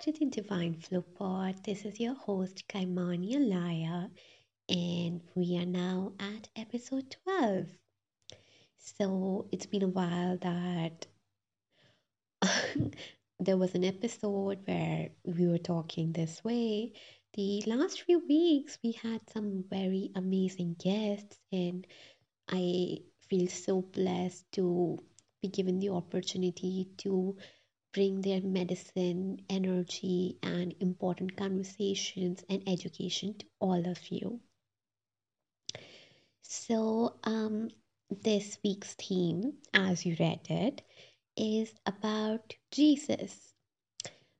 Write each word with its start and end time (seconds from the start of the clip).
to 0.00 0.12
the 0.12 0.24
Divine 0.24 0.80
Flow 0.80 1.02
Pod. 1.02 1.62
This 1.62 1.84
is 1.84 2.00
your 2.00 2.14
host, 2.14 2.66
Kaimani 2.66 3.34
Alaya, 3.34 4.08
and 4.66 5.20
we 5.34 5.58
are 5.58 5.66
now 5.66 6.14
at 6.18 6.48
episode 6.56 7.14
12. 7.26 7.66
So 8.78 9.46
it's 9.52 9.66
been 9.66 9.82
a 9.82 9.88
while 9.88 10.38
that 10.38 11.06
there 13.40 13.58
was 13.58 13.74
an 13.74 13.84
episode 13.84 14.60
where 14.64 15.10
we 15.26 15.46
were 15.46 15.58
talking 15.58 16.12
this 16.12 16.42
way. 16.42 16.94
The 17.34 17.62
last 17.66 18.00
few 18.00 18.26
weeks, 18.26 18.78
we 18.82 18.92
had 18.92 19.20
some 19.34 19.64
very 19.68 20.12
amazing 20.14 20.76
guests, 20.82 21.36
and 21.52 21.86
I 22.48 23.00
feel 23.28 23.48
so 23.48 23.82
blessed 23.82 24.50
to 24.52 24.98
be 25.42 25.48
given 25.48 25.78
the 25.78 25.90
opportunity 25.90 26.88
to 26.98 27.36
bring 27.92 28.20
their 28.20 28.40
medicine, 28.40 29.40
energy, 29.48 30.38
and 30.42 30.74
important 30.80 31.36
conversations 31.36 32.44
and 32.48 32.62
education 32.66 33.34
to 33.38 33.46
all 33.60 33.88
of 33.88 33.98
you. 34.10 34.40
So, 36.42 37.16
um, 37.24 37.70
this 38.22 38.58
week's 38.64 38.94
theme, 38.94 39.54
as 39.72 40.04
you 40.04 40.16
read 40.18 40.40
it, 40.50 40.82
is 41.36 41.72
about 41.86 42.54
Jesus. 42.70 43.54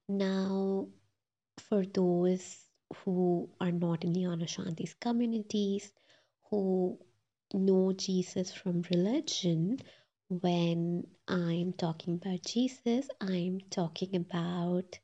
Now, 0.09 0.89
for 1.59 1.85
those 1.87 2.67
who 3.05 3.49
are 3.61 3.71
not 3.71 4.05
in 4.05 4.13
the 4.13 4.21
Shanti's 4.21 4.95
communities, 4.95 5.93
who 6.51 6.99
know 7.55 7.93
Jesus 7.93 8.53
from 8.53 8.83
religion, 8.91 9.79
when 10.31 11.07
I'm 11.27 11.73
talking 11.73 12.15
about 12.15 12.45
Jesus, 12.45 13.09
I'm 13.21 13.61
talking 13.69 14.15
about 14.15 14.99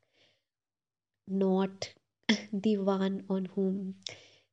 not 1.27 1.93
the 2.53 2.77
one 2.77 3.25
on 3.29 3.45
whom 3.45 3.95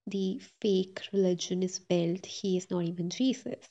the 0.09 0.41
fake 0.61 1.01
religion 1.13 1.63
is 1.63 1.79
built. 1.79 2.27
He 2.27 2.57
is 2.57 2.71
not 2.71 2.83
even 2.83 3.09
Jesus. 3.09 3.65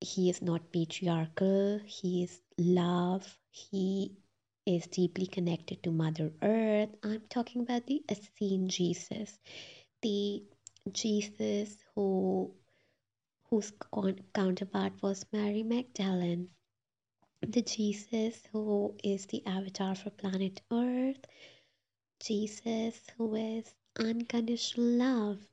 He 0.00 0.30
is 0.30 0.40
not 0.40 0.72
patriarchal. 0.72 1.80
He 1.84 2.24
is 2.24 2.40
love. 2.56 3.36
He 3.50 4.16
is 4.64 4.86
deeply 4.86 5.26
connected 5.26 5.82
to 5.82 5.90
Mother 5.90 6.32
Earth. 6.42 6.88
I'm 7.02 7.22
talking 7.28 7.60
about 7.62 7.86
the 7.86 8.02
Essene 8.10 8.68
Jesus, 8.68 9.38
the 10.00 10.42
Jesus 10.92 11.76
who 11.94 12.54
whose 13.50 13.72
counterpart 14.32 14.92
was 15.02 15.26
Mary 15.32 15.64
Magdalene, 15.64 16.48
the 17.42 17.62
Jesus 17.62 18.46
who 18.52 18.94
is 19.02 19.26
the 19.26 19.44
avatar 19.44 19.96
for 19.96 20.10
planet 20.10 20.62
Earth, 20.70 21.24
Jesus 22.20 23.00
who 23.16 23.34
is 23.34 23.74
unconditional 23.98 24.86
love, 24.86 25.48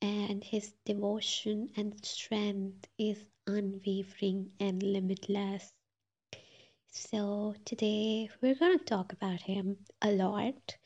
and 0.00 0.42
his 0.42 0.72
devotion 0.86 1.70
and 1.76 2.02
strength 2.02 2.88
is 2.98 3.26
unwavering 3.46 4.50
and 4.58 4.82
limitless. 4.82 5.70
So, 6.88 7.54
today 7.66 8.30
we're 8.40 8.54
going 8.54 8.78
to 8.78 8.84
talk 8.84 9.12
about 9.12 9.42
him 9.42 9.76
a 10.00 10.12
lot, 10.12 10.76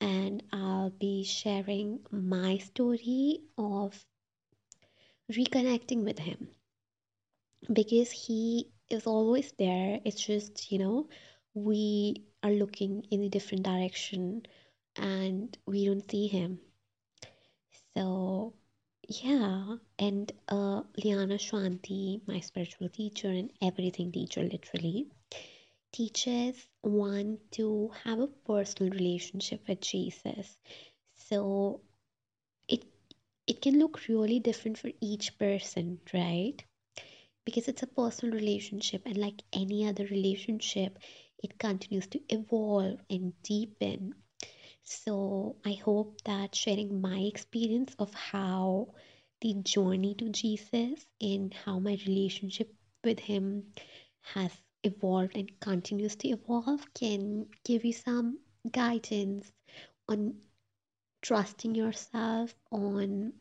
and 0.00 0.42
I'll 0.52 0.90
be 0.90 1.22
sharing 1.22 2.00
my 2.10 2.58
story 2.58 3.42
of 3.56 4.04
reconnecting 5.32 6.04
with 6.04 6.18
him 6.18 6.48
because 7.72 8.10
he 8.10 8.68
is 8.90 9.06
always 9.06 9.52
there. 9.58 10.00
It's 10.04 10.20
just, 10.24 10.70
you 10.72 10.78
know, 10.78 11.08
we 11.54 12.24
are 12.42 12.50
looking 12.50 13.04
in 13.10 13.22
a 13.22 13.28
different 13.28 13.64
direction 13.64 14.42
and 14.96 15.56
we 15.66 15.86
don't 15.86 16.08
see 16.10 16.26
him. 16.28 16.60
So, 17.94 18.54
yeah, 19.08 19.76
and 19.98 20.32
uh, 20.48 20.82
Liana 21.02 21.38
Shanti, 21.38 22.20
my 22.26 22.40
spiritual 22.40 22.88
teacher 22.88 23.28
and 23.28 23.50
everything 23.62 24.12
teacher, 24.12 24.42
literally, 24.42 25.06
teaches 25.92 26.68
one 26.82 27.38
to 27.52 27.90
have 28.04 28.20
a 28.20 28.26
personal 28.26 28.92
relationship 28.92 29.66
with 29.68 29.80
Jesus. 29.80 30.58
So, 31.14 31.80
it 33.46 33.62
can 33.62 33.78
look 33.78 34.00
really 34.08 34.40
different 34.40 34.78
for 34.78 34.90
each 35.00 35.38
person, 35.38 36.00
right? 36.12 36.62
Because 37.44 37.68
it's 37.68 37.82
a 37.82 37.86
personal 37.86 38.34
relationship, 38.34 39.02
and 39.06 39.16
like 39.16 39.42
any 39.52 39.86
other 39.88 40.04
relationship, 40.06 40.98
it 41.42 41.58
continues 41.58 42.06
to 42.08 42.20
evolve 42.28 43.00
and 43.10 43.32
deepen. 43.42 44.14
So, 44.84 45.56
I 45.64 45.72
hope 45.74 46.22
that 46.24 46.54
sharing 46.54 47.00
my 47.00 47.18
experience 47.18 47.94
of 47.98 48.12
how 48.14 48.94
the 49.40 49.54
journey 49.62 50.14
to 50.16 50.30
Jesus 50.30 51.06
and 51.20 51.52
how 51.54 51.78
my 51.78 51.98
relationship 52.06 52.74
with 53.04 53.20
Him 53.20 53.72
has 54.34 54.52
evolved 54.82 55.36
and 55.36 55.50
continues 55.60 56.16
to 56.16 56.28
evolve 56.28 56.86
can 56.94 57.46
give 57.64 57.84
you 57.84 57.92
some 57.92 58.38
guidance 58.70 59.52
on 60.08 60.34
trusting 61.26 61.74
yourself, 61.74 62.54
on 62.70 63.32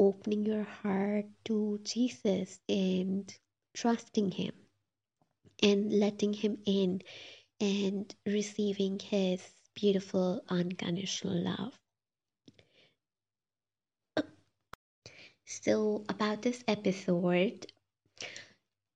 opening 0.00 0.46
your 0.46 0.62
heart 0.62 1.26
to 1.44 1.78
Jesus 1.84 2.58
and 2.66 3.30
trusting 3.74 4.30
Him 4.30 4.52
and 5.62 5.92
letting 5.92 6.32
Him 6.32 6.56
in 6.64 7.02
and 7.60 8.14
receiving 8.24 8.98
His 8.98 9.42
beautiful 9.74 10.40
unconditional 10.48 11.44
love. 11.44 11.78
So, 15.44 16.04
about 16.08 16.40
this 16.40 16.64
episode, 16.66 17.66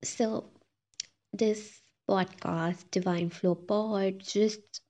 so 0.03 0.49
this 1.31 1.79
podcast, 2.09 2.89
Divine 2.89 3.29
Flow 3.29 3.53
Pod, 3.53 4.17
just 4.17 4.81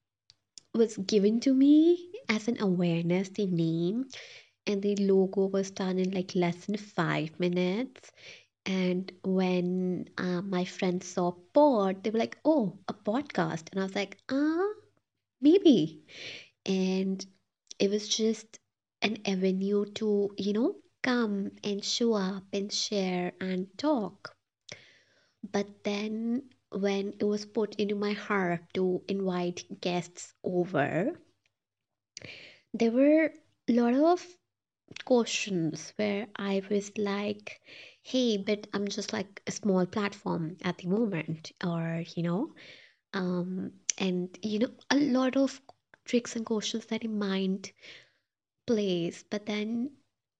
was 0.73 0.95
given 0.95 1.41
to 1.41 1.53
me 1.53 2.13
as 2.29 2.47
an 2.47 2.61
awareness, 2.61 3.29
the 3.29 3.47
name, 3.47 4.05
and 4.67 4.81
the 4.81 4.95
logo 4.97 5.47
was 5.47 5.71
done 5.71 5.99
in 5.99 6.11
like 6.11 6.35
less 6.35 6.65
than 6.65 6.77
five 6.77 7.39
minutes. 7.39 8.11
And 8.65 9.11
when 9.23 10.09
uh, 10.17 10.41
my 10.43 10.65
friends 10.65 11.07
saw 11.07 11.31
pod, 11.53 12.03
they 12.03 12.11
were 12.11 12.19
like, 12.19 12.37
oh, 12.45 12.77
a 12.87 12.93
podcast. 12.93 13.69
And 13.71 13.81
I 13.81 13.83
was 13.83 13.95
like, 13.95 14.17
ah, 14.31 14.69
maybe. 15.41 16.03
And 16.65 17.25
it 17.79 17.89
was 17.89 18.07
just 18.07 18.59
an 19.01 19.17
avenue 19.25 19.85
to, 19.95 20.29
you 20.37 20.53
know, 20.53 20.75
come 21.03 21.51
and 21.63 21.83
show 21.83 22.13
up 22.13 22.43
and 22.53 22.71
share 22.71 23.33
and 23.41 23.67
talk. 23.77 24.35
But 25.51 25.83
then 25.83 26.49
when 26.71 27.13
it 27.19 27.23
was 27.25 27.45
put 27.45 27.75
into 27.75 27.95
my 27.95 28.13
heart 28.13 28.61
to 28.75 29.01
invite 29.07 29.81
guests 29.81 30.33
over, 30.43 31.13
there 32.73 32.91
were 32.91 33.33
a 33.69 33.73
lot 33.73 33.93
of 33.93 34.25
questions 35.05 35.93
where 35.97 36.27
I 36.35 36.61
was 36.69 36.91
like, 36.97 37.61
hey, 38.03 38.37
but 38.37 38.67
I'm 38.73 38.87
just 38.87 39.13
like 39.13 39.41
a 39.47 39.51
small 39.51 39.85
platform 39.85 40.57
at 40.63 40.77
the 40.79 40.87
moment, 40.87 41.51
or 41.65 42.03
you 42.15 42.23
know, 42.23 42.53
um, 43.13 43.71
and 43.97 44.37
you 44.43 44.59
know, 44.59 44.71
a 44.91 44.97
lot 44.97 45.37
of 45.37 45.61
tricks 46.05 46.35
and 46.35 46.45
questions 46.45 46.85
that 46.87 47.03
in 47.03 47.19
mind 47.19 47.71
plays, 48.65 49.25
but 49.29 49.45
then 49.45 49.91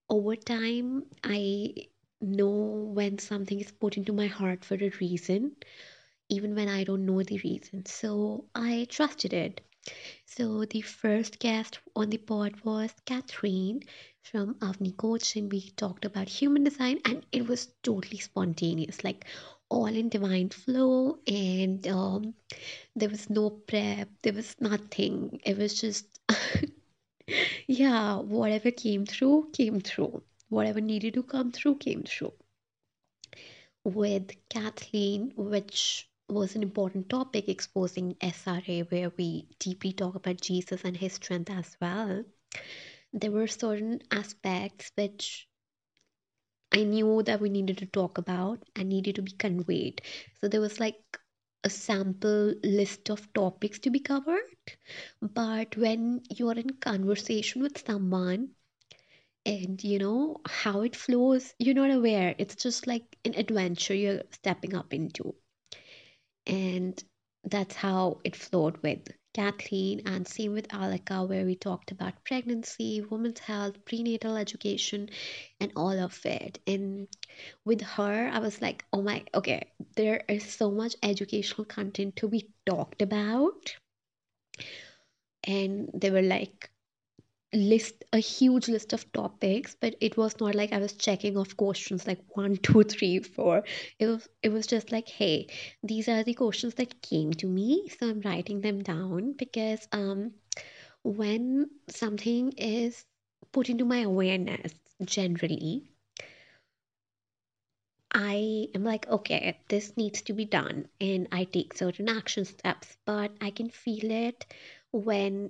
over 0.10 0.36
time, 0.36 1.04
I 1.24 1.76
know 2.22 2.92
when 2.94 3.20
something 3.20 3.60
is 3.60 3.72
put 3.72 3.98
into 3.98 4.14
my 4.14 4.28
heart 4.28 4.64
for 4.66 4.76
a 4.76 4.90
reason, 5.02 5.56
even 6.30 6.56
when 6.56 6.70
I 6.70 6.84
don't 6.86 7.06
know 7.06 7.24
the 7.24 7.40
reason. 7.44 7.86
So 7.86 8.46
I 8.56 8.88
trusted 8.90 9.34
it. 9.34 9.62
So 10.26 10.66
the 10.66 10.82
first 10.82 11.40
guest 11.40 11.80
on 11.96 12.10
the 12.12 12.18
pod 12.18 12.64
was 12.64 12.94
Catherine 13.06 13.84
from 14.22 14.56
Avni 14.56 14.96
Coach, 14.96 15.36
and 15.36 15.52
we 15.52 15.72
talked 15.72 16.06
about 16.06 16.30
human 16.30 16.64
design, 16.64 17.00
and 17.06 17.26
it 17.32 17.48
was 17.48 17.74
totally 17.84 18.20
spontaneous, 18.20 19.04
like 19.04 19.26
all 19.70 19.88
in 19.88 20.10
divine 20.10 20.50
flow, 20.50 21.20
and 21.28 21.88
um, 21.88 22.36
there 22.96 23.10
was 23.10 23.30
no 23.30 23.50
prep, 23.50 24.10
there 24.22 24.34
was 24.34 24.56
nothing. 24.60 25.42
It 25.46 25.58
was 25.58 25.80
just, 25.80 26.06
yeah, 27.68 28.18
whatever 28.18 28.72
came 28.72 29.06
through, 29.06 29.50
came 29.54 29.82
through. 29.82 30.24
Whatever 30.50 30.82
needed 30.82 31.14
to 31.14 31.24
come 31.24 31.52
through, 31.52 31.78
came 31.78 32.04
through. 32.04 32.34
With 33.84 34.32
Kathleen, 34.50 35.34
which 35.36 36.09
was 36.30 36.56
an 36.56 36.64
important 36.64 37.10
topic 37.10 37.50
exposing 37.50 38.16
SRA, 38.22 38.82
where 38.90 39.12
we 39.18 39.48
deeply 39.60 39.94
talk 39.94 40.16
about 40.16 40.42
Jesus 40.42 40.84
and 40.84 40.96
his 40.98 41.14
strength 41.14 41.50
as 41.50 41.76
well. 41.82 42.24
There 43.14 43.32
were 43.32 43.48
certain 43.48 44.02
aspects 44.12 44.92
which 44.96 45.48
I 46.72 46.84
knew 46.84 47.22
that 47.24 47.42
we 47.42 47.50
needed 47.50 47.78
to 47.80 47.86
talk 47.86 48.18
about 48.18 48.64
and 48.76 48.90
needed 48.90 49.16
to 49.16 49.22
be 49.22 49.32
conveyed. 49.34 50.02
So 50.42 50.48
there 50.48 50.62
was 50.62 50.80
like 50.80 51.20
a 51.64 51.70
sample 51.70 52.54
list 52.64 53.10
of 53.10 53.32
topics 53.34 53.80
to 53.80 53.92
be 53.92 54.00
covered. 54.00 54.44
But 55.22 55.78
when 55.78 56.24
you're 56.30 56.54
in 56.54 56.72
conversation 56.78 57.62
with 57.62 57.86
someone 57.86 58.56
and 59.46 59.84
you 59.84 60.00
know 60.00 60.42
how 60.48 60.82
it 60.82 60.96
flows, 60.96 61.54
you're 61.60 61.76
not 61.76 61.92
aware. 61.92 62.36
It's 62.38 62.56
just 62.56 62.88
like 62.88 63.18
an 63.26 63.36
adventure 63.36 63.96
you're 63.96 64.24
stepping 64.32 64.76
up 64.76 64.94
into. 64.94 65.36
And 66.50 67.02
that's 67.44 67.76
how 67.76 68.20
it 68.26 68.36
flowed 68.36 68.78
with 68.82 69.08
Kathleen, 69.36 70.02
and 70.08 70.28
same 70.28 70.54
with 70.54 70.74
Alaka, 70.74 71.24
where 71.24 71.46
we 71.46 71.56
talked 71.56 71.92
about 71.92 72.26
pregnancy, 72.26 73.02
women's 73.02 73.40
health, 73.40 73.86
prenatal 73.86 74.36
education, 74.36 75.10
and 75.60 75.72
all 75.76 75.98
of 75.98 76.20
it. 76.26 76.60
And 76.66 77.08
with 77.64 77.82
her, 77.82 78.30
I 78.34 78.40
was 78.40 78.62
like, 78.62 78.84
oh 78.92 79.04
my, 79.04 79.24
okay, 79.36 79.72
there 79.96 80.24
is 80.28 80.44
so 80.44 80.72
much 80.72 80.96
educational 81.04 81.66
content 81.66 82.16
to 82.18 82.28
be 82.28 82.50
talked 82.66 83.04
about. 83.04 83.76
And 85.44 85.90
they 85.94 86.10
were 86.10 86.24
like, 86.24 86.72
list 87.54 88.04
a 88.14 88.20
huge 88.20 88.68
list 88.68 88.94
of 88.94 89.12
topics 89.12 89.76
but 89.82 89.96
it 90.02 90.16
was 90.18 90.40
not 90.40 90.54
like 90.54 90.72
i 90.72 90.78
was 90.78 90.94
checking 90.94 91.36
off 91.36 91.58
questions 91.58 92.06
like 92.06 92.20
one 92.36 92.56
two 92.64 92.84
three 92.84 93.20
four. 93.20 93.64
It 93.98 94.06
was 94.08 94.28
it 94.44 94.50
was 94.52 94.68
just 94.68 94.92
like 94.92 95.08
hey 95.10 95.48
these 95.84 96.08
are 96.08 96.24
the 96.24 96.36
questions 96.36 96.76
that 96.76 97.02
came 97.02 97.32
to 97.34 97.48
me 97.48 97.90
so 98.00 98.10
i'm 98.10 98.22
writing 98.22 98.62
them 98.62 98.84
down 98.84 99.34
because 99.34 99.88
um 99.92 100.32
when 101.04 101.70
something 101.90 102.52
is 102.58 103.06
put 103.52 103.70
into 103.70 103.86
my 103.86 104.02
awareness 104.02 104.74
generally 105.04 105.90
i 108.12 108.68
am 108.76 108.84
like 108.84 109.08
okay 109.08 109.58
this 109.70 109.96
needs 109.98 110.22
to 110.22 110.34
be 110.34 110.46
done 110.46 110.88
and 111.02 111.28
i 111.32 111.44
take 111.46 111.74
certain 111.74 112.10
action 112.10 112.46
steps 112.46 112.98
but 113.06 113.32
i 113.42 113.50
can 113.50 113.70
feel 113.70 114.12
it 114.12 114.46
when 114.92 115.50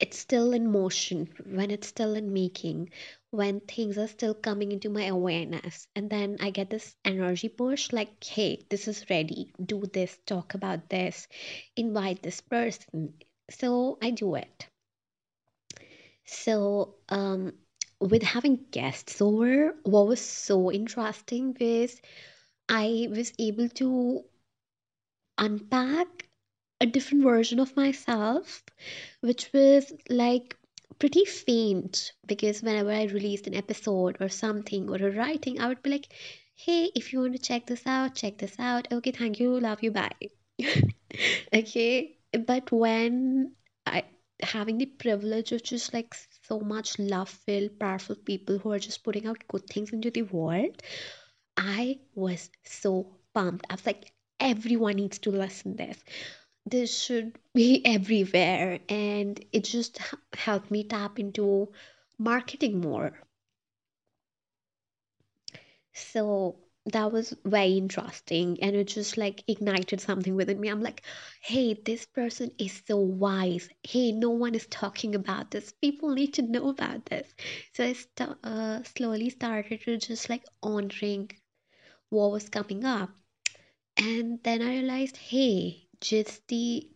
it's 0.00 0.18
still 0.18 0.52
in 0.52 0.70
motion, 0.70 1.28
when 1.46 1.70
it's 1.70 1.86
still 1.86 2.14
in 2.14 2.32
making, 2.32 2.90
when 3.30 3.60
things 3.60 3.96
are 3.98 4.08
still 4.08 4.34
coming 4.34 4.72
into 4.72 4.90
my 4.90 5.04
awareness. 5.04 5.86
And 5.94 6.10
then 6.10 6.36
I 6.40 6.50
get 6.50 6.70
this 6.70 6.94
energy 7.04 7.48
push 7.48 7.92
like, 7.92 8.22
hey, 8.22 8.64
this 8.68 8.88
is 8.88 9.08
ready. 9.08 9.52
Do 9.64 9.84
this, 9.92 10.18
talk 10.26 10.54
about 10.54 10.88
this, 10.88 11.28
invite 11.76 12.22
this 12.22 12.40
person. 12.40 13.14
So 13.50 13.98
I 14.02 14.10
do 14.10 14.34
it. 14.34 14.66
So, 16.26 16.96
um, 17.08 17.52
with 18.00 18.22
having 18.22 18.64
guests 18.70 19.20
over, 19.20 19.76
what 19.84 20.06
was 20.06 20.20
so 20.20 20.72
interesting 20.72 21.56
was 21.58 22.00
I 22.68 23.08
was 23.10 23.32
able 23.38 23.68
to 23.80 24.24
unpack 25.38 26.28
a 26.84 26.86
different 26.86 27.24
version 27.24 27.58
of 27.60 27.74
myself, 27.76 28.62
which 29.20 29.50
was 29.54 29.90
like 30.10 30.54
pretty 30.98 31.24
faint 31.24 32.12
because 32.26 32.62
whenever 32.62 32.92
I 32.92 33.04
released 33.04 33.46
an 33.46 33.54
episode 33.54 34.18
or 34.20 34.28
something 34.28 34.90
or 34.90 34.96
a 34.96 35.10
writing, 35.10 35.60
I 35.60 35.68
would 35.68 35.82
be 35.82 35.90
like, 35.90 36.12
hey, 36.54 36.90
if 36.94 37.12
you 37.12 37.20
want 37.20 37.32
to 37.32 37.38
check 37.50 37.66
this 37.66 37.86
out, 37.86 38.14
check 38.14 38.36
this 38.36 38.56
out. 38.58 38.92
Okay, 38.92 39.12
thank 39.12 39.40
you, 39.40 39.58
love 39.58 39.82
you, 39.82 39.92
bye. 39.92 40.12
okay, 41.54 42.18
but 42.46 42.70
when 42.70 43.52
I 43.86 44.04
having 44.42 44.76
the 44.76 44.86
privilege 44.86 45.52
of 45.52 45.62
just 45.62 45.94
like 45.94 46.14
so 46.42 46.60
much 46.60 46.98
love 46.98 47.30
filled, 47.30 47.78
powerful 47.80 48.16
people 48.16 48.58
who 48.58 48.72
are 48.72 48.78
just 48.78 49.02
putting 49.04 49.26
out 49.26 49.48
good 49.48 49.66
things 49.68 49.90
into 49.90 50.10
the 50.10 50.22
world, 50.22 50.82
I 51.56 52.00
was 52.14 52.50
so 52.64 53.16
pumped. 53.32 53.66
I 53.70 53.74
was 53.74 53.86
like, 53.86 54.12
everyone 54.38 54.96
needs 54.96 55.18
to 55.20 55.30
listen 55.30 55.76
this 55.76 55.98
this 56.66 56.96
should 57.02 57.38
be 57.54 57.80
everywhere 57.86 58.80
and 58.88 59.42
it 59.52 59.64
just 59.64 59.98
helped 60.34 60.70
me 60.70 60.84
tap 60.84 61.18
into 61.18 61.72
marketing 62.18 62.80
more. 62.80 63.18
So 65.94 66.58
that 66.84 67.10
was 67.10 67.34
very 67.42 67.78
interesting 67.78 68.58
and 68.62 68.76
it 68.76 68.84
just 68.88 69.16
like 69.16 69.42
ignited 69.48 69.98
something 70.02 70.34
within 70.34 70.60
me. 70.60 70.68
I'm 70.68 70.82
like 70.82 71.02
hey 71.40 71.72
this 71.72 72.04
person 72.04 72.50
is 72.58 72.82
so 72.86 72.98
wise. 72.98 73.70
Hey 73.82 74.12
no 74.12 74.28
one 74.28 74.54
is 74.54 74.66
talking 74.66 75.14
about 75.14 75.50
this. 75.50 75.72
People 75.80 76.10
need 76.10 76.34
to 76.34 76.42
know 76.42 76.68
about 76.68 77.06
this. 77.06 77.34
So 77.72 77.84
i 77.84 77.94
st- 77.94 78.36
uh, 78.44 78.82
slowly 78.82 79.30
started 79.30 79.80
to 79.82 79.96
just 79.96 80.28
like 80.28 80.44
honoring 80.62 81.30
what 82.10 82.32
was 82.32 82.48
coming 82.48 82.84
up. 82.84 83.10
And 83.96 84.42
then 84.44 84.62
i 84.62 84.70
realized 84.78 85.16
hey 85.18 85.83
just 86.04 86.46
the 86.48 86.86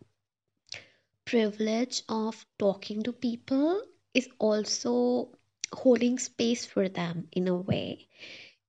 privilege 1.24 2.02
of 2.08 2.44
talking 2.58 3.02
to 3.02 3.12
people 3.12 3.82
is 4.14 4.28
also 4.38 5.30
holding 5.72 6.18
space 6.18 6.64
for 6.66 6.88
them 6.88 7.28
in 7.32 7.48
a 7.48 7.56
way. 7.56 8.08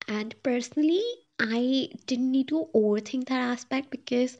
And 0.07 0.35
personally, 0.43 1.03
I 1.39 1.89
didn't 2.05 2.31
need 2.31 2.47
to 2.49 2.67
overthink 2.73 3.27
that 3.27 3.41
aspect 3.41 3.91
because 3.91 4.37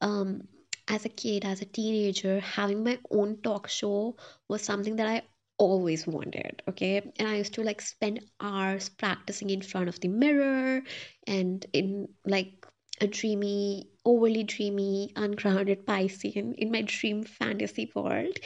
um, 0.00 0.48
as 0.88 1.04
a 1.04 1.08
kid, 1.08 1.44
as 1.44 1.62
a 1.62 1.66
teenager, 1.66 2.40
having 2.40 2.84
my 2.84 2.98
own 3.10 3.38
talk 3.42 3.68
show 3.68 4.16
was 4.48 4.62
something 4.62 4.96
that 4.96 5.08
I 5.08 5.22
always 5.58 6.06
wanted. 6.06 6.62
Okay. 6.68 7.12
And 7.18 7.28
I 7.28 7.36
used 7.36 7.54
to 7.54 7.62
like 7.62 7.80
spend 7.80 8.20
hours 8.40 8.88
practicing 8.88 9.50
in 9.50 9.62
front 9.62 9.88
of 9.88 10.00
the 10.00 10.08
mirror 10.08 10.82
and 11.26 11.64
in 11.72 12.08
like 12.26 12.59
a 13.00 13.06
dreamy, 13.06 13.88
overly 14.04 14.44
dreamy, 14.44 15.12
ungrounded 15.16 15.86
Piscean 15.86 16.54
in 16.54 16.70
my 16.70 16.82
dream 16.82 17.24
fantasy 17.24 17.90
world. 17.94 18.38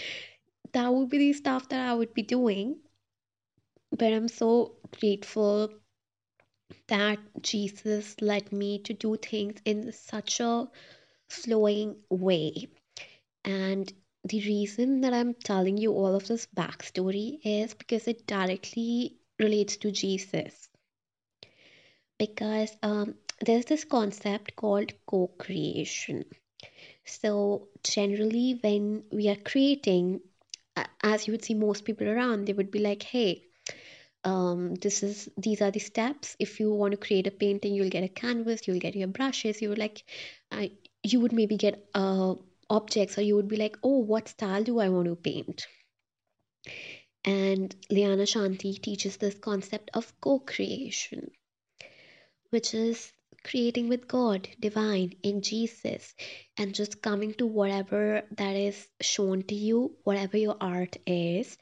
That 0.73 0.93
would 0.93 1.09
be 1.09 1.19
the 1.19 1.33
stuff 1.33 1.69
that 1.69 1.89
I 1.89 1.95
would 1.95 2.15
be 2.15 2.23
doing. 2.23 2.77
But 3.91 4.13
I'm 4.13 4.29
so 4.29 4.77
grateful 4.99 5.71
that 6.89 7.19
Jesus 7.41 8.17
led 8.21 8.53
me 8.53 8.79
to 8.81 8.95
do 8.95 9.17
things 9.17 9.61
in 9.65 9.93
such 9.93 10.41
a 10.41 10.69
flowing 11.29 11.97
way. 12.11 12.69
And 13.45 13.93
the 14.25 14.41
reason 14.41 15.03
that 15.03 15.13
I'm 15.13 15.35
telling 15.35 15.77
you 15.77 15.93
all 15.93 16.15
of 16.15 16.27
this 16.27 16.47
backstory 16.47 17.39
is 17.45 17.75
because 17.75 18.09
it 18.09 18.27
directly 18.27 19.17
relates 19.39 19.77
to 19.79 19.93
Jesus. 19.93 20.69
Because 22.19 22.75
um, 22.83 23.15
there's 23.41 23.65
this 23.67 23.85
concept 23.85 24.57
called 24.57 24.93
co 25.07 25.29
creation. 25.39 26.25
So, 27.05 27.69
generally, 27.83 28.59
when 28.63 29.05
we 29.13 29.29
are 29.29 29.37
creating, 29.37 30.21
as 31.03 31.27
you 31.27 31.33
would 31.33 31.45
see 31.45 31.55
most 31.55 31.85
people 31.85 32.09
around, 32.09 32.47
they 32.47 32.53
would 32.53 32.71
be 32.71 32.81
like, 32.81 33.03
hey, 33.03 33.45
um, 34.25 34.75
this 34.77 35.03
is 35.03 35.29
these 35.37 35.63
are 35.63 35.71
the 35.71 35.81
steps. 35.81 36.37
If 36.39 36.61
you 36.61 36.73
want 36.73 36.93
to 36.93 36.97
create 36.99 37.27
a 37.27 37.31
painting, 37.31 37.75
you'll 37.75 37.91
get 37.91 38.05
a 38.05 38.09
canvas, 38.09 38.67
you'll 38.67 38.81
get 38.81 38.97
your 38.97 39.09
brushes. 39.09 39.63
You 39.63 39.75
like, 39.75 40.05
uh, 40.53 40.67
you 41.03 41.21
would 41.21 41.33
maybe 41.33 41.57
get 41.57 41.89
uh, 41.95 42.35
objects, 42.71 43.19
or 43.19 43.23
you 43.23 43.37
would 43.37 43.49
be 43.49 43.57
like, 43.57 43.79
oh, 43.83 43.99
what 43.99 44.29
style 44.29 44.65
do 44.65 44.79
I 44.81 44.89
want 44.89 45.07
to 45.07 45.17
paint? 45.17 45.67
And 47.25 47.75
Liana 47.91 48.23
Shanti 48.25 48.81
teaches 48.81 49.17
this 49.19 49.35
concept 49.35 49.91
of 49.95 50.19
co-creation, 50.21 51.31
which 52.51 52.73
is 52.73 53.13
creating 53.45 53.89
with 53.89 54.09
God, 54.09 54.49
divine, 54.59 55.13
in 55.23 55.43
Jesus, 55.43 56.15
and 56.59 56.75
just 56.75 57.03
coming 57.03 57.35
to 57.35 57.47
whatever 57.47 58.23
that 58.37 58.57
is 58.57 58.89
shown 59.01 59.43
to 59.45 59.55
you, 59.55 59.97
whatever 60.05 60.37
your 60.37 60.57
art 60.61 60.97
is. 61.07 61.59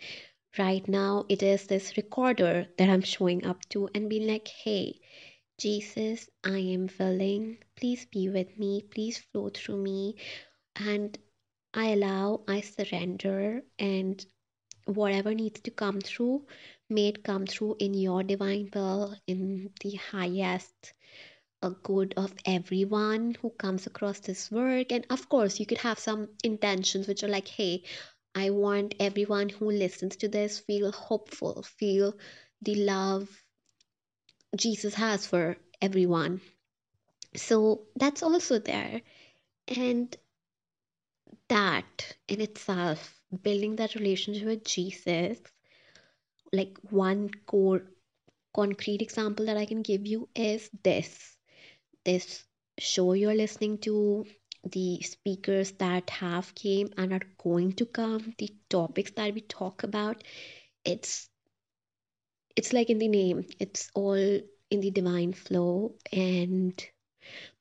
Right 0.58 0.86
now, 0.86 1.26
it 1.28 1.42
is 1.42 1.66
this 1.66 1.96
recorder 1.96 2.68
that 2.78 2.88
I'm 2.88 3.02
showing 3.02 3.44
up 3.44 3.68
to 3.70 3.88
and 3.94 4.08
being 4.08 4.26
like, 4.26 4.48
hey, 4.48 5.00
Jesus, 5.58 6.28
I 6.44 6.58
am 6.58 6.88
willing. 6.98 7.58
Please 7.76 8.06
be 8.06 8.28
with 8.28 8.58
me. 8.58 8.82
Please 8.94 9.18
flow 9.18 9.48
through 9.48 9.82
me. 9.82 10.16
And 10.76 11.18
I 11.74 11.92
allow, 11.92 12.42
I 12.48 12.60
surrender, 12.60 13.62
and 13.78 14.24
whatever 14.86 15.34
needs 15.34 15.60
to 15.60 15.70
come 15.70 16.00
through, 16.00 16.46
may 16.90 17.08
it 17.08 17.24
come 17.24 17.46
through 17.46 17.76
in 17.78 17.94
your 17.94 18.22
divine 18.22 18.70
will, 18.74 19.16
in 19.26 19.70
the 19.80 19.94
highest 19.94 20.92
a 21.62 21.70
good 21.70 22.14
of 22.16 22.32
everyone 22.44 23.36
who 23.40 23.50
comes 23.50 23.86
across 23.86 24.20
this 24.20 24.50
work. 24.50 24.92
And 24.92 25.06
of 25.10 25.28
course, 25.28 25.60
you 25.60 25.66
could 25.66 25.78
have 25.78 25.98
some 25.98 26.28
intentions 26.42 27.06
which 27.06 27.22
are 27.22 27.28
like, 27.28 27.48
hey, 27.48 27.84
I 28.34 28.50
want 28.50 28.94
everyone 28.98 29.48
who 29.48 29.70
listens 29.70 30.16
to 30.16 30.28
this 30.28 30.58
feel 30.58 30.90
hopeful, 30.92 31.62
feel 31.62 32.14
the 32.62 32.74
love 32.74 33.28
Jesus 34.56 34.94
has 34.94 35.26
for 35.26 35.56
everyone. 35.80 36.40
So 37.34 37.82
that's 37.96 38.22
also 38.22 38.58
there. 38.58 39.02
And 39.68 40.14
that 41.48 42.16
in 42.28 42.40
itself, 42.40 43.20
building 43.42 43.76
that 43.76 43.94
relationship 43.94 44.44
with 44.46 44.64
Jesus, 44.64 45.38
like 46.52 46.76
one 46.90 47.30
core 47.46 47.82
concrete 48.54 49.02
example 49.02 49.46
that 49.46 49.56
I 49.56 49.64
can 49.64 49.82
give 49.82 50.06
you 50.06 50.28
is 50.34 50.68
this 50.82 51.36
this 52.04 52.44
show 52.78 53.12
you're 53.14 53.34
listening 53.34 53.78
to 53.78 54.26
the 54.64 55.00
speakers 55.02 55.72
that 55.72 56.10
have 56.10 56.54
came 56.54 56.90
and 56.96 57.12
are 57.12 57.26
going 57.38 57.72
to 57.74 57.86
come, 57.86 58.34
the 58.38 58.50
topics 58.68 59.10
that 59.12 59.34
we 59.34 59.40
talk 59.42 59.82
about, 59.82 60.22
it's 60.84 61.28
it's 62.56 62.72
like 62.72 62.90
in 62.90 62.98
the 62.98 63.08
name. 63.08 63.46
It's 63.58 63.90
all 63.94 64.14
in 64.14 64.80
the 64.80 64.90
divine 64.90 65.32
flow 65.32 65.94
and 66.12 66.82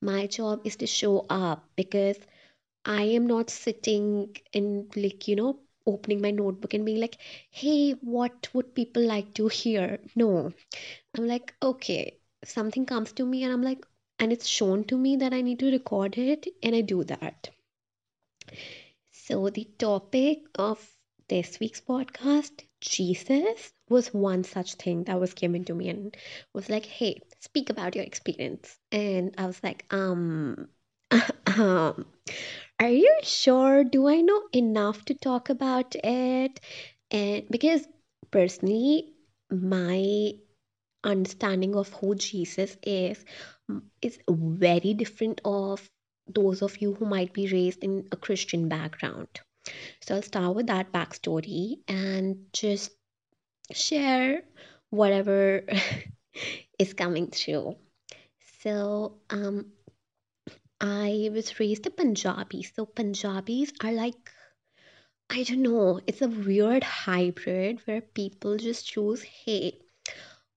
my 0.01 0.27
job 0.27 0.61
is 0.65 0.77
to 0.77 0.87
show 0.87 1.25
up 1.29 1.69
because 1.75 2.17
I 2.85 3.03
am 3.03 3.27
not 3.27 3.49
sitting 3.49 4.35
and 4.53 4.95
like, 4.95 5.27
you 5.27 5.35
know, 5.35 5.59
opening 5.85 6.21
my 6.21 6.31
notebook 6.31 6.73
and 6.73 6.85
being 6.85 6.99
like, 7.01 7.17
hey, 7.51 7.91
what 8.01 8.49
would 8.53 8.75
people 8.75 9.03
like 9.03 9.33
to 9.35 9.47
hear? 9.49 9.99
No. 10.15 10.51
I'm 11.17 11.27
like, 11.27 11.53
okay, 11.61 12.17
something 12.45 12.85
comes 12.85 13.13
to 13.13 13.25
me 13.25 13.43
and 13.43 13.53
I'm 13.53 13.63
like, 13.63 13.85
and 14.21 14.31
it's 14.31 14.47
shown 14.47 14.83
to 14.85 14.97
me 14.97 15.15
that 15.17 15.33
I 15.33 15.41
need 15.41 15.59
to 15.59 15.71
record 15.71 16.17
it 16.17 16.47
and 16.61 16.75
I 16.75 16.81
do 16.81 17.03
that. 17.05 17.49
So, 19.11 19.49
the 19.49 19.67
topic 19.79 20.43
of 20.55 20.79
this 21.27 21.59
week's 21.59 21.81
podcast, 21.81 22.51
Jesus, 22.81 23.73
was 23.89 24.13
one 24.13 24.43
such 24.43 24.75
thing 24.75 25.05
that 25.05 25.19
was 25.19 25.33
given 25.33 25.65
to 25.65 25.73
me 25.73 25.89
and 25.89 26.15
was 26.53 26.69
like, 26.69 26.85
hey, 26.85 27.21
speak 27.39 27.71
about 27.71 27.95
your 27.95 28.05
experience. 28.05 28.77
And 28.91 29.33
I 29.37 29.47
was 29.47 29.59
like, 29.63 29.85
um, 29.91 30.67
um, 31.57 32.05
are 32.79 32.89
you 32.89 33.19
sure? 33.23 33.83
Do 33.83 34.07
I 34.07 34.21
know 34.21 34.43
enough 34.53 35.03
to 35.05 35.15
talk 35.15 35.49
about 35.49 35.95
it? 35.95 36.59
And 37.09 37.43
because 37.49 37.87
personally, 38.29 39.13
my 39.49 40.33
understanding 41.03 41.75
of 41.75 41.89
who 41.93 42.15
Jesus 42.15 42.77
is 42.83 43.23
is 44.01 44.19
very 44.29 44.93
different 44.93 45.41
of 45.45 45.89
those 46.27 46.61
of 46.61 46.77
you 46.81 46.93
who 46.95 47.05
might 47.05 47.33
be 47.33 47.47
raised 47.51 47.83
in 47.83 48.07
a 48.11 48.15
Christian 48.15 48.69
background. 48.69 49.27
So 50.01 50.15
I'll 50.15 50.21
start 50.21 50.55
with 50.55 50.67
that 50.67 50.91
backstory 50.91 51.77
and 51.87 52.45
just 52.53 52.91
share 53.71 54.43
whatever 54.89 55.63
is 56.79 56.93
coming 56.93 57.27
through. 57.27 57.75
So 58.61 59.19
um 59.29 59.71
I 60.79 61.29
was 61.31 61.59
raised 61.59 61.85
a 61.85 61.91
Punjabi. 61.91 62.63
So 62.63 62.85
Punjabis 62.85 63.71
are 63.83 63.93
like 63.93 64.31
I 65.29 65.43
don't 65.43 65.61
know, 65.61 66.01
it's 66.07 66.21
a 66.21 66.27
weird 66.27 66.83
hybrid 66.83 67.79
where 67.85 68.01
people 68.01 68.57
just 68.57 68.85
choose, 68.85 69.21
hey, 69.23 69.79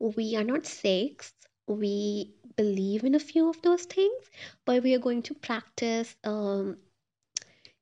we 0.01 0.35
are 0.37 0.43
not 0.43 0.67
Sikhs. 0.67 1.33
We 1.69 2.35
believe 2.57 3.05
in 3.05 3.15
a 3.15 3.21
few 3.21 3.49
of 3.49 3.61
those 3.63 3.85
things, 3.85 4.31
but 4.65 4.83
we 4.83 4.95
are 4.95 4.99
going 4.99 5.23
to 5.23 5.35
practice 5.35 6.17
um, 6.25 6.79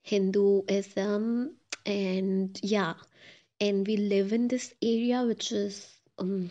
Hinduism 0.03 1.57
and 1.87 2.61
yeah, 2.63 2.95
and 3.61 3.87
we 3.87 3.97
live 3.97 4.33
in 4.33 4.49
this 4.49 4.75
area 4.83 5.25
which 5.25 5.53
is 5.53 5.89
um, 6.19 6.51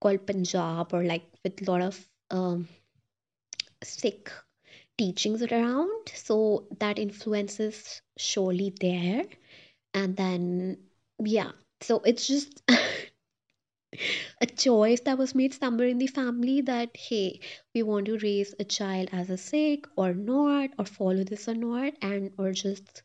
called 0.00 0.26
Punjab 0.26 0.92
or 0.94 1.04
like 1.04 1.24
with 1.44 1.62
a 1.62 1.70
lot 1.70 1.82
of 1.82 2.08
um, 2.30 2.68
Sikh 3.82 4.30
teachings 4.98 5.42
around. 5.42 6.08
So 6.14 6.66
that 6.78 6.98
influences 6.98 8.02
surely 8.18 8.74
there. 8.80 9.24
And 9.94 10.16
then, 10.16 10.78
yeah, 11.18 11.52
so 11.80 12.00
it's 12.00 12.26
just 12.26 12.62
a 14.42 14.46
choice 14.46 15.00
that 15.00 15.16
was 15.18 15.34
made 15.34 15.54
somewhere 15.54 15.88
in 15.88 15.98
the 15.98 16.06
family 16.06 16.60
that 16.60 16.96
hey 16.96 17.40
we 17.74 17.82
want 17.82 18.06
to 18.06 18.18
raise 18.18 18.54
a 18.58 18.64
child 18.64 19.08
as 19.12 19.30
a 19.30 19.38
sikh 19.38 19.86
or 19.96 20.12
not 20.14 20.70
or 20.78 20.84
follow 20.84 21.24
this 21.24 21.48
or 21.48 21.54
not 21.54 21.94
and 22.02 22.32
or 22.38 22.52
just 22.52 23.02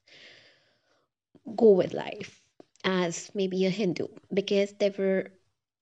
go 1.56 1.72
with 1.72 1.94
life 1.94 2.42
as 2.84 3.32
maybe 3.34 3.66
a 3.66 3.70
hindu. 3.70 4.08
Because 4.34 4.74
there 4.80 4.94
were 4.98 5.32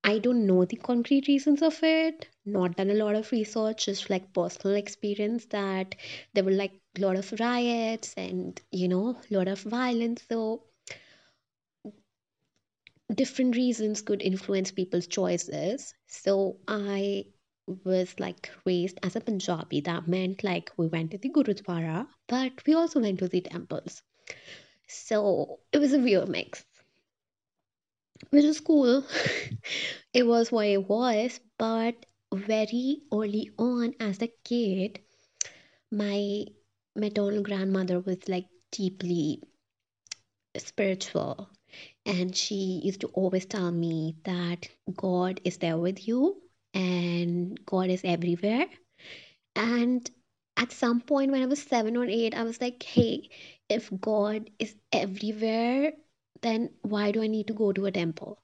i 0.04 0.18
don't 0.20 0.46
know 0.46 0.66
the 0.66 0.76
concrete 0.76 1.28
reasons 1.28 1.62
of 1.64 1.78
it 1.84 2.28
not 2.46 2.76
done 2.78 2.92
a 2.92 2.94
lot 2.96 3.16
of 3.16 3.32
research 3.32 3.86
just 3.86 4.08
like 4.10 4.32
personal 4.34 4.76
experience 4.78 5.46
that 5.48 5.96
there 6.34 6.44
were 6.44 6.52
like 6.52 6.74
a 6.98 7.02
lot 7.02 7.16
of 7.16 7.34
riots 7.40 8.14
and 8.16 8.62
you 8.72 8.88
know 8.88 9.18
a 9.32 9.34
lot 9.36 9.48
of 9.48 9.62
violence. 9.62 10.24
So 10.30 10.64
different 13.14 13.56
reasons 13.56 14.02
could 14.02 14.22
influence 14.22 14.72
people's 14.72 15.08
choices. 15.08 15.94
So 16.08 16.58
I 16.68 17.26
was 17.84 18.20
like 18.20 18.52
raised 18.66 19.00
as 19.04 19.16
a 19.16 19.22
Punjabi. 19.22 19.82
That 19.82 20.08
meant 20.08 20.44
like 20.44 20.72
we 20.78 20.88
went 20.88 21.12
to 21.12 21.18
the 21.18 21.30
Gurudwara, 21.30 22.08
but 22.28 22.66
we 22.66 22.74
also 22.74 23.00
went 23.00 23.20
to 23.20 23.28
the 23.28 23.42
temples. 23.42 24.02
So 24.88 25.60
it 25.72 25.80
was 25.80 25.94
a 25.94 26.00
weird 26.00 26.30
mix, 26.30 26.66
which 28.30 28.46
is 28.46 28.60
cool. 28.60 29.04
it 30.14 30.24
was 30.26 30.52
what 30.52 30.68
it 30.68 30.88
was, 30.88 31.40
but 31.58 32.06
very 32.34 33.02
early 33.14 33.52
on 33.58 33.94
as 34.00 34.22
a 34.22 34.32
kid, 34.44 35.00
my 35.92 36.46
maternal 36.96 37.42
grandmother 37.44 38.00
was 38.00 38.28
like 38.28 38.48
deeply 38.72 39.42
spiritual 40.58 41.50
and 42.06 42.36
she 42.36 42.82
used 42.84 43.02
to 43.02 43.08
always 43.08 43.46
tell 43.46 43.72
me 43.72 44.16
that 44.24 44.70
God 44.96 45.42
is 45.44 45.58
there 45.58 45.78
with 45.78 46.08
you 46.08 46.42
and 46.74 47.60
God 47.66 47.90
is 47.90 48.02
everywhere. 48.04 48.68
And 49.56 50.10
at 50.58 50.72
some 50.72 51.02
point 51.02 51.32
when 51.32 51.44
I 51.44 51.48
was 51.48 51.62
seven 51.62 51.98
or 51.98 52.06
eight, 52.06 52.34
I 52.36 52.44
was 52.44 52.62
like, 52.62 52.84
hey, 52.84 53.30
if 53.70 53.90
God 54.00 54.50
is 54.60 54.76
everywhere, 54.92 55.94
then 56.42 56.72
why 56.82 57.12
do 57.12 57.22
I 57.22 57.28
need 57.28 57.48
to 57.48 57.54
go 57.54 57.72
to 57.74 57.86
a 57.86 57.92
temple? 57.92 58.40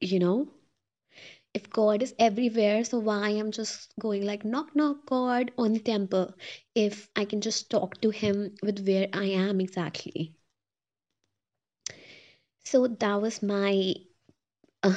You 0.00 0.18
know? 0.20 0.48
If 1.54 1.70
God 1.70 2.02
is 2.02 2.14
everywhere, 2.18 2.84
so 2.84 2.98
why 3.00 3.30
I'm 3.30 3.50
just 3.50 3.92
going 3.98 4.24
like 4.26 4.44
knock 4.44 4.74
knock 4.76 5.06
God 5.06 5.52
on 5.58 5.72
the 5.72 5.80
temple 5.80 6.34
if 6.74 7.08
I 7.16 7.24
can 7.24 7.40
just 7.40 7.70
talk 7.70 8.00
to 8.02 8.10
him 8.10 8.54
with 8.62 8.86
where 8.86 9.08
I 9.12 9.24
am 9.26 9.60
exactly. 9.60 10.34
So 12.64 12.86
that 12.88 13.22
was 13.22 13.42
my 13.42 13.94
uh, 14.82 14.94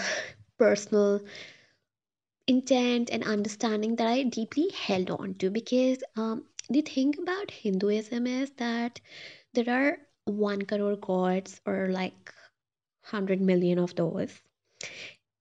personal 0.60 1.22
intent 2.48 3.10
and 3.12 3.24
understanding 3.24 3.96
that 3.96 4.08
I 4.08 4.24
deeply 4.24 4.70
held 4.70 5.10
on 5.12 5.36
to 5.36 5.50
because 5.50 6.04
um, 6.18 6.46
the 6.70 6.82
thing 6.82 7.14
about 7.22 7.52
Hinduism 7.52 8.28
is 8.28 8.52
that 8.58 9.00
there 9.54 9.70
are 9.70 9.98
one 10.26 10.64
crore 10.64 10.98
gods 10.98 11.62
or 11.66 11.90
like 11.90 12.34
100 13.04 13.42
million 13.42 13.80
of 13.80 13.96
those. 13.96 14.34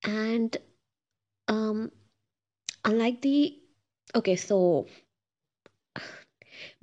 And 0.04 0.56
um, 1.48 1.90
unlike 2.84 3.22
the, 3.22 3.58
okay, 4.14 4.36
so 4.36 4.86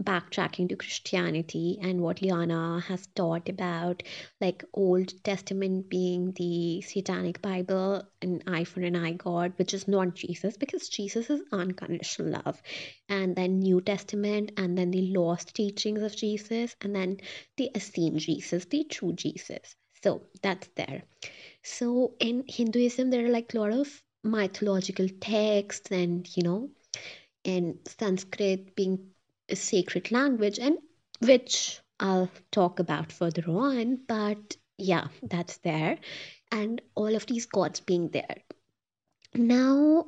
backtracking 0.01 0.69
to 0.69 0.75
Christianity 0.75 1.77
and 1.81 2.01
what 2.01 2.21
Liana 2.21 2.79
has 2.87 3.07
taught 3.15 3.49
about 3.49 4.03
like 4.41 4.63
Old 4.73 5.23
Testament 5.23 5.89
being 5.89 6.31
the 6.33 6.81
Satanic 6.81 7.41
Bible, 7.41 8.03
an 8.21 8.43
eye 8.47 8.63
for 8.63 8.81
an 8.81 8.95
eye 8.95 9.13
God, 9.13 9.53
which 9.57 9.73
is 9.73 9.87
not 9.87 10.15
Jesus 10.15 10.57
because 10.57 10.89
Jesus 10.89 11.29
is 11.29 11.41
unconditional 11.51 12.41
love, 12.45 12.61
and 13.09 13.35
then 13.35 13.59
New 13.59 13.81
Testament, 13.81 14.51
and 14.57 14.77
then 14.77 14.91
the 14.91 15.13
lost 15.13 15.53
teachings 15.53 16.01
of 16.01 16.15
Jesus, 16.15 16.75
and 16.81 16.95
then 16.95 17.17
the 17.57 17.71
Essene 17.75 18.19
Jesus, 18.19 18.65
the 18.65 18.83
true 18.83 19.13
Jesus. 19.13 19.75
So 20.03 20.23
that's 20.41 20.67
there. 20.75 21.03
So 21.63 22.13
in 22.19 22.43
Hinduism, 22.47 23.09
there 23.09 23.25
are 23.25 23.29
like 23.29 23.53
a 23.53 23.59
lot 23.59 23.71
of 23.71 24.01
mythological 24.23 25.07
texts 25.19 25.91
and 25.91 26.25
you 26.37 26.43
know 26.43 26.69
and 27.45 27.77
Sanskrit 27.85 28.75
being 28.75 29.12
sacred 29.55 30.12
language 30.12 30.60
and 30.60 30.77
which 31.19 31.79
I'll 32.00 32.29
talk 32.51 32.79
about 32.79 33.12
further 33.12 33.43
on 33.50 34.00
but 34.07 34.57
yeah 34.77 35.07
that's 35.22 35.57
there. 35.57 35.98
And 36.51 36.81
all 36.95 37.15
of 37.15 37.25
these 37.25 37.45
gods 37.48 37.79
being 37.79 38.10
there. 38.10 38.38
Now 39.36 40.07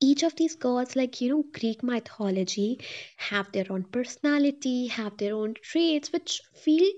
each 0.00 0.22
of 0.22 0.34
these 0.36 0.56
gods 0.56 0.96
like 0.96 1.20
you 1.20 1.28
know 1.28 1.44
greek 1.52 1.82
mythology 1.82 2.80
have 3.16 3.52
their 3.52 3.66
own 3.70 3.84
personality 3.84 4.86
have 4.88 5.16
their 5.18 5.34
own 5.34 5.54
traits 5.54 6.12
which 6.12 6.40
feel 6.54 6.90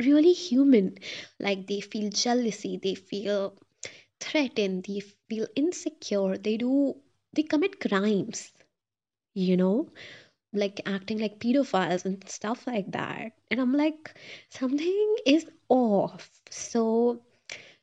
really 0.00 0.32
human. 0.32 0.96
Like 1.40 1.66
they 1.66 1.80
feel 1.80 2.10
jealousy 2.10 2.78
they 2.82 2.94
feel 2.94 3.56
threatened 4.20 4.84
they 4.88 5.00
feel 5.28 5.46
insecure 5.56 6.36
they 6.38 6.56
do 6.56 6.94
they 7.34 7.42
commit 7.42 7.80
crimes 7.80 8.52
you 9.34 9.56
know 9.56 9.88
like 10.56 10.80
acting 10.86 11.18
like 11.18 11.38
pedophiles 11.38 12.04
and 12.04 12.28
stuff 12.28 12.66
like 12.66 12.90
that. 12.92 13.32
And 13.50 13.60
I'm 13.60 13.72
like, 13.72 14.14
something 14.50 15.16
is 15.26 15.46
off. 15.68 16.30
So 16.50 17.22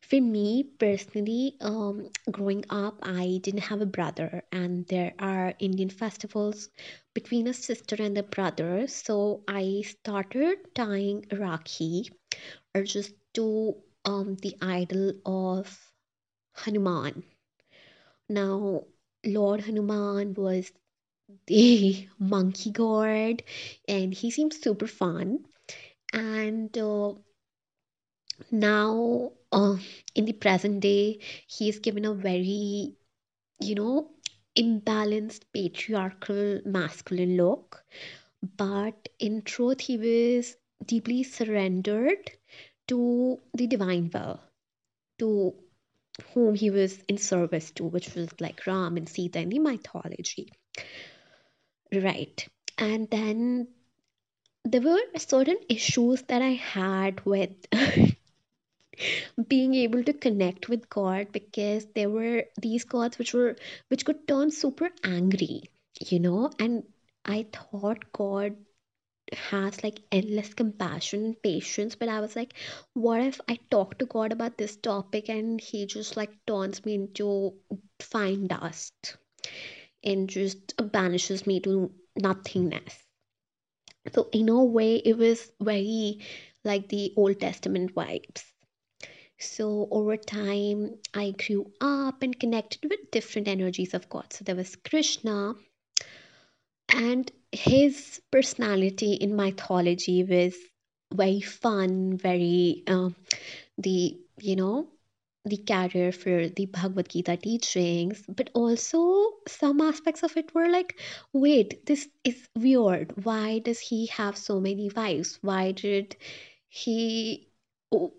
for 0.01 0.19
me 0.21 0.63
personally, 0.77 1.55
um, 1.61 2.09
growing 2.29 2.65
up, 2.69 2.99
I 3.03 3.39
didn't 3.41 3.61
have 3.61 3.81
a 3.81 3.85
brother, 3.85 4.43
and 4.51 4.85
there 4.87 5.13
are 5.17 5.53
Indian 5.59 5.89
festivals 5.89 6.69
between 7.13 7.47
a 7.47 7.53
sister 7.53 7.95
and 7.99 8.17
a 8.17 8.23
brother. 8.23 8.87
So 8.87 9.43
I 9.47 9.83
started 9.85 10.57
tying 10.75 11.21
Rakhi 11.31 12.09
or 12.75 12.83
just 12.83 13.13
to 13.35 13.75
um, 14.05 14.35
the 14.35 14.55
idol 14.61 15.13
of 15.25 15.93
Hanuman. 16.55 17.23
Now, 18.29 18.83
Lord 19.25 19.61
Hanuman 19.61 20.33
was 20.33 20.71
the 21.47 22.07
monkey 22.19 22.71
god, 22.71 23.43
and 23.87 24.13
he 24.13 24.31
seems 24.31 24.59
super 24.61 24.87
fun. 24.87 25.45
And 26.13 26.77
uh, 26.77 27.13
now, 28.51 29.31
uh, 29.51 29.77
in 30.15 30.25
the 30.25 30.33
present 30.33 30.79
day, 30.79 31.19
he 31.47 31.69
is 31.69 31.79
given 31.79 32.05
a 32.05 32.13
very, 32.13 32.95
you 33.59 33.75
know, 33.75 34.11
imbalanced 34.57 35.43
patriarchal 35.53 36.61
masculine 36.65 37.37
look. 37.37 37.83
But 38.57 39.09
in 39.19 39.41
truth, 39.43 39.81
he 39.81 39.97
was 39.97 40.55
deeply 40.85 41.23
surrendered 41.23 42.31
to 42.89 43.39
the 43.53 43.67
divine 43.67 44.09
will, 44.13 44.39
to 45.19 45.55
whom 46.33 46.55
he 46.55 46.69
was 46.69 46.99
in 47.07 47.17
service 47.17 47.71
to, 47.71 47.85
which 47.85 48.13
was 48.15 48.29
like 48.39 48.65
Ram 48.67 48.97
and 48.97 49.09
Sita 49.09 49.39
in 49.39 49.49
the 49.49 49.59
mythology. 49.59 50.51
Right. 51.93 52.45
And 52.77 53.09
then 53.09 53.67
there 54.65 54.81
were 54.81 54.99
certain 55.17 55.57
issues 55.69 56.23
that 56.23 56.41
I 56.41 56.53
had 56.53 57.25
with 57.25 57.53
being 59.47 59.73
able 59.75 60.03
to 60.03 60.13
connect 60.13 60.69
with 60.69 60.89
God 60.89 61.31
because 61.31 61.85
there 61.95 62.09
were 62.09 62.45
these 62.61 62.83
gods 62.83 63.17
which 63.17 63.33
were 63.33 63.55
which 63.89 64.05
could 64.05 64.27
turn 64.27 64.51
super 64.51 64.89
angry, 65.03 65.63
you 65.99 66.19
know, 66.19 66.51
and 66.59 66.83
I 67.25 67.45
thought 67.53 68.11
God 68.11 68.55
has 69.33 69.83
like 69.83 69.99
endless 70.11 70.53
compassion 70.53 71.25
and 71.25 71.43
patience, 71.43 71.95
but 71.95 72.09
I 72.09 72.21
was 72.21 72.35
like, 72.35 72.53
what 72.93 73.21
if 73.21 73.41
I 73.49 73.59
talk 73.71 73.99
to 73.99 74.05
God 74.05 74.31
about 74.31 74.57
this 74.57 74.75
topic 74.77 75.29
and 75.29 75.61
he 75.61 75.85
just 75.85 76.17
like 76.17 76.31
turns 76.47 76.85
me 76.85 76.95
into 76.95 77.53
fine 77.99 78.47
dust 78.47 79.17
and 80.03 80.29
just 80.29 80.75
banishes 80.91 81.47
me 81.47 81.59
to 81.61 81.91
nothingness? 82.15 82.97
So 84.13 84.29
in 84.31 84.49
a 84.49 84.63
way, 84.63 84.95
it 84.97 85.17
was 85.17 85.51
very 85.61 86.19
like 86.63 86.89
the 86.89 87.13
Old 87.15 87.39
Testament 87.39 87.95
vibes. 87.95 88.43
So 89.39 89.87
over 89.91 90.15
time, 90.15 90.95
I 91.13 91.31
grew 91.31 91.71
up 91.81 92.21
and 92.21 92.39
connected 92.39 92.89
with 92.89 93.11
different 93.11 93.47
energies 93.47 93.93
of 93.93 94.09
God. 94.09 94.31
So 94.31 94.43
there 94.43 94.55
was 94.55 94.75
Krishna, 94.75 95.55
and 96.89 97.31
his 97.51 98.21
personality 98.31 99.13
in 99.13 99.35
mythology 99.35 100.23
was 100.23 100.55
very 101.13 101.41
fun, 101.41 102.17
very 102.17 102.83
uh, 102.87 103.09
the 103.77 104.17
you 104.39 104.55
know 104.55 104.87
the 105.45 105.57
carrier 105.57 106.11
for 106.11 106.47
the 106.49 106.65
Bhagavad 106.67 107.09
Gita 107.09 107.37
teachings, 107.37 108.23
but 108.27 108.49
also 108.53 109.31
some 109.47 109.81
aspects 109.81 110.23
of 110.23 110.35
it 110.37 110.53
were 110.53 110.69
like, 110.69 110.99
wait, 111.33 111.85
this 111.85 112.07
is 112.23 112.47
weird. 112.55 113.25
Why 113.25 113.59
does 113.59 113.79
he 113.79 114.07
have 114.07 114.37
so 114.37 114.59
many 114.59 114.89
wives? 114.95 115.39
Why 115.41 115.71
did 115.71 116.15
he 116.67 117.49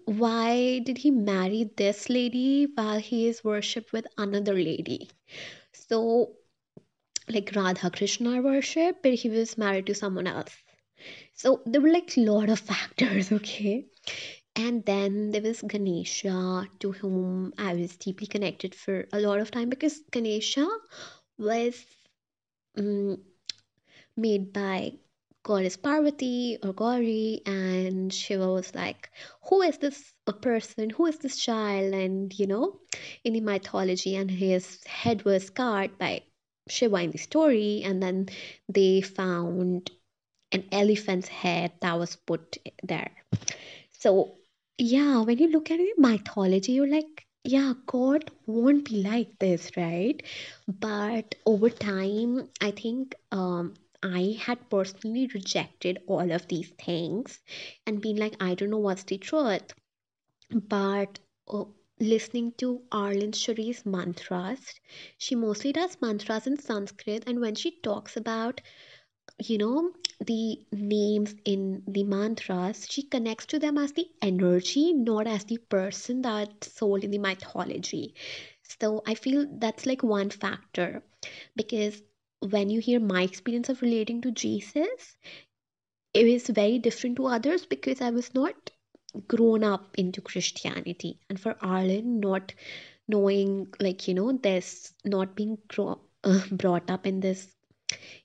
why 0.05 0.79
did 0.85 0.99
he 0.99 1.11
marry 1.11 1.69
this 1.77 2.09
lady 2.09 2.69
while 2.75 3.01
he 3.01 3.27
is 3.27 3.43
worshipped 3.43 3.93
with 3.93 4.07
another 4.17 4.55
lady? 4.55 5.11
So 5.73 6.37
like 7.29 7.53
Radha 7.55 7.91
Krishna 7.91 8.41
worship, 8.43 9.03
but 9.03 9.15
he 9.15 9.29
was 9.29 9.59
married 9.59 9.87
to 9.87 9.95
someone 9.95 10.27
else. 10.27 10.53
So 11.35 11.63
there 11.67 11.81
were 11.81 11.91
like 11.91 12.17
a 12.17 12.21
lot 12.21 12.49
of 12.51 12.61
factors, 12.61 13.33
okay? 13.39 13.87
And 14.57 14.85
then 14.85 15.31
there 15.31 15.43
was 15.43 15.63
Ganesha, 15.63 16.69
to 16.81 16.93
whom 16.93 17.53
I 17.59 17.75
was 17.75 17.97
deeply 17.97 18.27
connected 18.27 18.75
for 18.75 19.07
a 19.13 19.21
lot 19.21 19.41
of 19.41 19.51
time 19.51 19.69
because 19.69 20.01
Ganesha 20.11 20.69
was 21.39 21.85
um, 22.79 23.19
made 24.17 24.53
by 24.53 24.95
goddess 25.43 25.77
Parvati 25.77 26.59
or 26.63 26.73
Gauri, 26.73 27.43
and 27.47 28.13
Shiva 28.13 28.49
was 28.49 28.75
like, 28.75 29.11
Who 29.49 29.63
is 29.63 29.79
this 29.79 30.15
a 30.27 30.33
person? 30.33 30.91
Who 30.91 31.07
is 31.07 31.19
this 31.19 31.37
child? 31.37 31.93
And 31.93 32.37
you 32.39 32.47
know, 32.47 32.81
in 33.25 33.33
the 33.33 33.41
mythology, 33.41 34.17
and 34.17 34.31
his 34.31 34.83
head 34.85 35.25
was 35.25 35.47
scarred 35.47 35.99
by 35.99 36.23
Shiva 36.69 36.97
in 36.97 37.11
the 37.11 37.19
story, 37.19 37.83
and 37.85 38.03
then 38.03 38.29
they 38.69 39.01
found 39.01 39.91
an 40.53 40.65
elephant's 40.71 41.29
head 41.29 41.73
that 41.81 41.99
was 41.99 42.17
put 42.17 42.57
there. 42.83 43.11
So, 43.91 44.37
yeah, 44.79 45.21
when 45.23 45.39
you 45.39 45.49
look 45.49 45.71
at 45.71 45.81
it, 45.81 45.99
mythology, 45.99 46.73
you're 46.73 46.89
like, 46.89 47.27
yeah, 47.45 47.75
God 47.87 48.31
won't 48.47 48.89
be 48.89 49.03
like 49.03 49.39
this, 49.39 49.71
right? 49.77 50.23
But 50.67 51.35
over 51.47 51.71
time, 51.71 52.49
I 52.61 52.71
think 52.71 53.15
um, 53.33 53.75
I 54.03 54.37
had 54.41 54.69
personally 54.71 55.29
rejected 55.35 55.99
all 56.07 56.31
of 56.33 56.49
these 56.49 56.71
things 56.85 57.41
and 57.87 58.01
been 58.01 58.17
like, 58.17 58.37
I 58.41 58.55
don't 58.55 58.71
know 58.71 58.79
what's 58.79 59.05
the 59.05 59.19
truth. 59.19 59.73
But 60.51 61.19
uh, 61.49 61.65
listening 62.01 62.53
to 62.59 62.83
Aaralyn 62.93 63.33
Shiri's 63.33 63.85
mantras, 63.87 64.61
she 65.19 65.35
mostly 65.35 65.73
does 65.73 65.99
mantras 66.01 66.47
in 66.47 66.59
Sanskrit, 66.59 67.25
and 67.27 67.41
when 67.41 67.55
she 67.55 67.81
talks 67.83 68.17
about 68.17 68.61
you 69.39 69.59
know 69.59 69.93
the 70.21 70.59
names 70.73 71.35
in 71.45 71.83
the 71.89 72.05
mantras 72.05 72.87
she 72.89 73.03
connects 73.03 73.47
to 73.47 73.59
them 73.59 73.77
as 73.79 73.93
the 73.93 74.09
energy 74.23 74.93
not 74.93 75.27
as 75.27 75.45
the 75.45 75.59
person 75.59 76.23
that's 76.23 76.73
sold 76.73 77.05
in 77.05 77.11
the 77.11 77.19
mythology. 77.19 78.15
So 78.81 79.03
i 79.07 79.15
feel 79.15 79.47
that's 79.59 79.87
like 79.87 80.03
one 80.03 80.31
factor. 80.31 81.03
Because 81.57 82.03
when 82.41 82.71
you 82.71 82.81
hear 82.81 83.01
my 83.01 83.23
experience 83.23 83.69
of 83.69 83.83
relating 83.83 84.21
to 84.23 84.31
jesus 84.31 85.17
it 86.13 86.27
is 86.27 86.49
very 86.49 86.79
different 86.79 87.17
to 87.17 87.27
others 87.27 87.67
because 87.67 88.01
i 88.01 88.11
was 88.11 88.35
not 88.35 88.71
grown 89.29 89.65
up 89.65 89.95
into 89.99 90.21
christianity. 90.21 91.21
And 91.29 91.39
for 91.41 91.55
Aaralyn 91.55 92.21
not 92.21 92.55
knowing 93.09 93.69
like 93.81 94.09
you 94.09 94.15
know 94.15 94.33
this 94.33 94.95
not 95.05 95.37
being 95.37 95.59
brought 96.53 96.91
up 96.91 97.07
in 97.07 97.21
this 97.21 97.54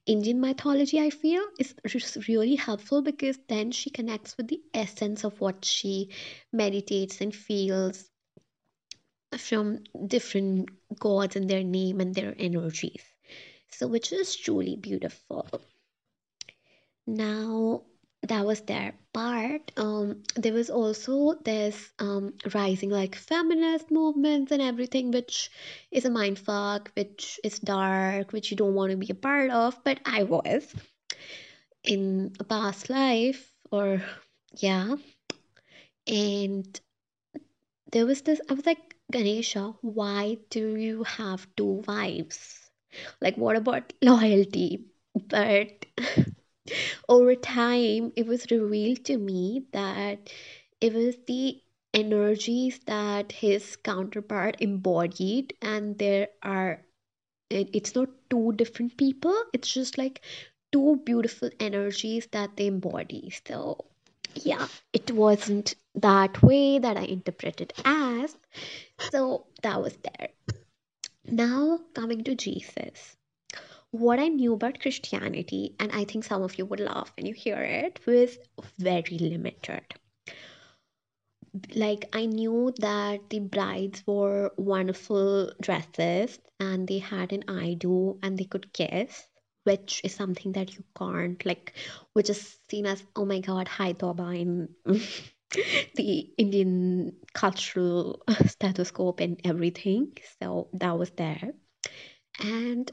Indian 0.06 0.40
mythology, 0.42 1.00
I 1.00 1.10
feel, 1.10 1.44
is 1.60 1.76
really 2.28 2.56
helpful 2.56 3.02
because 3.02 3.38
then 3.48 3.72
she 3.72 3.90
connects 3.90 4.38
with 4.38 4.48
the 4.48 4.62
essence 4.74 5.24
of 5.24 5.40
what 5.40 5.66
she 5.66 6.10
meditates 6.52 7.22
and 7.22 7.36
feels 7.36 8.10
from 9.38 9.84
different 10.08 10.70
gods 11.00 11.36
and 11.36 11.50
their 11.50 11.64
name 11.64 12.00
and 12.00 12.16
their 12.16 12.36
energies. 12.40 13.04
So, 13.72 13.88
which 13.88 14.12
is 14.12 14.36
truly 14.36 14.76
beautiful. 14.76 15.48
Now, 17.06 17.84
that 18.24 18.46
was 18.46 18.62
their 18.62 18.94
part. 19.14 19.72
Um, 19.78 20.24
there 20.36 20.54
was 20.54 20.70
also 20.70 21.34
this 21.44 21.92
um, 22.00 22.34
rising 22.54 22.90
like 22.90 23.16
feminist 23.16 23.92
movements 23.92 24.52
and 24.52 24.62
everything, 24.62 25.12
which 25.12 25.50
is 25.92 26.06
a 26.06 26.10
mindfuck, 26.10 26.90
which 26.96 27.40
is 27.44 27.60
dark, 27.60 28.32
which 28.34 28.52
you 28.52 28.58
don't 28.58 28.76
want 28.76 28.92
to 28.92 28.98
be 28.98 29.10
a 29.10 29.16
part 29.16 29.52
of. 29.52 29.82
But 29.84 30.00
I 30.06 30.24
was 30.24 30.74
in 31.84 32.34
a 32.40 32.44
past 32.44 32.90
life, 32.90 33.52
or 33.72 34.02
yeah. 34.58 34.96
And 36.08 36.82
there 37.92 38.06
was 38.06 38.22
this, 38.22 38.42
I 38.50 38.54
was 38.54 38.66
like, 38.66 38.96
Ganesha, 39.12 39.74
why 39.82 40.38
do 40.50 40.76
you 40.76 41.04
have 41.04 41.48
two 41.56 41.84
wives? 41.88 42.70
Like, 43.22 43.38
what 43.38 43.56
about 43.56 43.94
loyalty? 44.02 44.86
But 45.28 45.86
over 47.08 47.36
time, 47.36 48.12
it 48.16 48.28
was 48.28 48.50
revealed 48.52 49.06
to 49.06 49.18
me 49.18 49.66
that 49.72 50.30
it 50.82 50.94
was 50.94 51.16
the 51.28 51.62
energies 51.94 52.80
that 52.86 53.32
his 53.32 53.76
counterpart 53.78 54.58
embodied, 54.62 55.54
and 55.62 55.98
there 55.98 56.30
are, 56.44 56.82
it, 57.50 57.70
it's 57.74 57.96
not 57.96 58.10
two 58.30 58.54
different 58.54 58.98
people, 58.98 59.36
it's 59.54 59.74
just 59.74 59.98
like 59.98 60.22
two 60.72 61.02
beautiful 61.06 61.50
energies 61.60 62.28
that 62.32 62.56
they 62.56 62.68
embody. 62.68 63.34
So, 63.48 63.86
yeah, 64.36 64.68
it 64.94 65.12
wasn't 65.12 65.76
that 65.96 66.42
way 66.44 66.80
that 66.80 66.98
I 66.98 67.04
interpreted 67.04 67.74
as. 67.84 68.38
So, 69.12 69.48
that 69.64 69.82
was 69.82 69.98
there. 69.98 70.30
Now, 71.26 71.80
coming 71.94 72.24
to 72.24 72.36
Jesus 72.36 73.18
what 73.91 74.19
I 74.19 74.28
knew 74.30 74.54
about 74.54 74.80
Christianity, 74.80 75.75
and 75.80 75.91
I 75.91 76.04
think 76.06 76.23
some 76.23 76.41
of 76.43 76.58
you 76.58 76.65
would 76.65 76.80
laugh 76.80 77.12
when 77.17 77.25
you 77.25 77.34
hear 77.34 77.62
it, 77.62 77.99
was 78.06 78.38
very 78.78 79.17
limited. 79.19 79.84
like 81.75 82.06
I 82.13 82.25
knew 82.25 82.73
that 82.80 83.30
the 83.30 83.39
brides 83.39 84.04
wore 84.06 84.52
wonderful 84.58 85.52
dresses 85.62 86.39
and 86.60 86.88
they 86.88 86.99
had 86.99 87.34
an 87.34 87.43
I 87.47 87.73
do 87.73 88.19
and 88.21 88.38
they 88.38 88.45
could 88.45 88.71
kiss, 88.73 89.28
which 89.63 90.02
is 90.04 90.13
something 90.13 90.52
that 90.54 90.75
you 90.75 90.84
can't 90.97 91.43
like, 91.45 91.73
which 92.13 92.30
is 92.30 92.58
seen 92.69 92.86
as 92.86 93.04
oh 93.15 93.25
my 93.25 93.39
god, 93.39 93.67
hi 93.67 93.93
toba 93.93 94.30
in 94.32 94.69
the 95.95 96.30
Indian 96.38 97.13
cultural 97.34 98.21
stethoscope 98.45 99.19
and 99.19 99.39
everything. 99.43 100.13
So 100.41 100.69
that 100.73 100.97
was 100.97 101.12
there. 101.12 101.52
And 102.39 102.91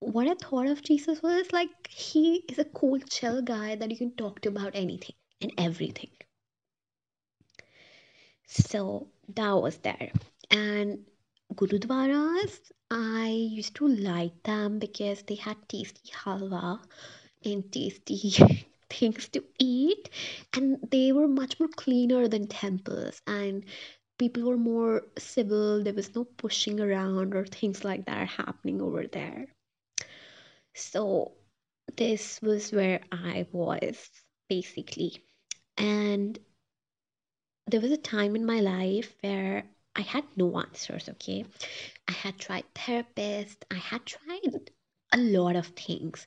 what 0.00 0.28
I 0.28 0.34
thought 0.34 0.66
of 0.66 0.82
Jesus 0.82 1.22
was 1.22 1.52
like 1.52 1.70
he 1.88 2.44
is 2.48 2.58
a 2.58 2.64
cool, 2.64 2.98
chill 3.00 3.42
guy 3.42 3.76
that 3.76 3.90
you 3.90 3.96
can 3.96 4.12
talk 4.12 4.40
to 4.42 4.48
about 4.48 4.72
anything 4.74 5.14
and 5.40 5.52
everything. 5.58 6.10
So 8.46 9.08
that 9.34 9.52
was 9.52 9.78
there. 9.78 10.10
And 10.50 11.04
Gurudwaras, 11.54 12.58
I 12.90 13.28
used 13.28 13.74
to 13.76 13.88
like 13.88 14.42
them 14.42 14.78
because 14.78 15.22
they 15.22 15.34
had 15.34 15.56
tasty 15.68 16.10
halwa 16.12 16.80
and 17.44 17.70
tasty 17.72 18.30
things 18.90 19.28
to 19.30 19.42
eat, 19.58 20.10
and 20.54 20.78
they 20.90 21.12
were 21.12 21.28
much 21.28 21.58
more 21.58 21.68
cleaner 21.68 22.28
than 22.28 22.46
temples. 22.46 23.20
And 23.26 23.64
people 24.18 24.44
were 24.44 24.56
more 24.56 25.02
civil, 25.18 25.82
there 25.82 25.94
was 25.94 26.14
no 26.14 26.24
pushing 26.24 26.80
around 26.80 27.34
or 27.34 27.46
things 27.46 27.84
like 27.84 28.06
that 28.06 28.28
happening 28.28 28.80
over 28.80 29.06
there. 29.06 29.46
So, 30.76 31.32
this 31.96 32.40
was 32.40 32.70
where 32.72 33.02
I 33.10 33.48
was 33.52 34.10
basically. 34.48 35.24
And 35.78 36.38
there 37.68 37.80
was 37.80 37.92
a 37.92 37.96
time 37.96 38.34
in 38.34 38.44
my 38.44 38.58
life 38.60 39.14
where 39.20 39.70
I 39.94 40.00
had 40.00 40.24
no 40.36 40.58
answers, 40.58 41.08
okay? 41.08 41.44
I 42.08 42.12
had 42.12 42.38
tried 42.38 42.64
therapist, 42.74 43.64
I 43.70 43.76
had 43.76 44.04
tried 44.04 44.70
a 45.12 45.18
lot 45.18 45.54
of 45.56 45.68
things, 45.68 46.26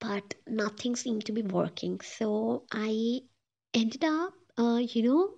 but 0.00 0.34
nothing 0.46 0.96
seemed 0.96 1.26
to 1.26 1.32
be 1.32 1.42
working. 1.42 2.00
So 2.00 2.66
I 2.72 3.22
ended 3.74 4.04
up, 4.04 4.34
uh, 4.58 4.82
you 4.82 5.02
know, 5.04 5.34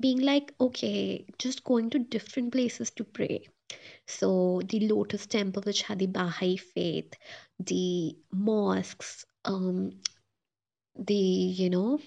being 0.00 0.18
like, 0.20 0.52
okay, 0.60 1.24
just 1.38 1.62
going 1.62 1.90
to 1.90 2.00
different 2.00 2.50
places 2.52 2.90
to 2.90 3.04
pray. 3.04 3.46
So 4.06 4.62
the 4.64 4.80
Lotus 4.88 5.26
Temple, 5.26 5.62
which 5.62 5.82
had 5.82 5.98
the 5.98 6.06
Baha'i 6.06 6.56
faith, 6.56 7.12
the 7.60 8.16
mosques, 8.32 9.24
um, 9.44 10.00
the, 10.96 11.14
you 11.14 11.70
know, 11.70 11.98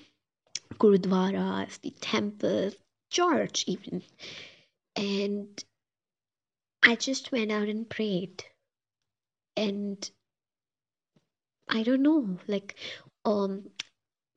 gurudwaras, 0.79 1.79
the 1.81 1.91
temples, 2.01 2.75
church 3.09 3.65
even. 3.67 4.01
And 4.95 5.63
I 6.83 6.95
just 6.95 7.31
went 7.31 7.51
out 7.51 7.69
and 7.69 7.89
prayed. 7.89 8.43
And 9.55 10.09
I 11.69 11.83
don't 11.83 12.01
know, 12.01 12.37
like, 12.47 12.75
um, 13.25 13.69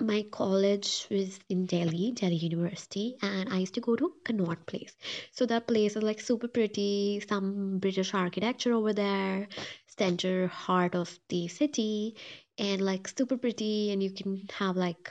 my 0.07 0.25
college 0.31 1.07
was 1.11 1.39
in 1.49 1.67
Delhi, 1.67 2.13
Delhi 2.13 2.37
University, 2.37 3.17
and 3.23 3.49
I 3.53 3.59
used 3.59 3.75
to 3.75 3.81
go 3.81 3.97
to 3.97 4.15
Connaught 4.25 4.67
Place. 4.67 4.95
So 5.33 5.47
that 5.47 5.67
place 5.67 5.97
is 5.97 6.03
like 6.03 6.21
super 6.21 6.49
pretty, 6.49 7.23
some 7.29 7.79
British 7.79 8.15
architecture 8.15 8.73
over 8.73 8.93
there, 8.93 9.49
center 9.87 10.49
heart 10.49 10.95
of 10.95 11.19
the 11.29 11.49
city, 11.49 12.17
and 12.59 12.81
like 12.81 13.09
super 13.09 13.37
pretty, 13.37 13.93
and 13.93 14.03
you 14.03 14.11
can 14.11 14.47
have 14.59 14.77
like 14.77 15.11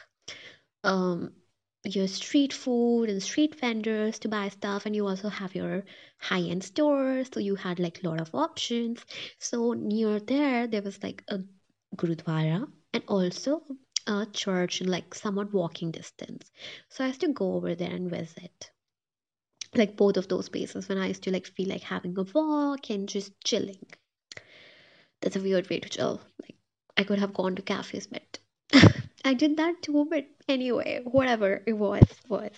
um 0.83 1.31
your 1.85 2.07
street 2.07 2.53
food 2.53 3.09
and 3.09 3.21
street 3.21 3.59
vendors 3.59 4.19
to 4.19 4.29
buy 4.29 4.47
stuff 4.49 4.85
and 4.85 4.95
you 4.95 5.05
also 5.05 5.27
have 5.27 5.53
your 5.53 5.83
high-end 6.17 6.63
stores 6.63 7.29
so 7.33 7.39
you 7.39 7.55
had 7.55 7.79
like 7.79 8.01
a 8.03 8.07
lot 8.07 8.21
of 8.21 8.33
options 8.33 9.05
so 9.39 9.73
near 9.73 10.19
there 10.19 10.67
there 10.67 10.81
was 10.81 11.01
like 11.03 11.23
a 11.27 11.39
gurudwara 11.97 12.65
and 12.93 13.03
also 13.07 13.61
a 13.69 13.73
church 14.31 14.81
in 14.81 14.87
like 14.87 15.13
somewhat 15.13 15.53
walking 15.53 15.91
distance 15.91 16.51
so 16.89 17.03
i 17.03 17.07
used 17.07 17.21
to 17.21 17.33
go 17.33 17.53
over 17.53 17.75
there 17.75 17.91
and 17.91 18.09
visit 18.09 18.71
like 19.75 19.95
both 19.97 20.17
of 20.17 20.27
those 20.27 20.49
places 20.49 20.87
when 20.89 20.97
i 20.97 21.07
used 21.07 21.23
to 21.23 21.31
like 21.31 21.47
feel 21.47 21.69
like 21.69 21.81
having 21.81 22.17
a 22.17 22.23
walk 22.33 22.89
and 22.89 23.09
just 23.09 23.31
chilling 23.43 23.85
that's 25.21 25.35
a 25.35 25.41
weird 25.41 25.69
way 25.69 25.79
to 25.79 25.89
chill 25.89 26.21
like 26.41 26.55
i 26.97 27.03
could 27.03 27.19
have 27.19 27.33
gone 27.33 27.55
to 27.55 27.61
cafes 27.61 28.07
but 28.07 28.39
I 29.25 29.33
did 29.33 29.57
that 29.57 29.81
too, 29.81 30.05
but 30.09 30.25
anyway, 30.49 31.01
whatever 31.03 31.63
it 31.65 31.73
was, 31.73 32.03
was. 32.27 32.51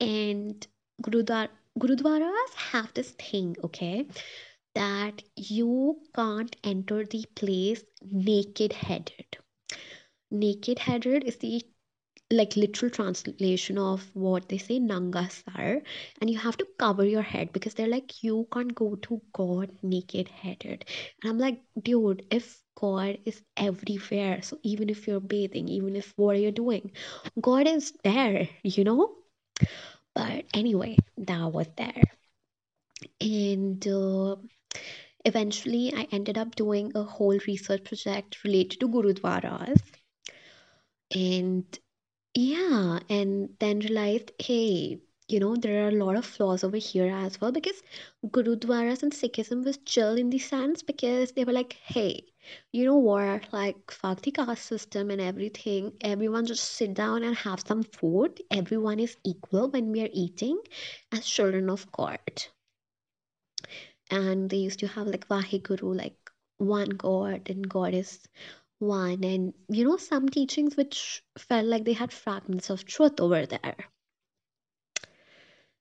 And 0.00 0.66
Gurudwar 1.02 1.48
Gurudwaras 1.78 2.54
have 2.54 2.92
this 2.94 3.10
thing, 3.12 3.56
okay, 3.62 4.06
that 4.74 5.22
you 5.36 6.00
can't 6.14 6.56
enter 6.64 7.04
the 7.04 7.24
place 7.34 7.82
naked 8.02 8.72
headed. 8.72 9.36
Naked 10.30 10.78
headed 10.78 11.24
is 11.24 11.36
the 11.36 11.62
like 12.30 12.56
literal 12.56 12.90
translation 12.90 13.78
of 13.78 14.04
what 14.14 14.48
they 14.48 14.58
say 14.58 14.78
nangasar. 14.80 15.82
And 16.20 16.30
you 16.30 16.38
have 16.38 16.56
to 16.58 16.66
cover 16.78 17.04
your 17.04 17.22
head 17.22 17.52
because 17.52 17.74
they're 17.74 17.86
like 17.88 18.22
you 18.22 18.48
can't 18.52 18.74
go 18.74 18.96
to 18.96 19.20
god 19.32 19.70
naked 19.82 20.28
headed 20.28 20.84
and 21.22 21.30
i'm 21.30 21.38
like 21.38 21.60
dude 21.80 22.24
if 22.30 22.60
god 22.74 23.18
is 23.24 23.42
everywhere 23.56 24.42
so 24.42 24.58
even 24.62 24.88
if 24.88 25.06
you're 25.06 25.20
bathing 25.20 25.68
even 25.68 25.96
if 25.96 26.12
what 26.16 26.36
are 26.36 26.38
you 26.40 26.50
doing? 26.50 26.90
God 27.40 27.66
is 27.68 27.92
there 28.02 28.48
you 28.62 28.84
know? 28.84 29.14
But 30.14 30.44
anyway 30.54 30.96
that 31.18 31.52
was 31.52 31.66
there. 31.76 32.02
And 33.20 33.86
uh, 33.86 34.36
eventually 35.24 35.92
i 35.96 36.06
ended 36.12 36.38
up 36.38 36.54
doing 36.54 36.92
a 36.94 37.02
whole 37.02 37.38
research 37.46 37.84
project 37.84 38.42
related 38.44 38.80
to 38.80 38.88
gurudwaras 38.88 39.80
and 41.14 41.64
yeah, 42.34 42.98
and 43.08 43.50
then 43.60 43.78
realized, 43.80 44.32
hey, 44.38 45.00
you 45.28 45.40
know, 45.40 45.56
there 45.56 45.84
are 45.86 45.88
a 45.88 46.04
lot 46.04 46.16
of 46.16 46.26
flaws 46.26 46.64
over 46.64 46.76
here 46.76 47.10
as 47.14 47.40
well 47.40 47.52
because 47.52 47.82
Gurudwaras 48.26 49.02
and 49.02 49.12
Sikhism 49.12 49.64
was 49.64 49.78
chill 49.78 50.16
in 50.16 50.30
the 50.30 50.38
sense 50.38 50.82
because 50.82 51.32
they 51.32 51.44
were 51.44 51.52
like, 51.52 51.74
hey, 51.74 52.24
you 52.72 52.84
know 52.84 52.96
what, 52.96 53.52
like, 53.52 53.90
fuck 53.90 54.20
the 54.22 54.32
caste 54.32 54.66
system 54.66 55.10
and 55.10 55.20
everything. 55.20 55.92
Everyone 56.02 56.44
just 56.46 56.64
sit 56.64 56.94
down 56.94 57.22
and 57.22 57.36
have 57.36 57.62
some 57.66 57.84
food. 57.84 58.42
Everyone 58.50 59.00
is 59.00 59.16
equal 59.24 59.70
when 59.70 59.92
we 59.92 60.02
are 60.02 60.10
eating 60.12 60.58
as 61.12 61.24
children 61.24 61.70
of 61.70 61.90
God. 61.92 62.20
And 64.10 64.50
they 64.50 64.58
used 64.58 64.80
to 64.80 64.88
have 64.88 65.06
like 65.06 65.28
Vaheguru, 65.28 65.96
like 65.96 66.16
one 66.58 66.90
God, 66.90 67.48
and 67.48 67.68
God 67.68 67.94
is 67.94 68.20
one 68.78 69.24
and 69.24 69.54
you 69.68 69.84
know 69.84 69.96
some 69.96 70.28
teachings 70.28 70.76
which 70.76 71.22
felt 71.38 71.66
like 71.66 71.84
they 71.84 71.92
had 71.92 72.12
fragments 72.12 72.70
of 72.70 72.84
truth 72.84 73.20
over 73.20 73.46
there. 73.46 73.76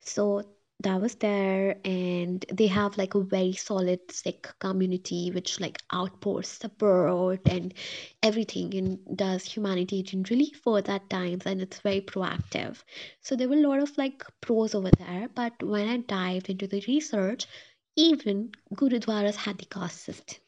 So 0.01 0.43
that 0.81 1.01
was 1.01 1.15
there 1.15 1.77
and 1.85 2.45
they 2.51 2.67
have 2.67 2.97
like 2.97 3.15
a 3.15 3.21
very 3.21 3.53
solid 3.53 3.99
sikh 4.11 4.47
community 4.59 5.31
which 5.31 5.59
like 5.59 5.81
outpours 5.93 6.47
support 6.49 7.39
and 7.47 7.73
everything 8.21 8.73
and 8.75 9.17
does 9.17 9.45
humanitarian 9.45 10.23
relief 10.29 10.57
for 10.63 10.81
that 10.81 11.09
times 11.09 11.45
and 11.45 11.61
it's 11.61 11.79
very 11.79 12.01
proactive. 12.01 12.83
So 13.21 13.35
there 13.35 13.47
were 13.47 13.55
a 13.55 13.67
lot 13.67 13.79
of 13.79 13.97
like 13.97 14.23
pros 14.41 14.75
over 14.75 14.91
there 14.91 15.29
but 15.33 15.63
when 15.63 15.87
i 15.87 15.97
dived 15.97 16.49
into 16.49 16.67
the 16.67 16.83
research 16.87 17.47
even 17.95 18.51
gurudwaras 18.75 19.35
had 19.35 19.57
the 19.59 19.65
caste 19.65 20.01
system. 20.01 20.39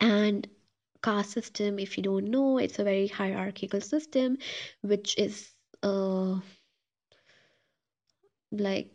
And 0.00 0.48
caste 1.06 1.32
system 1.32 1.78
if 1.78 1.96
you 1.96 2.02
don't 2.02 2.30
know 2.36 2.58
it's 2.58 2.78
a 2.78 2.84
very 2.84 3.06
hierarchical 3.08 3.80
system 3.80 4.36
which 4.82 5.16
is 5.18 5.50
uh 5.82 6.36
like 8.52 8.90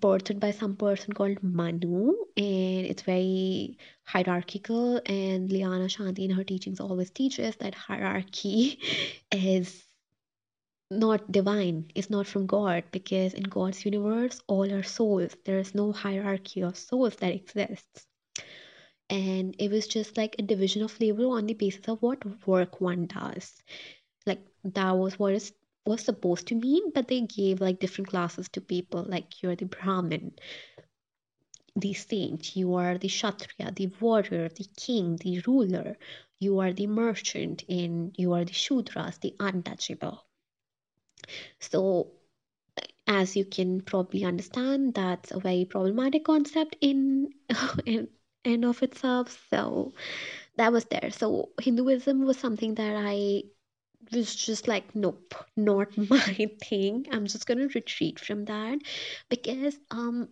birthed 0.00 0.40
by 0.40 0.50
some 0.50 0.76
person 0.76 1.12
called 1.12 1.42
Manu 1.42 2.12
and 2.36 2.86
it's 2.86 3.02
very 3.02 3.78
hierarchical 4.04 5.00
and 5.06 5.50
Liana 5.50 5.86
Shanti 5.86 6.24
in 6.24 6.30
her 6.30 6.44
teachings 6.44 6.80
always 6.80 7.10
teaches 7.10 7.56
that 7.56 7.74
hierarchy 7.74 8.80
is 9.32 9.84
not 10.90 11.30
divine 11.32 11.90
it's 11.94 12.10
not 12.10 12.26
from 12.26 12.46
god 12.46 12.84
because 12.92 13.34
in 13.34 13.42
god's 13.44 13.84
universe 13.84 14.40
all 14.46 14.72
are 14.72 14.82
souls. 14.84 15.36
There 15.44 15.58
is 15.58 15.74
no 15.74 15.92
hierarchy 15.92 16.62
of 16.62 16.76
souls 16.76 17.16
that 17.16 17.34
exists 17.34 18.06
and 19.08 19.54
it 19.58 19.70
was 19.70 19.86
just 19.86 20.16
like 20.16 20.36
a 20.38 20.42
division 20.42 20.82
of 20.82 21.00
labor 21.00 21.26
on 21.26 21.46
the 21.46 21.54
basis 21.54 21.88
of 21.88 22.02
what 22.02 22.46
work 22.46 22.80
one 22.80 23.06
does. 23.06 23.62
Like 24.26 24.44
that 24.64 24.92
was 24.92 25.18
what 25.18 25.34
it 25.34 25.52
was 25.84 26.02
supposed 26.02 26.48
to 26.48 26.54
mean 26.54 26.90
but 26.92 27.06
they 27.06 27.20
gave 27.20 27.60
like 27.60 27.78
different 27.78 28.08
classes 28.08 28.48
to 28.48 28.60
people 28.60 29.04
like 29.08 29.40
you're 29.40 29.54
the 29.54 29.66
brahmin 29.66 30.32
the 31.76 31.94
saint 31.94 32.56
you 32.56 32.74
are 32.74 32.98
the 32.98 33.06
kshatriya 33.06 33.70
the 33.76 33.86
warrior 34.00 34.48
the 34.48 34.66
king 34.76 35.14
the 35.18 35.38
ruler 35.46 35.96
you 36.38 36.58
are 36.58 36.72
the 36.72 36.86
merchant 36.86 37.64
and 37.68 38.14
you 38.18 38.32
are 38.32 38.44
the 38.44 38.52
shudras 38.52 39.18
the 39.20 39.34
untouchable. 39.40 40.24
So 41.60 42.12
as 43.06 43.36
you 43.36 43.44
can 43.44 43.80
probably 43.80 44.24
understand, 44.24 44.94
that's 44.94 45.30
a 45.30 45.40
very 45.40 45.64
problematic 45.64 46.24
concept 46.24 46.76
in 46.80 47.30
in 47.86 48.08
and 48.46 48.64
of 48.64 48.82
itself. 48.82 49.46
So 49.50 49.94
that 50.56 50.72
was 50.72 50.86
there. 50.86 51.10
So 51.10 51.50
Hinduism 51.60 52.24
was 52.26 52.38
something 52.38 52.74
that 52.76 52.94
I 52.96 53.44
was 54.12 54.34
just 54.34 54.68
like, 54.68 54.94
nope, 54.94 55.34
not 55.56 55.96
my 56.10 56.50
thing. 56.62 57.06
I'm 57.12 57.26
just 57.26 57.46
gonna 57.46 57.68
retreat 57.74 58.20
from 58.20 58.44
that 58.46 58.78
because 59.28 59.78
um 59.90 60.28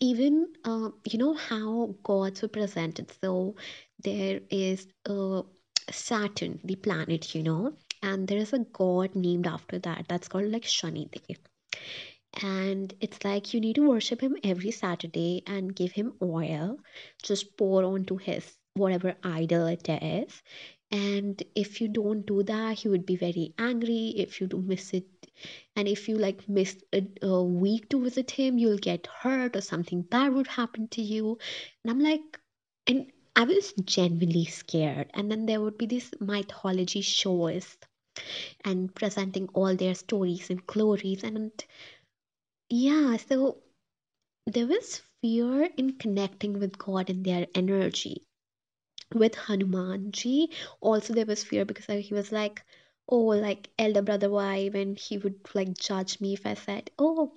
even 0.00 0.48
uh, 0.64 0.90
you 1.10 1.18
know 1.18 1.34
how 1.34 1.94
gods 2.04 2.42
were 2.42 2.48
presented. 2.48 3.12
So 3.22 3.56
there 4.02 4.40
is 4.50 4.86
uh, 5.08 5.42
Saturn, 5.90 6.60
the 6.64 6.76
planet, 6.76 7.34
you 7.34 7.42
know, 7.42 7.74
and 8.02 8.28
there 8.28 8.38
is 8.38 8.52
a 8.52 8.60
god 8.60 9.14
named 9.16 9.46
after 9.46 9.78
that. 9.80 10.06
That's 10.08 10.28
called 10.28 10.46
like 10.52 10.62
Shani 10.64 11.10
Dev 11.10 11.38
and 12.34 12.94
it's 13.00 13.24
like 13.24 13.52
you 13.52 13.60
need 13.60 13.76
to 13.76 13.88
worship 13.88 14.20
him 14.20 14.36
every 14.44 14.70
Saturday 14.70 15.42
and 15.46 15.74
give 15.74 15.92
him 15.92 16.14
oil, 16.22 16.78
just 17.22 17.56
pour 17.56 17.84
onto 17.84 18.16
his 18.16 18.56
whatever 18.74 19.16
idol 19.22 19.66
it 19.66 19.88
is. 19.88 20.42
And 20.90 21.42
if 21.54 21.80
you 21.80 21.88
don't 21.88 22.24
do 22.24 22.42
that, 22.44 22.78
he 22.78 22.88
would 22.88 23.04
be 23.04 23.16
very 23.16 23.54
angry 23.58 24.14
if 24.16 24.40
you 24.40 24.46
do 24.46 24.58
miss 24.62 24.94
it. 24.94 25.06
And 25.76 25.86
if 25.86 26.08
you 26.08 26.16
like 26.16 26.48
miss 26.48 26.76
a, 26.94 27.06
a 27.22 27.42
week 27.42 27.88
to 27.90 28.02
visit 28.02 28.30
him, 28.30 28.58
you'll 28.58 28.78
get 28.78 29.06
hurt 29.06 29.56
or 29.56 29.60
something 29.60 30.02
bad 30.02 30.32
would 30.32 30.46
happen 30.46 30.88
to 30.88 31.02
you. 31.02 31.38
And 31.84 31.90
I'm 31.90 32.00
like, 32.00 32.40
and 32.86 33.12
I 33.36 33.44
was 33.44 33.72
genuinely 33.84 34.46
scared. 34.46 35.10
And 35.14 35.30
then 35.30 35.46
there 35.46 35.60
would 35.60 35.76
be 35.78 35.86
these 35.86 36.10
mythology 36.20 37.02
shows 37.02 37.76
and 38.64 38.94
presenting 38.94 39.48
all 39.54 39.76
their 39.76 39.94
stories 39.94 40.50
and 40.50 40.66
glories. 40.66 41.22
And 41.22 41.52
yeah, 42.70 43.16
so 43.16 43.58
there 44.46 44.66
was 44.66 45.02
fear 45.20 45.68
in 45.76 45.98
connecting 45.98 46.58
with 46.58 46.78
God 46.78 47.10
and 47.10 47.24
their 47.24 47.46
energy. 47.54 48.24
With 49.14 49.34
Hanumanji, 49.34 50.48
also 50.80 51.14
there 51.14 51.26
was 51.26 51.44
fear 51.44 51.64
because 51.64 51.86
he 51.86 52.14
was 52.14 52.30
like, 52.30 52.62
oh, 53.08 53.26
like 53.26 53.68
elder 53.78 54.02
brother 54.02 54.28
vibe, 54.28 54.74
and 54.74 54.98
he 54.98 55.16
would 55.18 55.36
like 55.54 55.78
judge 55.78 56.20
me 56.20 56.34
if 56.34 56.44
I 56.46 56.54
said, 56.54 56.90
oh, 56.98 57.32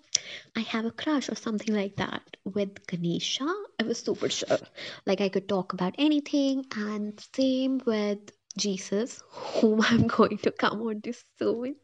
I 0.56 0.62
have 0.62 0.86
a 0.86 0.92
crush 0.92 1.30
or 1.30 1.36
something 1.36 1.74
like 1.74 1.96
that. 1.98 2.22
With 2.44 2.86
Ganesha, 2.88 3.48
I 3.80 3.84
was 3.84 4.00
super 4.00 4.30
sure. 4.30 4.58
Like 5.06 5.22
I 5.22 5.30
could 5.30 5.48
talk 5.48 5.74
about 5.74 5.96
anything, 5.98 6.66
and 6.76 7.20
same 7.36 7.82
with 7.86 8.20
Jesus, 8.58 9.22
whom 9.30 9.82
I'm 9.90 10.08
going 10.08 10.40
to 10.40 10.52
come 10.52 10.82
on 10.82 11.02
to 11.02 11.14
soon. 11.40 11.76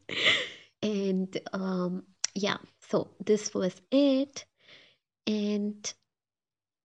And 0.82 1.36
um, 1.52 2.04
yeah, 2.34 2.58
so 2.88 3.08
this 3.24 3.52
was 3.54 3.80
it. 3.90 4.46
And 5.26 5.92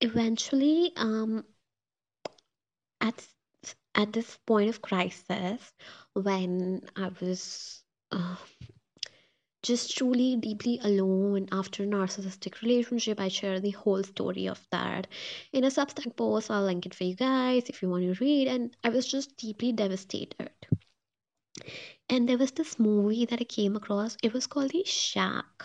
eventually, 0.02 0.92
um, 0.98 1.46
at 3.00 3.26
at 3.96 4.12
this 4.12 4.38
point 4.46 4.70
of 4.70 4.82
crisis, 4.82 5.62
when 6.14 6.82
I 6.96 7.10
was 7.22 7.84
uh, 8.12 8.36
just 9.62 9.96
truly 9.96 10.36
deeply 10.36 10.80
alone 10.84 11.48
after 11.52 11.84
a 11.84 11.88
narcissistic 11.88 12.62
relationship, 12.62 13.20
I 13.20 13.30
share 13.30 13.60
the 13.60 13.72
whole 13.72 14.04
story 14.04 14.48
of 14.48 14.60
that 14.72 15.08
in 15.54 15.64
a 15.64 15.68
Substack 15.68 16.16
post. 16.18 16.52
I'll 16.52 16.64
link 16.64 16.86
it 16.86 16.96
for 16.96 17.06
you 17.06 17.16
guys 17.16 17.70
if 17.70 17.82
you 17.82 17.90
want 17.90 18.04
to 18.04 18.24
read. 18.24 18.48
And 18.50 18.76
I 18.84 18.90
was 18.90 19.08
just 19.08 19.38
deeply 19.38 19.72
devastated. 19.72 20.50
And 22.10 22.28
there 22.28 22.38
was 22.38 22.52
this 22.52 22.78
movie 22.78 23.26
that 23.26 23.40
I 23.40 23.46
came 23.46 23.76
across. 23.76 24.18
It 24.22 24.34
was 24.34 24.48
called 24.48 24.72
The 24.72 24.84
Shack. 24.86 25.64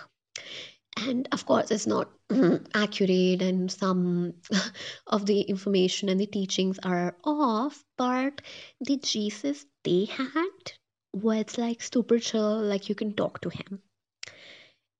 And 0.96 1.28
of 1.32 1.46
course 1.46 1.70
it's 1.70 1.86
not 1.86 2.10
accurate 2.74 3.42
and 3.42 3.70
some 3.70 4.34
of 5.06 5.26
the 5.26 5.40
information 5.42 6.08
and 6.08 6.20
the 6.20 6.26
teachings 6.26 6.78
are 6.82 7.16
off 7.24 7.84
but 7.96 8.42
the 8.80 8.96
jesus 8.96 9.64
they 9.84 10.04
had 10.06 10.72
was 11.12 11.58
like 11.58 11.82
super 11.82 12.18
chill 12.18 12.60
like 12.62 12.88
you 12.88 12.94
can 12.94 13.14
talk 13.14 13.40
to 13.40 13.48
him. 13.50 13.82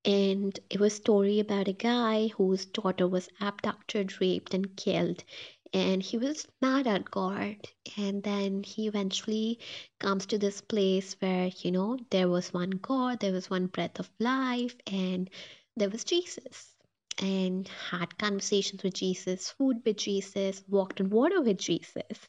And 0.05 0.59
it 0.71 0.81
was 0.81 0.95
a 0.95 0.97
story 0.97 1.41
about 1.41 1.69
a 1.69 1.73
guy 1.73 2.29
whose 2.29 2.65
daughter 2.65 3.07
was 3.07 3.29
abducted 3.41 4.21
raped 4.21 4.55
and 4.55 4.75
killed 4.77 5.25
and 5.73 6.03
he 6.03 6.19
was 6.19 6.47
mad 6.63 6.87
at 6.87 7.11
god. 7.11 7.57
And 7.97 8.23
then 8.23 8.63
he 8.63 8.87
eventually 8.89 9.59
comes 9.99 10.27
to 10.27 10.39
this 10.39 10.61
place 10.61 11.17
where 11.21 11.51
you 11.63 11.71
know 11.73 11.99
there 12.11 12.29
was 12.29 12.53
one 12.53 12.71
god 12.71 13.21
there 13.21 13.33
was 13.33 13.51
one 13.51 13.67
breath 13.67 13.99
of 13.99 14.11
life 14.19 14.77
and 14.87 15.31
there 15.77 15.91
was 15.91 16.05
jesus. 16.05 16.75
And 17.21 17.69
had 17.91 18.17
conversations 18.19 18.83
with 18.83 18.95
jesus 18.95 19.51
food 19.51 19.83
with 19.85 19.97
jesus 19.97 20.63
walked 20.69 21.01
on 21.01 21.11
water 21.11 21.41
with 21.43 21.59
jesus. 21.59 22.29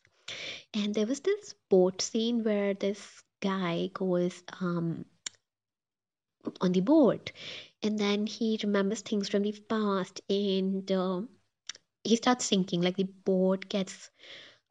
And 0.73 0.93
there 0.93 1.07
was 1.07 1.19
this 1.21 1.55
boat 1.69 2.01
scene 2.01 2.43
where 2.43 2.73
this 2.73 3.23
guy 3.41 3.89
goes 3.93 4.43
um 4.61 5.05
on 6.61 6.71
the 6.71 6.81
boat. 6.81 7.31
And 7.83 7.97
then 7.97 8.25
he 8.27 8.59
remembers 8.63 9.01
things 9.01 9.29
from 9.29 9.43
the 9.43 9.51
past 9.69 10.21
and 10.29 10.89
uh, 10.91 11.21
he 12.09 12.15
starts 12.17 12.45
sinking 12.45 12.81
like 12.81 12.97
the 12.97 13.09
boat 13.25 13.69
gets 13.69 14.09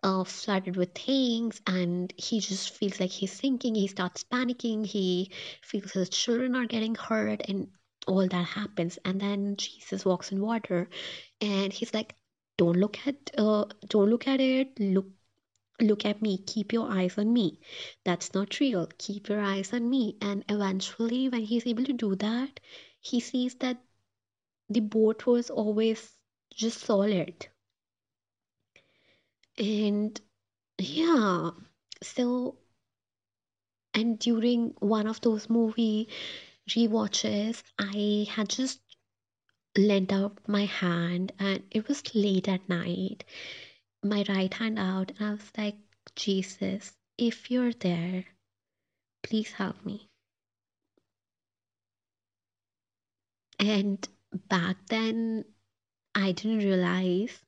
uh, 0.03 0.24
flooded 0.24 0.77
with 0.77 0.94
things 0.94 1.61
and 1.66 2.12
he 2.16 2.40
just 2.40 2.70
feels 2.77 3.01
like 3.01 3.11
he's 3.11 3.33
sinking 3.33 3.74
he 3.74 3.87
starts 3.88 4.24
panicking 4.24 4.87
he 4.87 5.31
feels 5.62 5.92
his 5.92 6.09
children 6.11 6.55
are 6.57 6.66
getting 6.66 6.94
hurt 6.94 7.42
and 7.48 7.68
all 8.07 8.27
that 8.29 8.46
happens. 8.46 8.98
And 9.05 9.20
then 9.20 9.57
jesus 9.57 10.05
walks 10.05 10.33
in 10.33 10.40
water 10.40 10.88
and 11.40 11.72
he's 11.72 11.94
like 11.94 12.14
don't 12.59 12.77
look 12.77 12.98
at 13.07 13.16
uh, 13.38 13.64
don't 13.88 14.11
look 14.11 14.27
at 14.29 14.40
it. 14.40 14.79
Look 14.81 15.07
look 15.81 16.05
at 16.07 16.22
me. 16.22 16.38
Keep 16.38 16.72
your 16.72 16.90
eyes 16.90 17.18
on 17.18 17.33
me. 17.33 17.61
That's 18.05 18.35
not 18.35 18.61
real. 18.61 18.88
Keep 18.98 19.29
your 19.29 19.40
eyes 19.40 19.72
on 19.72 19.88
me. 19.90 20.16
And 20.22 20.44
eventually 20.48 21.29
when 21.29 21.42
he's 21.42 21.66
able 21.66 21.85
to 21.85 21.92
do 21.92 22.16
that 22.16 22.61
he 23.01 23.20
sees 23.20 23.55
that 23.57 23.79
the 24.70 24.81
boat 24.81 25.27
was 25.27 25.51
always 25.51 26.18
just 26.59 26.81
solid 26.81 27.49
and 29.59 30.21
yeah 30.79 31.51
so 32.03 32.57
and 33.94 34.18
during 34.18 34.71
one 34.79 35.07
of 35.07 35.21
those 35.21 35.51
movie 35.51 36.09
rewatches 36.71 37.62
i 37.79 38.27
had 38.31 38.49
just 38.49 38.81
lent 39.79 40.12
out 40.12 40.38
my 40.49 40.64
hand 40.66 41.33
and 41.38 41.62
it 41.71 41.88
was 41.88 42.14
late 42.14 42.49
at 42.49 42.68
night. 42.68 43.25
My 44.03 44.25
right 44.29 44.53
hand 44.53 44.79
out 44.79 45.12
and 45.12 45.27
i 45.29 45.31
was 45.33 45.53
like 45.57 45.77
jesus 46.16 46.94
if 47.18 47.51
you're 47.51 47.73
there 47.73 48.25
please 49.23 49.53
help 49.53 49.85
me. 49.85 50.09
And 53.61 54.09
back 54.49 54.77
then 54.88 55.44
i 56.19 56.33
didn't 56.33 56.59
realize 56.71 57.41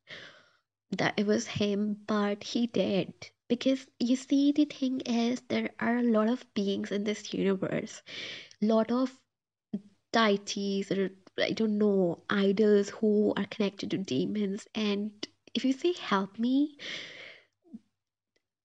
that 0.92 1.14
it 1.16 1.26
was 1.26 1.46
him, 1.46 1.96
but 2.06 2.42
he 2.42 2.66
did. 2.66 3.12
Because 3.48 3.86
you 3.98 4.16
see, 4.16 4.52
the 4.52 4.64
thing 4.64 5.00
is, 5.00 5.40
there 5.48 5.70
are 5.80 5.98
a 5.98 6.02
lot 6.02 6.28
of 6.28 6.44
beings 6.54 6.92
in 6.92 7.04
this 7.04 7.32
universe, 7.34 8.02
lot 8.60 8.90
of 8.90 9.12
deities 10.12 10.90
or 10.92 11.10
I 11.38 11.52
don't 11.52 11.78
know, 11.78 12.22
idols 12.28 12.90
who 12.90 13.32
are 13.36 13.46
connected 13.46 13.90
to 13.90 13.98
demons. 13.98 14.66
And 14.74 15.10
if 15.54 15.64
you 15.64 15.72
say 15.72 15.94
help 15.94 16.38
me, 16.38 16.78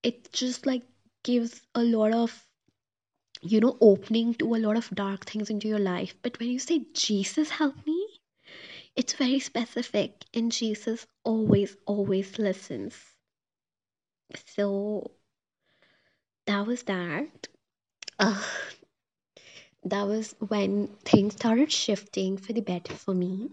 it 0.04 0.32
just 0.34 0.66
like 0.66 0.84
gives 1.24 1.62
a 1.74 1.84
lot 1.84 2.14
of 2.14 2.46
you 3.42 3.60
know 3.60 3.78
opening 3.82 4.34
to 4.36 4.56
a 4.56 4.58
lot 4.58 4.78
of 4.78 4.90
dark 4.90 5.26
things 5.26 5.50
into 5.50 5.68
your 5.68 5.80
life. 5.80 6.16
But 6.22 6.40
when 6.40 6.50
you 6.50 6.60
say 6.60 6.86
Jesus 6.94 7.50
help 7.50 7.76
me, 7.86 8.08
it's 8.96 9.14
very 9.14 9.40
specific, 9.40 10.24
and 10.34 10.52
Jesus 10.52 11.06
always, 11.24 11.76
always 11.86 12.40
listens. 12.40 12.96
So 14.56 15.12
that 16.48 16.66
was 16.66 16.84
that. 16.84 17.48
Uh, 18.18 18.42
that 19.84 20.08
was 20.08 20.34
when 20.40 20.88
things 21.04 21.36
started 21.36 21.72
shifting 21.72 22.38
for 22.38 22.54
the 22.54 22.62
better 22.62 22.94
for 22.94 23.14
me, 23.14 23.50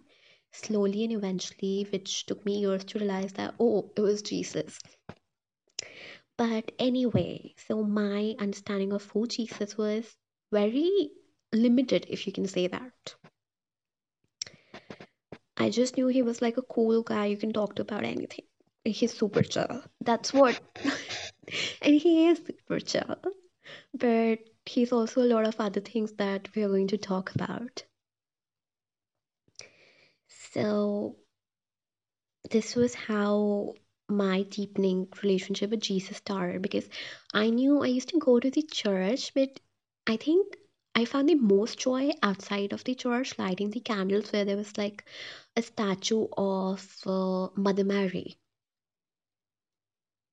slowly 0.53 1.05
and 1.05 1.13
eventually, 1.13 1.87
which 1.91 2.27
took 2.27 2.45
me 2.47 2.61
years 2.61 2.85
to 2.85 2.99
realize 2.99 3.33
that, 3.35 3.55
oh, 3.61 3.91
it 3.97 4.01
was 4.01 4.23
Jesus. 4.23 4.79
But 6.39 6.73
anyway, 6.79 7.55
so 7.69 7.83
my 7.83 8.35
understanding 8.39 8.93
of 8.93 9.05
who 9.11 9.27
Jesus 9.27 9.77
was 9.77 10.17
very 10.51 11.11
limited, 11.53 12.07
if 12.09 12.27
you 12.27 12.33
can 12.33 12.49
say 12.49 12.67
that. 12.69 13.15
I 15.57 15.71
just 15.71 15.97
knew 15.97 16.07
he 16.07 16.23
was 16.23 16.41
like 16.43 16.57
a 16.57 16.63
cool 16.63 17.03
guy 17.03 17.27
you 17.27 17.37
can 17.37 17.53
talk 17.53 17.77
to 17.77 17.83
about 17.83 18.05
anything. 18.05 18.45
He's 18.85 19.17
super 19.17 19.43
chill. 19.43 19.83
That's 20.01 20.33
what. 20.41 20.59
and 21.83 21.95
he 21.95 22.29
is 22.29 22.39
super 22.39 22.81
chill. 22.81 23.17
But 23.95 24.39
he's 24.67 24.93
also 24.93 25.23
a 25.23 25.33
lot 25.33 25.47
of 25.47 25.61
other 25.61 25.81
things 25.81 26.13
that 26.15 26.49
we 26.55 26.63
are 26.63 26.69
going 26.69 26.89
to 26.89 26.99
talk 26.99 27.35
about. 27.35 27.85
So 30.53 31.17
this 32.51 32.75
was 32.75 32.95
how 32.95 33.75
my 34.09 34.43
deepening 34.43 35.09
relationship 35.23 35.71
with 35.71 35.81
Jesus 35.81 36.19
started 36.19 36.61
because 36.61 36.89
I 37.33 37.51
knew 37.51 37.83
I 37.83 37.87
used 37.87 38.11
to 38.11 38.19
go 38.19 38.39
to 38.39 38.51
the 38.51 38.63
church, 38.63 39.33
but 39.35 39.61
I 40.07 40.17
think 40.17 40.57
I 40.95 41.05
found 41.05 41.29
the 41.29 41.35
most 41.35 41.79
joy 41.79 42.13
outside 42.23 42.73
of 42.73 42.85
the 42.85 42.95
church, 42.95 43.39
lighting 43.39 43.71
the 43.73 43.81
candles 43.81 44.33
where 44.33 44.45
there 44.47 44.57
was 44.57 44.79
like 44.79 45.05
a 45.57 45.63
statue 45.63 46.29
of 46.37 46.99
uh, 47.07 47.49
Mother 47.57 47.85
Mary. 47.85 48.39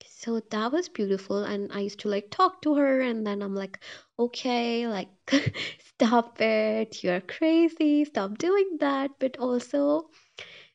So 0.08 0.42
that 0.42 0.74
was 0.74 0.90
beautiful, 0.90 1.46
and 1.46 1.72
I 1.72 1.80
used 1.80 2.00
to 2.02 2.10
like 2.10 2.30
talk 2.32 2.62
to 2.64 2.76
her, 2.76 3.00
and 3.00 3.26
then 3.26 3.42
I'm 3.42 3.56
like, 3.56 3.80
okay, 4.20 4.86
like, 4.88 5.08
stop 5.96 6.42
it, 6.42 7.02
you're 7.02 7.22
crazy, 7.22 8.04
stop 8.04 8.38
doing 8.38 8.78
that. 8.82 9.12
But 9.20 9.38
also, 9.38 10.10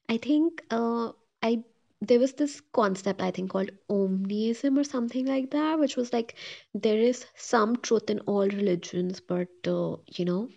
I 0.08 0.18
think 0.18 0.62
uh, 0.70 1.12
I 1.42 1.64
there 2.06 2.18
was 2.20 2.34
this 2.34 2.60
concept 2.72 3.22
I 3.22 3.30
think 3.30 3.50
called 3.50 3.70
omniism 3.90 4.78
or 4.78 4.84
something 4.84 5.26
like 5.26 5.50
that, 5.50 5.78
which 5.78 5.96
was 5.96 6.12
like 6.12 6.36
there 6.74 6.98
is 6.98 7.24
some 7.36 7.76
truth 7.76 8.10
in 8.10 8.20
all 8.20 8.46
religions, 8.48 9.20
but 9.20 9.48
uh, 9.66 9.96
you 10.06 10.24
know 10.24 10.48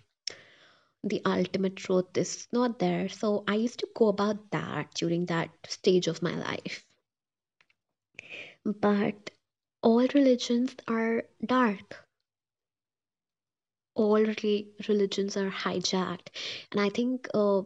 the 1.03 1.21
ultimate 1.25 1.75
truth 1.75 2.15
is 2.17 2.47
not 2.51 2.77
there. 2.79 3.09
So 3.09 3.43
I 3.47 3.55
used 3.55 3.79
to 3.79 3.87
go 3.95 4.09
about 4.09 4.51
that 4.51 4.93
during 4.93 5.25
that 5.27 5.49
stage 5.67 6.07
of 6.07 6.21
my 6.21 6.35
life. 6.35 6.85
But 8.65 9.31
all 9.81 10.05
religions 10.13 10.75
are 10.87 11.23
dark. 11.43 12.05
All 13.95 14.23
really 14.23 14.69
religions 14.87 15.35
are 15.35 15.49
hijacked, 15.49 16.29
and 16.71 16.79
I 16.79 16.89
think 16.89 17.27
uh, 17.33 17.63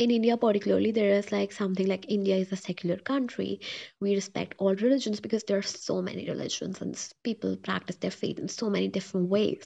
in 0.00 0.10
India, 0.10 0.38
particularly, 0.38 0.92
there 0.92 1.10
is 1.10 1.30
like 1.30 1.52
something 1.52 1.86
like 1.86 2.10
India 2.10 2.36
is 2.36 2.50
a 2.50 2.56
secular 2.56 2.96
country. 2.96 3.60
We 4.00 4.14
respect 4.14 4.54
all 4.56 4.74
religions 4.74 5.20
because 5.20 5.44
there 5.44 5.58
are 5.58 5.62
so 5.62 6.00
many 6.00 6.26
religions 6.26 6.80
and 6.80 6.96
people 7.22 7.58
practice 7.58 7.96
their 7.96 8.10
faith 8.10 8.38
in 8.38 8.48
so 8.48 8.70
many 8.70 8.88
different 8.88 9.28
ways. 9.28 9.62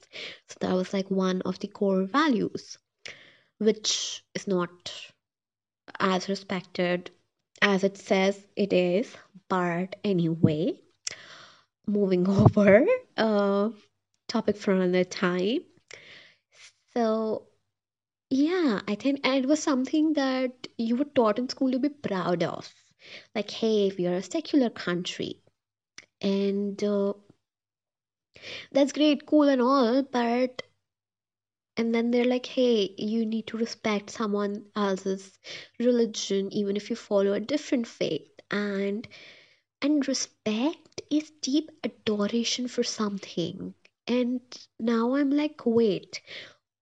So 0.48 0.56
that 0.60 0.74
was 0.74 0.92
like 0.92 1.08
one 1.08 1.42
of 1.42 1.60
the 1.60 1.68
core 1.68 2.04
values, 2.04 2.76
which 3.58 4.24
is 4.34 4.48
not 4.48 4.92
as 6.00 6.28
respected 6.28 7.12
as 7.62 7.84
it 7.84 7.96
says 7.96 8.44
it 8.56 8.72
is. 8.72 9.16
But 9.48 9.94
anyway, 10.02 10.80
moving 11.86 12.28
over, 12.28 12.84
uh, 13.16 13.70
topic 14.28 14.56
for 14.56 14.72
another 14.72 15.04
time. 15.04 15.60
So 16.92 17.46
Yeah, 18.34 18.82
I 18.86 18.96
think 18.96 19.20
and 19.24 19.42
it 19.44 19.48
was 19.48 19.62
something 19.62 20.12
that 20.12 20.68
you 20.76 20.96
were 20.96 21.06
taught 21.06 21.38
in 21.38 21.48
school 21.48 21.70
to 21.70 21.78
be 21.78 21.88
proud 21.88 22.42
of. 22.42 22.70
Like, 23.34 23.50
hey, 23.50 23.92
we 23.96 24.06
are 24.06 24.14
a 24.14 24.22
secular 24.22 24.68
country. 24.70 25.40
And 26.20 26.82
uh, 26.84 27.14
that's 28.72 28.92
great, 28.92 29.24
cool 29.26 29.48
and 29.48 29.62
all, 29.62 30.02
but 30.02 30.62
and 31.76 31.94
then 31.94 32.10
they're 32.10 32.24
like, 32.24 32.46
hey, 32.46 32.94
you 32.98 33.24
need 33.26 33.46
to 33.48 33.56
respect 33.56 34.10
someone 34.10 34.64
else's 34.76 35.38
religion, 35.78 36.52
even 36.52 36.76
if 36.76 36.90
you 36.90 36.96
follow 36.96 37.32
a 37.32 37.40
different 37.40 37.86
faith. 37.86 38.28
And 38.50 39.06
and 39.82 40.06
respect 40.08 41.02
is 41.10 41.30
deep 41.42 41.70
adoration 41.84 42.68
for 42.68 42.84
something. 42.84 43.74
And 44.06 44.40
now 44.80 45.14
I'm 45.16 45.30
like, 45.30 45.62
wait, 45.66 46.22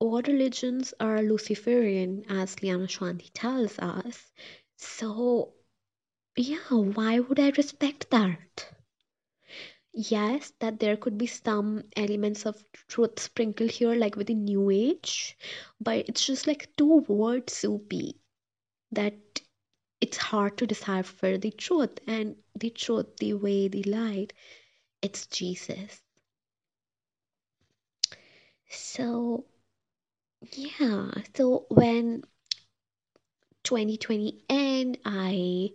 all 0.03 0.21
religions 0.21 0.93
are 0.99 1.21
Luciferian, 1.21 2.25
as 2.27 2.61
Liana 2.61 2.87
Shanti 2.87 3.29
tells 3.33 3.79
us. 3.79 4.31
So, 4.75 5.53
yeah, 6.35 6.57
why 6.71 7.21
would 7.21 7.39
I 7.39 7.51
respect 7.51 8.09
that? 8.09 8.67
Yes, 9.93 10.51
that 10.59 10.81
there 10.81 10.97
could 10.97 11.17
be 11.17 11.27
some 11.27 11.83
elements 11.95 12.45
of 12.45 12.61
truth 12.89 13.17
sprinkled 13.17 13.71
here, 13.71 13.95
like 13.95 14.17
with 14.17 14.27
the 14.27 14.33
New 14.33 14.69
Age, 14.69 15.37
but 15.79 16.09
it's 16.09 16.25
just 16.25 16.47
like 16.47 16.75
too 16.75 17.05
word 17.07 17.49
soupy 17.49 18.19
that 18.91 19.15
it's 20.01 20.17
hard 20.17 20.57
to 20.57 20.67
decipher 20.67 21.37
the 21.37 21.51
truth. 21.51 21.97
And 22.07 22.35
the 22.59 22.71
truth, 22.71 23.15
the 23.21 23.35
way, 23.35 23.69
the 23.69 23.83
light, 23.83 24.33
it's 25.01 25.27
Jesus. 25.27 26.01
So, 28.67 29.45
yeah, 30.51 31.11
so 31.35 31.65
when 31.69 32.23
2020 33.63 34.43
end, 34.49 34.97
I 35.05 35.71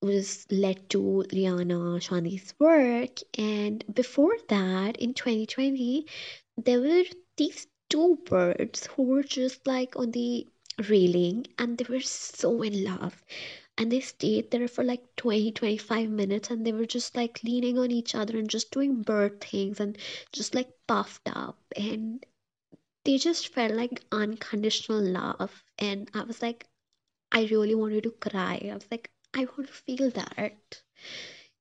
was 0.00 0.46
led 0.50 0.88
to 0.90 1.24
Liana 1.32 2.00
Shanti's 2.00 2.54
work. 2.58 3.18
And 3.38 3.84
before 3.94 4.36
that, 4.48 4.96
in 4.98 5.14
2020, 5.14 6.06
there 6.56 6.80
were 6.80 7.04
these 7.36 7.66
two 7.88 8.16
birds 8.26 8.86
who 8.86 9.02
were 9.04 9.22
just 9.22 9.66
like 9.66 9.96
on 9.96 10.10
the 10.12 10.46
railing 10.88 11.46
and 11.58 11.78
they 11.78 11.84
were 11.88 12.00
so 12.00 12.62
in 12.62 12.84
love. 12.84 13.22
And 13.78 13.92
they 13.92 14.00
stayed 14.00 14.50
there 14.50 14.68
for 14.68 14.84
like 14.84 15.04
20, 15.16 15.52
25 15.52 16.08
minutes 16.08 16.50
and 16.50 16.66
they 16.66 16.72
were 16.72 16.86
just 16.86 17.16
like 17.16 17.42
leaning 17.44 17.78
on 17.78 17.90
each 17.90 18.14
other 18.14 18.38
and 18.38 18.48
just 18.48 18.70
doing 18.70 19.02
bird 19.02 19.40
things 19.40 19.80
and 19.80 19.98
just 20.32 20.54
like 20.54 20.70
puffed 20.86 21.28
up. 21.28 21.58
And 21.76 22.24
they 23.06 23.18
just 23.18 23.54
felt 23.54 23.72
like 23.72 24.04
unconditional 24.10 25.00
love. 25.00 25.64
And 25.78 26.10
I 26.12 26.24
was 26.24 26.42
like, 26.42 26.66
I 27.30 27.46
really 27.46 27.76
wanted 27.76 28.02
to 28.02 28.10
cry. 28.10 28.68
I 28.70 28.74
was 28.74 28.88
like, 28.90 29.10
I 29.32 29.44
want 29.44 29.68
to 29.68 29.72
feel 29.72 30.10
that. 30.10 30.82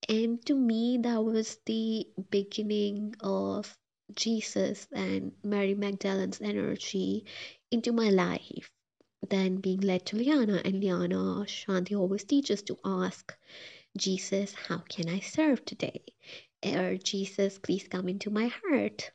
And 0.09 0.43
to 0.47 0.55
me, 0.55 0.97
that 1.03 1.23
was 1.23 1.59
the 1.67 2.07
beginning 2.31 3.15
of 3.21 3.77
Jesus 4.15 4.87
and 4.91 5.33
Mary 5.43 5.75
Magdalene's 5.75 6.41
energy 6.41 7.25
into 7.69 7.91
my 7.91 8.09
life. 8.09 8.71
Then 9.29 9.57
being 9.57 9.81
led 9.81 10.05
to 10.07 10.17
Liana, 10.17 10.61
and 10.65 10.83
Liana 10.83 11.45
Shanti 11.45 11.95
always 11.95 12.23
teaches 12.23 12.63
to 12.63 12.77
ask 12.83 13.35
Jesus, 13.97 14.53
How 14.53 14.79
can 14.89 15.09
I 15.09 15.19
serve 15.19 15.63
today? 15.65 16.01
Or 16.63 16.97
Jesus, 16.97 17.59
please 17.59 17.87
come 17.87 18.09
into 18.09 18.31
my 18.31 18.47
heart. 18.47 19.11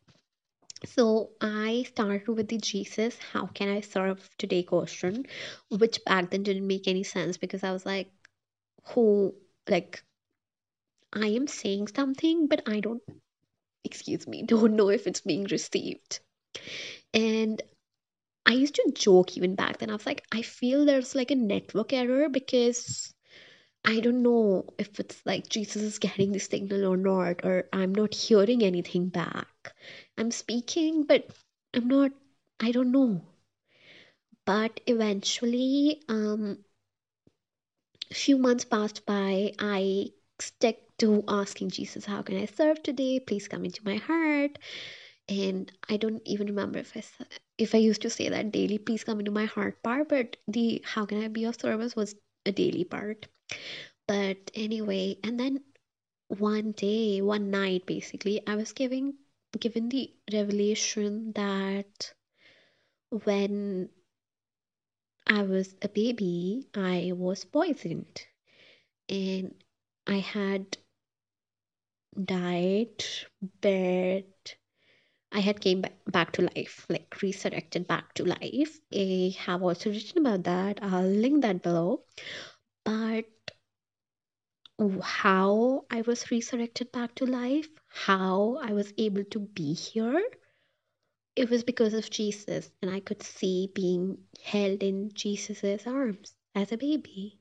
So 0.84 1.30
I 1.40 1.84
started 1.88 2.28
with 2.28 2.48
the 2.48 2.58
Jesus, 2.58 3.18
how 3.32 3.46
can 3.46 3.68
I 3.68 3.80
serve 3.80 4.28
today 4.38 4.62
question, 4.62 5.26
which 5.68 6.04
back 6.04 6.30
then 6.30 6.42
didn't 6.42 6.66
make 6.66 6.88
any 6.88 7.02
sense 7.02 7.36
because 7.36 7.62
I 7.62 7.72
was 7.72 7.84
like, 7.84 8.10
who, 8.84 9.34
like, 9.68 10.02
I 11.12 11.26
am 11.28 11.46
saying 11.46 11.88
something, 11.88 12.46
but 12.46 12.62
I 12.66 12.80
don't, 12.80 13.02
excuse 13.84 14.26
me, 14.26 14.42
don't 14.46 14.74
know 14.76 14.88
if 14.88 15.06
it's 15.06 15.20
being 15.20 15.44
received. 15.44 16.20
And 17.12 17.60
I 18.46 18.52
used 18.52 18.74
to 18.76 18.92
joke 18.94 19.36
even 19.36 19.54
back 19.54 19.78
then. 19.78 19.90
I 19.90 19.94
was 19.94 20.06
like, 20.06 20.24
I 20.32 20.42
feel 20.42 20.84
there's 20.84 21.14
like 21.14 21.30
a 21.30 21.36
network 21.36 21.92
error 21.92 22.28
because 22.28 23.12
I 23.84 24.00
don't 24.00 24.22
know 24.22 24.66
if 24.78 25.00
it's 25.00 25.20
like 25.24 25.48
Jesus 25.48 25.82
is 25.82 25.98
getting 25.98 26.32
the 26.32 26.38
signal 26.38 26.84
or 26.86 26.96
not, 26.96 27.44
or 27.44 27.68
I'm 27.72 27.94
not 27.94 28.14
hearing 28.14 28.62
anything 28.62 29.08
back. 29.08 29.74
I'm 30.20 30.30
speaking, 30.30 31.04
but 31.04 31.26
I'm 31.72 31.88
not, 31.88 32.12
I 32.61 32.72
don't 32.72 32.92
know. 32.92 33.22
But 34.44 34.80
eventually, 34.87 36.02
um, 36.11 36.59
a 38.11 38.14
few 38.14 38.37
months 38.37 38.66
passed 38.66 39.06
by. 39.06 39.54
I 39.59 40.11
stuck 40.38 40.74
to 40.98 41.24
asking 41.26 41.70
Jesus, 41.70 42.04
How 42.04 42.20
can 42.20 42.37
I 42.37 42.44
serve 42.44 42.83
today? 42.83 43.18
Please 43.18 43.48
come 43.48 43.64
into 43.64 43.83
my 43.83 43.96
heart. 43.96 44.59
And 45.26 45.72
I 45.88 45.96
don't 45.96 46.20
even 46.26 46.48
remember 46.48 46.80
if 46.80 46.94
I 46.94 47.02
if 47.56 47.75
I 47.75 47.79
used 47.79 48.02
to 48.02 48.10
say 48.10 48.29
that 48.29 48.52
daily, 48.52 48.77
please 48.77 49.04
come 49.04 49.21
into 49.21 49.31
my 49.31 49.46
heart 49.46 49.83
part, 49.83 50.10
but 50.10 50.37
the 50.46 50.83
how 50.85 51.06
can 51.06 51.25
I 51.25 51.29
be 51.29 51.44
of 51.44 51.58
service 51.58 51.96
was 51.96 52.14
a 52.44 52.52
daily 52.52 52.85
part. 52.85 53.27
But 54.06 54.50
anyway, 54.54 55.16
and 55.25 55.40
then 55.40 55.60
one 56.29 56.73
day, 56.73 57.23
one 57.23 57.50
night 57.50 57.87
basically, 57.87 58.46
I 58.46 58.56
was 58.56 58.73
giving 58.73 59.14
given 59.59 59.88
the 59.88 60.13
revelation 60.33 61.33
that 61.33 62.13
when 63.25 63.90
I 65.27 65.42
was 65.44 65.75
a 65.81 65.88
baby, 65.88 66.67
I 66.75 67.13
was 67.15 67.46
poisoned 67.46 68.27
and 69.09 69.55
I 70.07 70.19
had 70.19 70.79
died, 72.25 73.05
but 73.61 74.57
I 75.33 75.40
had 75.40 75.61
came 75.61 75.83
ba- 75.83 75.92
back 76.07 76.33
to 76.33 76.42
life, 76.42 76.87
like 76.88 77.23
resurrected 77.23 77.87
back 77.88 78.15
to 78.15 78.25
life. 78.25 78.81
I 78.92 79.35
have 79.38 79.63
also 79.63 79.90
written 79.90 80.27
about 80.27 80.44
that. 80.44 80.81
I'll 80.83 81.07
link 81.07 81.42
that 81.42 81.63
below. 81.63 82.05
But 82.85 83.27
how 85.03 85.87
I 85.90 86.03
was 86.03 86.31
resurrected 86.31 86.90
back 86.92 87.15
to 87.17 87.25
life, 87.27 87.69
how 87.90 88.58
I 88.62 88.72
was 88.72 88.92
able 88.96 89.24
to 89.24 89.40
be 89.40 89.74
here, 89.74 90.22
it 91.36 91.50
was 91.50 91.64
because 91.64 91.94
of 91.94 92.10
Jesus, 92.10 92.70
and 92.82 92.90
I 92.90 93.00
could 93.00 93.22
see 93.22 93.70
being 93.74 94.18
held 94.42 94.82
in 94.82 95.12
Jesus's 95.12 95.86
arms 95.86 96.34
as 96.54 96.72
a 96.72 96.76
baby. 96.76 97.38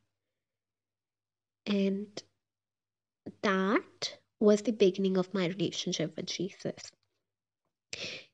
And 1.66 2.08
that 3.42 4.18
was 4.40 4.62
the 4.62 4.72
beginning 4.72 5.18
of 5.18 5.34
my 5.34 5.48
relationship 5.48 6.16
with 6.16 6.26
Jesus. 6.26 6.92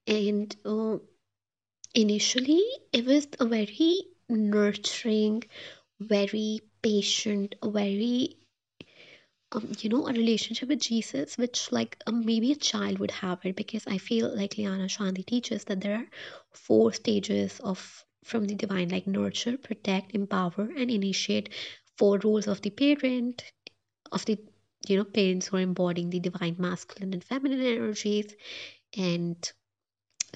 And 0.08 0.56
uh, 0.66 0.98
initially, 1.94 2.64
it 2.94 3.06
was 3.06 3.28
a 3.40 3.46
very 3.46 3.98
nurturing, 4.30 5.44
very 6.00 6.62
patient, 6.82 7.56
very 7.64 8.38
um, 9.56 9.72
you 9.80 9.90
know, 9.90 10.08
a 10.08 10.12
relationship 10.12 10.68
with 10.70 10.82
Jesus, 10.82 11.38
which 11.38 11.72
like 11.72 11.98
um, 12.08 12.26
maybe 12.26 12.52
a 12.52 12.56
child 12.56 13.00
would 13.00 13.12
have 13.12 13.40
it, 13.46 13.56
because 13.56 13.88
I 13.88 13.98
feel 13.98 14.36
like 14.36 14.58
Liana 14.58 14.86
Shanti 14.86 15.26
teaches 15.26 15.64
that 15.66 15.80
there 15.82 15.96
are 15.96 16.08
four 16.52 16.92
stages 16.92 17.60
of 17.62 18.04
from 18.24 18.46
the 18.46 18.56
divine, 18.56 18.90
like 18.90 19.08
nurture, 19.08 19.58
protect, 19.58 20.14
empower, 20.14 20.70
and 20.78 20.92
initiate. 20.92 21.50
Four 21.98 22.20
roles 22.24 22.48
of 22.48 22.62
the 22.62 22.70
parent, 22.70 23.44
of 24.12 24.26
the 24.26 24.38
you 24.88 24.98
know 24.98 25.06
parents 25.06 25.48
who 25.48 25.58
are 25.58 25.62
embodying 25.62 26.10
the 26.10 26.20
divine 26.20 26.58
masculine 26.60 27.14
and 27.14 27.24
feminine 27.24 27.62
energies, 27.62 28.36
and 28.98 29.52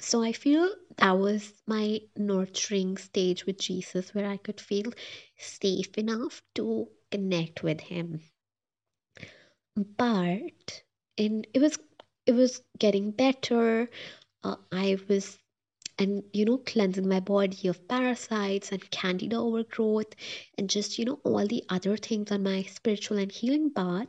so 0.00 0.22
I 0.22 0.32
feel 0.32 0.70
that 0.96 1.18
was 1.18 1.52
my 1.66 2.00
nurturing 2.16 2.96
stage 2.96 3.44
with 3.44 3.58
Jesus, 3.58 4.14
where 4.14 4.26
I 4.26 4.38
could 4.38 4.60
feel 4.60 4.90
safe 5.36 5.98
enough 5.98 6.40
to 6.54 6.88
connect 7.10 7.62
with 7.62 7.80
him 7.80 8.22
but 9.76 10.82
and 11.18 11.46
it 11.54 11.60
was 11.60 11.78
it 12.26 12.32
was 12.32 12.62
getting 12.78 13.10
better. 13.10 13.88
Uh, 14.44 14.56
i 14.72 14.98
was 15.08 15.38
and 15.98 16.24
you 16.32 16.44
know 16.44 16.58
cleansing 16.58 17.08
my 17.08 17.20
body 17.20 17.68
of 17.68 17.86
parasites 17.88 18.72
and 18.72 18.90
candida 18.90 19.36
overgrowth 19.36 20.14
and 20.58 20.70
just 20.70 20.98
you 20.98 21.04
know 21.04 21.20
all 21.24 21.46
the 21.46 21.64
other 21.68 21.96
things 21.96 22.32
on 22.32 22.42
my 22.42 22.62
spiritual 22.64 23.18
and 23.18 23.32
healing 23.32 23.70
path 23.72 24.08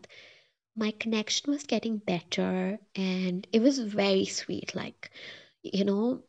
my 0.76 0.91
connection 0.91 1.51
was 1.51 1.64
getting 1.64 1.97
better. 1.97 2.80
And 2.95 3.47
it 3.51 3.62
was 3.62 3.80
very 3.80 4.26
sweet 4.26 4.74
like 4.76 5.12
you 5.64 5.86
know 5.86 6.24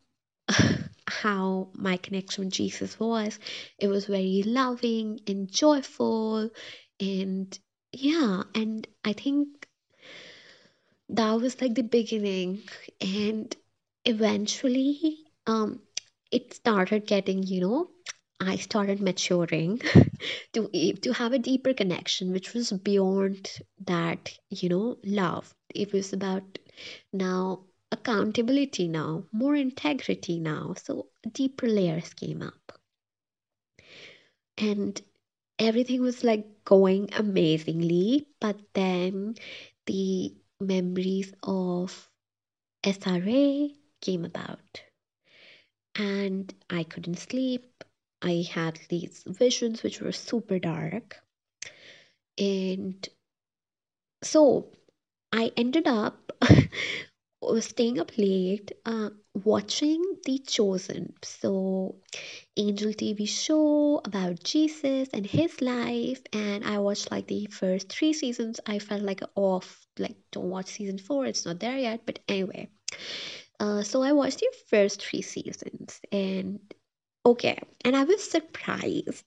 how 1.08 1.70
my 1.74 1.96
connection 1.96 2.44
with 2.44 2.52
jesus 2.52 2.98
was. 3.00 3.38
It 3.78 3.88
was 3.88 4.06
very 4.06 4.42
loving 4.44 5.20
and 5.26 5.50
joyful 5.50 6.50
and 7.00 7.58
yeah 7.92 8.42
and 8.54 8.86
i 9.04 9.12
think 9.12 9.66
that 11.08 11.32
was 11.34 11.60
like 11.60 11.74
the 11.74 11.82
beginning 11.82 12.62
and 13.00 13.56
eventually 14.04 15.18
um 15.46 15.80
it 16.30 16.54
started 16.54 17.06
getting 17.06 17.42
you 17.42 17.60
know 17.60 17.88
i 18.40 18.56
started 18.56 19.00
maturing 19.00 19.78
to 20.52 20.68
to 21.02 21.12
have 21.12 21.32
a 21.32 21.38
deeper 21.38 21.74
connection 21.74 22.32
which 22.32 22.54
was 22.54 22.72
beyond 22.72 23.50
that 23.86 24.32
you 24.50 24.68
know 24.68 24.96
love. 25.04 25.54
It 25.74 25.92
was 25.92 26.12
about 26.12 26.58
now 27.12 27.64
accountability 27.90 28.88
now 28.88 29.24
more 29.32 29.54
integrity 29.54 30.38
now 30.38 30.74
so 30.82 31.08
deeper 31.32 31.66
layers 31.68 32.14
came 32.14 32.42
up. 32.42 32.78
And 34.58 35.00
everything 35.58 36.00
was 36.02 36.24
like 36.24 36.46
going 36.64 37.08
amazingly 37.14 38.26
but 38.40 38.58
then 38.74 39.34
the 39.86 40.34
memories 40.60 41.32
of 41.42 42.10
SRA 42.84 43.74
came 44.00 44.24
about 44.24 44.82
and 45.94 46.52
I 46.70 46.84
couldn't 46.84 47.18
sleep. 47.18 47.84
I 48.20 48.46
had 48.50 48.78
these 48.88 49.24
visions 49.26 49.82
which 49.82 50.00
were 50.00 50.12
super 50.12 50.58
dark. 50.58 51.16
And 52.38 53.06
so 54.22 54.68
I 55.32 55.52
ended 55.56 55.86
up 55.86 56.32
staying 57.60 57.98
up 58.00 58.12
late 58.18 58.72
uh, 58.86 59.10
watching 59.34 60.02
The 60.24 60.38
Chosen. 60.38 61.14
So, 61.22 61.96
Angel 62.56 62.92
TV 62.92 63.26
show 63.26 64.00
about 64.04 64.42
Jesus 64.42 65.08
and 65.12 65.26
his 65.26 65.60
life. 65.60 66.22
And 66.32 66.64
I 66.64 66.78
watched 66.78 67.10
like 67.10 67.26
the 67.26 67.46
first 67.46 67.88
three 67.90 68.12
seasons. 68.12 68.60
I 68.66 68.78
felt 68.78 69.02
like 69.02 69.22
off, 69.34 69.86
like, 69.98 70.16
don't 70.32 70.50
watch 70.50 70.66
season 70.66 70.98
four, 70.98 71.26
it's 71.26 71.44
not 71.46 71.60
there 71.60 71.78
yet. 71.78 72.02
But 72.06 72.20
anyway, 72.28 72.68
uh, 73.60 73.82
so 73.82 74.02
I 74.02 74.12
watched 74.12 74.40
the 74.40 74.52
first 74.68 75.02
three 75.02 75.22
seasons. 75.22 76.00
And 76.10 76.60
okay, 77.24 77.58
and 77.84 77.96
I 77.96 78.04
was 78.04 78.28
surprised 78.28 79.24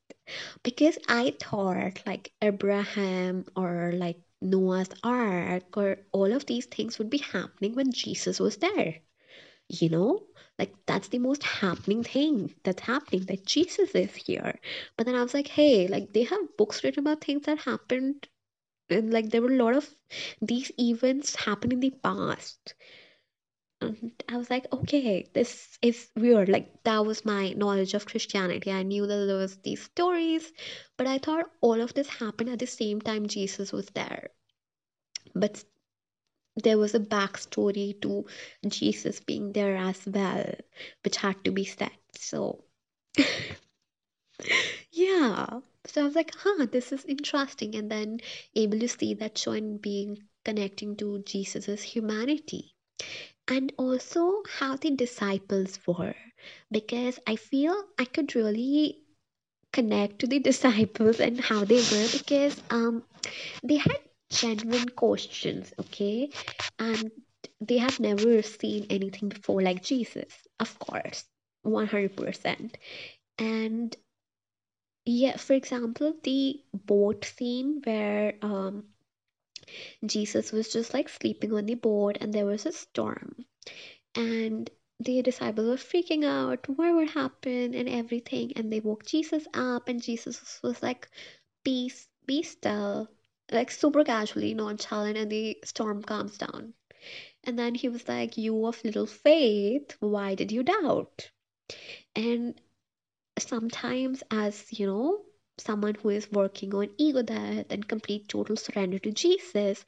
because 0.63 0.97
I 1.07 1.35
thought 1.41 2.01
like 2.05 2.31
Abraham 2.41 3.45
or 3.55 3.91
like 3.95 4.17
Noah's 4.45 4.89
Ark 5.03 5.77
or 5.77 5.97
all 6.11 6.31
of 6.31 6.45
these 6.45 6.65
things 6.65 6.97
would 6.99 7.09
be 7.09 7.17
happening 7.19 7.75
when 7.75 7.91
Jesus 7.91 8.39
was 8.39 8.57
there. 8.57 8.95
You 9.69 9.89
know, 9.89 10.23
like 10.59 10.73
that's 10.85 11.09
the 11.09 11.19
most 11.19 11.43
happening 11.43 12.03
thing 12.03 12.53
that's 12.63 12.81
happening 12.81 13.25
that 13.25 13.45
Jesus 13.45 13.91
is 13.95 14.15
here. 14.15 14.59
But 14.97 15.05
then 15.07 15.15
I 15.15 15.23
was 15.23 15.33
like, 15.33 15.47
hey, 15.47 15.87
like 15.87 16.13
they 16.13 16.23
have 16.23 16.57
books 16.57 16.83
written 16.83 17.01
about 17.01 17.23
things 17.23 17.45
that 17.45 17.59
happened 17.59 18.27
and 18.89 19.11
like 19.11 19.29
there 19.29 19.41
were 19.41 19.51
a 19.51 19.63
lot 19.63 19.75
of 19.75 19.89
these 20.41 20.71
events 20.79 21.35
happen 21.35 21.71
in 21.71 21.79
the 21.79 21.91
past 22.03 22.75
I 24.29 24.37
was 24.37 24.49
like, 24.49 24.67
okay, 24.71 25.27
this 25.33 25.77
is 25.81 26.09
weird. 26.15 26.49
Like 26.49 26.83
that 26.83 27.05
was 27.05 27.25
my 27.25 27.53
knowledge 27.53 27.93
of 27.93 28.05
Christianity. 28.05 28.71
I 28.71 28.83
knew 28.83 29.05
that 29.05 29.25
there 29.25 29.37
was 29.37 29.57
these 29.57 29.83
stories, 29.83 30.51
but 30.97 31.07
I 31.07 31.17
thought 31.17 31.49
all 31.61 31.81
of 31.81 31.93
this 31.93 32.07
happened 32.07 32.49
at 32.49 32.59
the 32.59 32.67
same 32.67 33.01
time 33.01 33.27
Jesus 33.27 33.71
was 33.71 33.87
there. 33.87 34.29
But 35.33 35.63
there 36.55 36.77
was 36.77 36.95
a 36.95 36.99
backstory 36.99 38.01
to 38.01 38.25
Jesus 38.67 39.19
being 39.19 39.51
there 39.51 39.75
as 39.75 40.01
well, 40.05 40.53
which 41.03 41.17
had 41.17 41.43
to 41.43 41.51
be 41.51 41.65
said. 41.65 41.91
So 42.15 42.63
yeah. 44.91 45.59
So 45.87 46.01
I 46.01 46.05
was 46.05 46.15
like, 46.15 46.33
huh, 46.35 46.65
this 46.71 46.91
is 46.91 47.05
interesting. 47.05 47.75
And 47.75 47.91
then 47.91 48.19
able 48.55 48.79
to 48.79 48.87
see 48.87 49.13
that 49.15 49.45
and 49.47 49.81
being 49.81 50.17
connecting 50.43 50.95
to 50.97 51.23
Jesus's 51.25 51.83
humanity 51.83 52.75
and 53.47 53.73
also 53.77 54.43
how 54.59 54.75
the 54.77 54.91
disciples 54.91 55.79
were 55.87 56.15
because 56.71 57.19
I 57.27 57.35
feel 57.35 57.75
I 57.99 58.05
could 58.05 58.35
really 58.35 58.99
connect 59.73 60.19
to 60.19 60.27
the 60.27 60.39
disciples 60.51 61.19
and 61.19 61.39
how 61.39 61.65
they 61.65 61.81
were 61.91 62.07
because 62.11 62.61
um 62.71 63.03
they 63.63 63.77
had 63.77 63.99
genuine 64.31 64.89
questions 64.89 65.73
okay? 65.79 66.29
And 66.79 67.11
they 67.61 67.77
had 67.77 67.99
never 67.99 68.41
seen 68.41 68.87
anything 68.89 69.29
before 69.29 69.61
like 69.61 69.83
Jesus 69.83 70.33
of 70.59 70.77
course 70.79 71.25
100% 71.63 72.77
and 73.39 73.95
yeah 75.05 75.37
for 75.37 75.53
example 75.53 76.13
the 76.23 76.61
boat 76.73 77.25
scene 77.25 77.81
where 77.83 78.33
um 78.41 78.83
Jesus 80.05 80.51
was 80.51 80.71
just 80.71 80.93
like 80.93 81.09
sleeping 81.09 81.53
on 81.53 81.65
the 81.65 81.75
boat 81.75 82.17
and 82.21 82.33
there 82.33 82.45
was 82.45 82.65
a 82.65 82.71
storm. 82.71 83.45
And 84.15 84.69
the 84.99 85.21
disciples 85.21 85.67
were 85.67 85.75
freaking 85.75 86.23
out 86.23 86.67
what 86.69 86.95
would 86.95 87.09
happen 87.09 87.73
and 87.73 87.89
everything. 87.89 88.53
And 88.55 88.71
they 88.71 88.79
woke 88.79 89.05
jesus 89.05 89.47
up 89.53 89.89
and 89.89 90.01
jesus 90.01 90.59
was 90.63 90.81
like 90.81 91.09
peace 91.63 92.07
be 92.25 92.43
still 92.43 93.09
like 93.51 93.69
super 93.71 94.03
casually 94.03 94.53
nonchalant 94.53 95.17
and 95.17 95.31
the 95.31 95.57
storm 95.63 96.01
calms 96.01 96.37
down. 96.37 96.73
And 97.43 97.59
then 97.59 97.75
he 97.75 97.89
was 97.89 98.07
like 98.07 98.37
you 98.37 98.65
of 98.65 98.83
little 98.83 99.05
faith 99.05 99.95
why 99.99 100.35
did 100.35 100.51
you 100.51 100.63
doubt? 100.63 101.29
And 102.15 102.59
sometimes 103.37 104.23
as 104.31 104.65
you 104.71 104.87
know 104.87 105.21
someone 105.57 105.95
who 105.95 106.09
is 106.09 106.31
working 106.31 106.73
on 106.75 106.89
ego 106.97 107.21
death 107.21 107.65
and 107.69 107.87
complete 107.87 108.27
total 108.27 108.55
surrender 108.57 108.99
to 108.99 109.11
jesus 109.11 109.85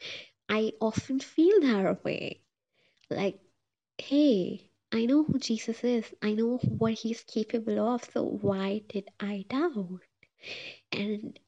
i 0.49 0.71
often 0.81 1.19
feel 1.19 1.59
that 1.61 2.03
way 2.03 2.41
like 3.09 3.39
hey, 3.99 4.71
I 4.93 5.05
know 5.05 5.23
who 5.23 5.39
Jesus 5.39 5.83
is. 5.83 6.05
I 6.21 6.33
know 6.33 6.57
what 6.57 6.93
he's 6.93 7.23
capable 7.23 7.79
of. 7.79 8.03
So 8.05 8.23
why 8.23 8.83
did 8.89 9.09
I 9.19 9.45
doubt? 9.49 10.01
And 10.91 11.39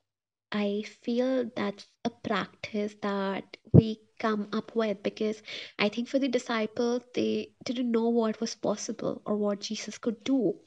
I 0.52 0.84
feel 1.04 1.50
that's 1.56 1.88
a 2.06 2.10
practice 2.12 2.96
that 3.02 3.58
we 3.74 4.02
come 4.20 4.50
up 4.54 4.76
with 4.76 5.04
because 5.04 5.42
I 5.80 5.90
think 5.90 6.08
for 6.10 6.20
the 6.20 6.28
disciples, 6.30 7.04
they 7.14 7.54
didn't 7.66 7.92
know 7.92 8.10
what 8.10 8.42
was 8.42 8.56
possible 8.56 9.22
or 9.26 9.38
what 9.38 9.62
Jesus 9.62 9.98
could 9.98 10.24
do. 10.24 10.60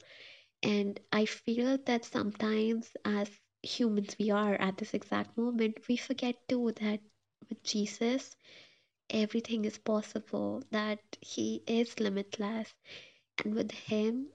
And 0.63 0.99
I 1.11 1.25
feel 1.25 1.77
that 1.85 2.05
sometimes, 2.05 2.91
as 3.05 3.29
humans, 3.63 4.15
we 4.19 4.29
are 4.29 4.55
at 4.55 4.77
this 4.77 4.93
exact 4.93 5.37
moment, 5.37 5.87
we 5.87 5.97
forget 5.97 6.47
too 6.47 6.73
that 6.81 6.99
with 7.49 7.63
Jesus, 7.63 8.35
everything 9.09 9.65
is 9.65 9.77
possible, 9.79 10.63
that 10.71 10.99
He 11.21 11.63
is 11.67 11.99
limitless. 11.99 12.73
And 13.43 13.55
with 13.55 13.71
Him, 13.71 14.27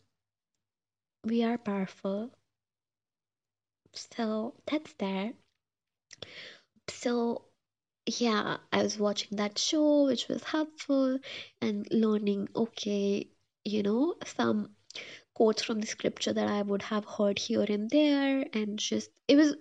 we 1.25 1.45
are 1.45 1.59
powerful. 1.59 2.33
So 3.95 4.55
that's 4.67 4.95
there. 4.95 5.35
So, 6.89 7.45
yeah, 8.07 8.59
I 8.73 8.83
was 8.83 8.99
watching 8.99 9.37
that 9.37 9.59
show, 9.59 10.05
which 10.07 10.29
was 10.29 10.43
helpful, 10.45 11.19
and 11.61 11.87
learning, 11.93 12.49
okay, 12.57 13.29
you 13.65 13.83
know, 13.83 14.17
some 14.25 14.71
quotes 15.39 15.63
from 15.63 15.81
the 15.81 15.87
scripture 15.87 16.33
that 16.33 16.49
I 16.49 16.63
would 16.63 16.83
have 16.83 17.05
heard 17.05 17.39
here 17.39 17.65
and 17.69 17.89
there, 17.89 18.45
and 18.53 18.77
just 18.77 19.09
it 19.29 19.37
was 19.37 19.55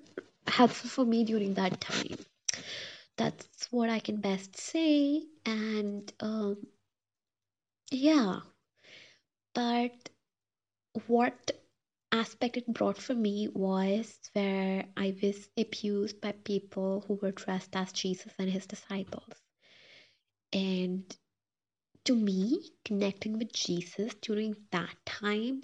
helpful 0.48 0.90
for 0.90 1.06
me 1.06 1.24
during 1.24 1.54
that 1.54 1.80
time. 1.80 2.18
That's 3.16 3.68
what 3.70 3.90
I 3.90 4.00
can 4.00 4.20
best 4.20 4.58
say, 4.58 5.22
and 5.46 6.12
um, 6.20 6.58
yeah, 7.92 8.40
but 9.54 10.10
what 11.06 11.52
aspect 12.12 12.58
it 12.58 12.74
brought 12.74 12.98
for 12.98 13.14
me 13.14 13.48
was 13.54 14.18
where 14.34 14.86
I 14.98 15.16
was 15.22 15.48
abused 15.58 16.22
by 16.22 16.32
people 16.44 17.06
who 17.08 17.20
were 17.22 17.34
dressed 17.34 17.76
as 17.76 17.92
Jesus 17.92 18.34
and 18.40 18.50
his 18.50 18.66
disciples. 18.66 19.36
And 20.54 21.06
to 22.08 22.16
me, 22.16 22.72
connecting 22.86 23.38
with 23.38 23.52
Jesus 23.52 24.14
during 24.22 24.56
that 24.72 24.96
time 25.06 25.62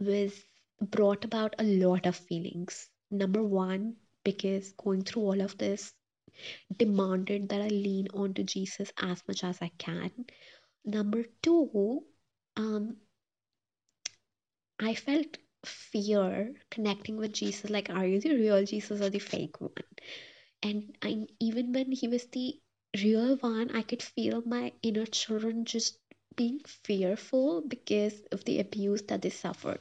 was 0.00 0.32
brought 0.80 1.26
about 1.26 1.54
a 1.58 1.64
lot 1.64 2.06
of 2.06 2.16
feelings. 2.16 2.88
Number 3.10 3.42
one, 3.42 3.96
because 4.24 4.72
going 4.72 5.02
through 5.02 5.22
all 5.22 5.40
of 5.42 5.58
this 5.58 5.92
demanded 6.74 7.50
that 7.50 7.60
I 7.60 7.68
lean 7.68 8.08
onto 8.14 8.44
Jesus 8.44 8.90
as 8.98 9.22
much 9.28 9.44
as 9.44 9.60
I 9.60 9.70
can. 9.76 10.10
Number 10.86 11.24
two, 11.42 12.02
um, 12.56 12.96
I 14.80 14.94
felt 14.94 15.36
fear 15.66 16.54
connecting 16.70 17.18
with 17.18 17.32
Jesus. 17.34 17.68
Like, 17.68 17.90
are 17.90 18.06
you 18.06 18.20
the 18.20 18.36
real 18.36 18.64
Jesus 18.64 19.02
or 19.02 19.10
the 19.10 19.18
fake 19.18 19.60
one? 19.60 19.72
And 20.62 20.96
I, 21.02 21.26
even 21.40 21.72
when 21.72 21.92
he 21.92 22.08
was 22.08 22.24
the 22.26 22.58
real 22.96 23.36
one, 23.36 23.74
I 23.76 23.82
could 23.82 24.02
feel 24.02 24.42
my 24.46 24.72
inner 24.82 25.06
children 25.06 25.64
just 25.64 25.98
being 26.36 26.60
fearful 26.60 27.62
because 27.62 28.20
of 28.32 28.44
the 28.44 28.60
abuse 28.60 29.02
that 29.02 29.22
they 29.22 29.30
suffered. 29.30 29.80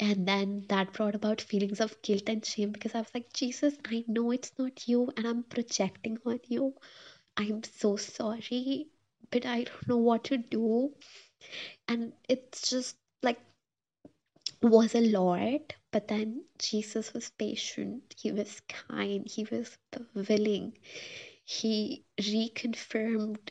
And 0.00 0.26
then 0.26 0.64
that 0.68 0.92
brought 0.92 1.14
about 1.14 1.40
feelings 1.40 1.80
of 1.80 2.00
guilt 2.02 2.28
and 2.28 2.44
shame 2.44 2.72
because 2.72 2.94
I 2.94 3.00
was 3.00 3.14
like, 3.14 3.32
Jesus, 3.32 3.74
I 3.86 4.04
know 4.08 4.30
it's 4.30 4.52
not 4.58 4.88
you 4.88 5.12
and 5.16 5.26
I'm 5.26 5.42
projecting 5.44 6.18
on 6.26 6.40
you. 6.48 6.74
I'm 7.36 7.62
so 7.64 7.96
sorry, 7.96 8.88
but 9.30 9.46
I 9.46 9.64
don't 9.64 9.88
know 9.88 9.98
what 9.98 10.24
to 10.24 10.38
do. 10.38 10.94
And 11.88 12.12
it's 12.28 12.70
just 12.70 12.96
like 13.22 13.40
was 14.62 14.94
a 14.94 15.00
lot, 15.00 15.74
but 15.92 16.08
then 16.08 16.44
Jesus 16.58 17.12
was 17.14 17.30
patient, 17.30 18.14
he 18.18 18.32
was 18.32 18.60
kind, 18.68 19.26
he 19.28 19.44
was 19.44 19.78
willing. 20.14 20.78
He 21.44 22.04
reconfirmed, 22.20 23.50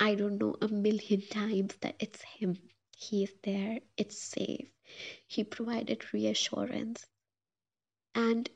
I 0.00 0.14
don't 0.14 0.38
know, 0.38 0.56
a 0.62 0.68
million 0.68 1.22
times 1.22 1.76
that 1.80 1.96
it's 2.00 2.22
him. 2.22 2.58
He 2.96 3.24
is 3.24 3.34
there, 3.42 3.80
it's 3.96 4.18
safe. 4.18 4.68
He 5.26 5.44
provided 5.44 6.12
reassurance. 6.12 7.06
And 8.14 8.48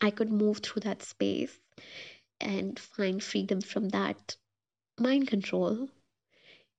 I 0.00 0.10
could 0.10 0.30
move 0.32 0.58
through 0.58 0.80
that 0.82 1.02
space 1.02 1.58
and 2.40 2.78
find 2.78 3.22
freedom 3.22 3.60
from 3.60 3.88
that 3.90 4.36
mind 4.98 5.28
control. 5.28 5.88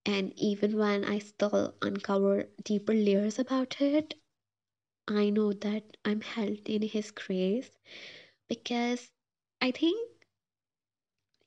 And 0.05 0.33
even 0.37 0.77
when 0.77 1.05
I 1.05 1.19
still 1.19 1.75
uncover 1.81 2.49
deeper 2.63 2.93
layers 2.93 3.39
about 3.39 3.81
it, 3.81 4.15
I 5.07 5.29
know 5.29 5.53
that 5.53 5.97
I'm 6.05 6.21
held 6.21 6.67
in 6.67 6.81
His 6.81 7.11
grace 7.11 7.69
because 8.49 9.09
I 9.61 9.71
think 9.71 10.09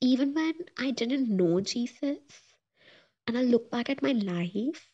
even 0.00 0.34
when 0.34 0.54
I 0.78 0.90
didn't 0.90 1.28
know 1.28 1.60
Jesus 1.60 2.18
and 3.26 3.38
I 3.38 3.42
look 3.42 3.70
back 3.70 3.90
at 3.90 4.02
my 4.02 4.12
life, 4.12 4.88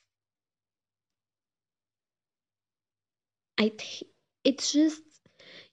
I 3.59 3.69
think 3.71 4.11
it's 4.45 4.73
just 4.73 5.03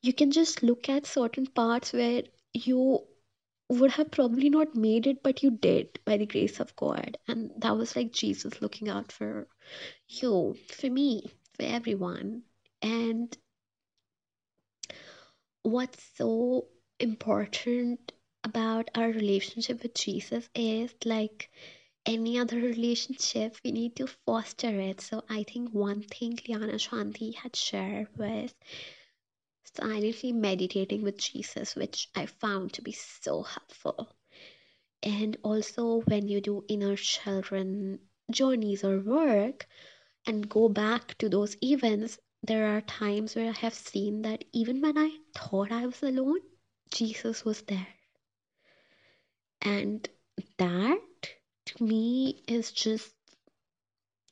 you 0.02 0.14
can 0.14 0.32
just 0.32 0.64
look 0.64 0.90
at 0.90 1.06
certain 1.06 1.48
parts 1.48 1.94
where 1.94 2.24
you 2.54 3.06
would 3.70 3.92
have 3.92 4.12
probably 4.12 4.50
not 4.50 4.76
made 4.76 5.08
it, 5.08 5.24
but 5.24 5.44
you 5.44 5.52
did 5.52 6.00
by 6.06 6.18
the 6.18 6.26
grace 6.26 6.60
of 6.60 6.76
God. 6.76 7.18
And 7.28 7.52
that 7.60 7.78
was 7.78 7.96
like 7.96 8.12
Jesus 8.12 8.62
looking 8.62 8.90
out 8.90 9.12
for 9.12 9.48
you, 10.08 10.56
for 10.70 10.90
me, 10.90 11.32
for 11.56 11.64
everyone. 11.64 12.44
And 12.82 13.36
what's 15.64 16.04
so 16.16 16.68
important 17.00 18.12
about 18.44 18.90
our 18.96 19.10
relationship 19.10 19.84
with 19.84 19.94
Jesus 19.94 20.50
is 20.56 20.94
like 21.06 21.50
any 22.06 22.40
other 22.40 22.58
relationship, 22.58 23.56
we 23.64 23.72
need 23.72 23.96
to 23.98 24.08
foster 24.26 24.80
it. 24.80 25.02
So 25.02 25.24
I 25.30 25.44
think 25.44 25.72
one 25.72 26.02
thing 26.02 26.40
Liana 26.48 26.74
Shanti 26.74 27.36
had 27.36 27.56
shared 27.56 28.08
was 28.18 28.54
silently 29.76 30.32
meditating 30.32 31.04
with 31.04 31.18
Jesus, 31.18 31.76
which 31.76 32.10
I 32.16 32.26
found 32.26 32.74
to 32.74 32.82
be 32.82 32.94
so 32.94 33.44
helpful. 33.44 34.10
And 35.04 35.38
also, 35.44 36.02
when 36.02 36.28
you 36.28 36.42
do 36.42 36.66
inner 36.68 36.96
children 36.96 38.00
journeys 38.32 38.84
or 38.84 39.00
work 39.00 39.68
and 40.26 40.50
go 40.50 40.68
back 40.70 41.18
to 41.20 41.30
those 41.30 41.56
events, 41.64 42.18
there 42.44 42.76
are 42.78 42.82
times 42.82 43.36
where 43.36 43.50
I 43.50 43.58
have 43.60 43.74
seen 43.74 44.22
that 44.24 44.46
even 44.54 44.82
when 44.82 44.98
I 44.98 45.18
thought 45.36 45.72
I 45.72 45.86
was 45.86 46.02
alone, 46.02 46.40
Jesus 46.92 47.44
was 47.44 47.62
there. 47.64 47.88
And 49.62 50.08
that 50.58 51.02
to 51.66 51.84
me 51.84 52.44
is 52.48 52.72
just 52.72 53.14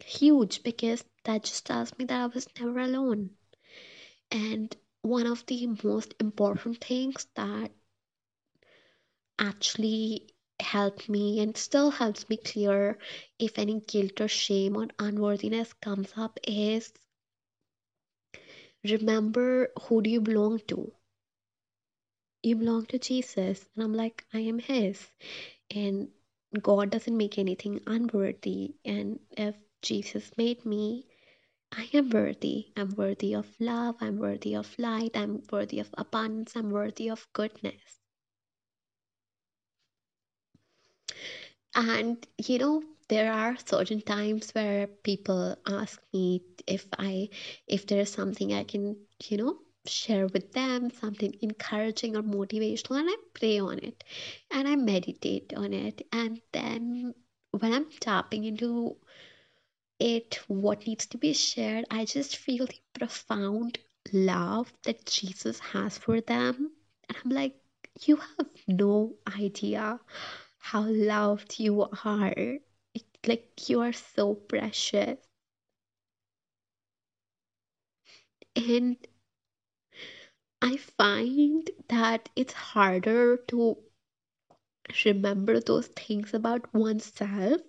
huge 0.04 0.64
because 0.64 1.04
that 1.26 1.44
just 1.44 1.66
tells 1.66 1.98
me 1.98 2.06
that 2.06 2.22
I 2.22 2.28
was 2.28 2.48
never 2.60 2.80
alone. 2.80 3.32
And 4.32 4.76
one 5.02 5.28
of 5.28 5.46
the 5.46 5.68
most 5.84 6.14
important 6.20 6.84
things 6.84 7.28
that 7.36 7.72
actually 9.40 10.30
helped 10.60 11.08
me 11.08 11.40
and 11.42 11.56
still 11.56 11.92
helps 11.92 12.28
me 12.30 12.38
clear 12.38 12.98
if 13.38 13.60
any 13.60 13.80
guilt 13.82 14.20
or 14.22 14.28
shame 14.28 14.76
or 14.76 14.88
unworthiness 14.98 15.72
comes 15.74 16.12
up 16.18 16.40
is 16.48 16.92
remember 18.84 19.70
who 19.84 20.02
do 20.02 20.10
you 20.10 20.22
belong 20.22 20.60
to 20.68 20.92
you 22.44 22.56
belong 22.56 22.86
to 22.86 23.00
jesus 23.00 23.66
and 23.76 23.84
i'm 23.84 23.94
like 23.94 24.26
i 24.34 24.40
am 24.40 24.60
his 24.60 25.08
and 25.74 26.10
god 26.62 26.90
doesn't 26.90 27.18
make 27.18 27.38
anything 27.38 27.80
unworthy 27.88 28.76
and 28.86 29.20
if 29.38 29.56
jesus 29.82 30.32
made 30.38 30.66
me 30.66 31.06
I 31.72 31.90
am 31.94 32.10
worthy. 32.10 32.72
I'm 32.78 32.96
worthy 32.96 33.34
of 33.34 33.48
love. 33.60 33.98
I'm 34.02 34.18
worthy 34.18 34.56
of 34.56 34.74
light. 34.80 35.12
I'm 35.16 35.44
worthy 35.52 35.80
of 35.80 35.90
abundance. 35.98 36.56
I'm 36.56 36.72
worthy 36.72 37.10
of 37.10 37.28
goodness. 37.34 38.00
And 41.76 42.26
you 42.38 42.58
know, 42.60 42.84
there 43.10 43.32
are 43.32 43.56
certain 43.66 44.02
times 44.02 44.52
where 44.52 44.88
people 44.88 45.56
ask 45.68 46.02
me 46.14 46.44
if 46.68 46.86
I 46.98 47.30
if 47.68 47.88
there's 47.88 48.12
something 48.12 48.54
I 48.54 48.64
can, 48.64 48.98
you 49.28 49.38
know, 49.38 49.58
share 49.86 50.28
with 50.28 50.52
them, 50.54 50.92
something 50.92 51.34
encouraging 51.42 52.16
or 52.18 52.24
motivational, 52.24 53.00
and 53.00 53.10
I 53.10 53.16
pray 53.34 53.60
on 53.60 53.80
it. 53.80 54.04
And 54.52 54.68
I 54.68 54.76
meditate 54.76 55.54
on 55.56 55.74
it. 55.74 56.06
And 56.12 56.42
then 56.52 57.14
when 57.52 57.74
I'm 57.74 57.90
tapping 58.00 58.44
into 58.46 58.98
it 60.00 60.40
what 60.48 60.86
needs 60.86 61.08
to 61.08 61.18
be 61.18 61.34
shared 61.34 61.86
i 61.90 62.06
just 62.06 62.38
feel 62.38 62.66
the 62.68 62.80
profound 63.00 63.80
love 64.14 64.72
that 64.84 65.06
jesus 65.06 65.60
has 65.60 65.98
for 65.98 66.22
them. 66.22 66.72
And 67.10 67.18
i'm 67.24 67.32
like 67.32 67.56
you 68.02 68.18
have 68.18 68.48
no 68.68 69.16
idea 69.40 70.00
how 70.60 70.84
loved 70.84 71.60
you 71.60 71.88
are 72.06 72.60
like 73.26 73.70
you 73.70 73.80
are 73.82 73.94
so 73.94 74.36
precious. 74.36 75.18
And 78.58 78.98
i 80.62 80.78
find 80.78 81.72
that 81.90 82.30
it's 82.36 82.54
harder 82.54 83.38
to 83.48 83.76
remember 85.06 85.60
those 85.62 85.88
things 85.88 86.34
about 86.34 86.74
oneself. 86.74 87.62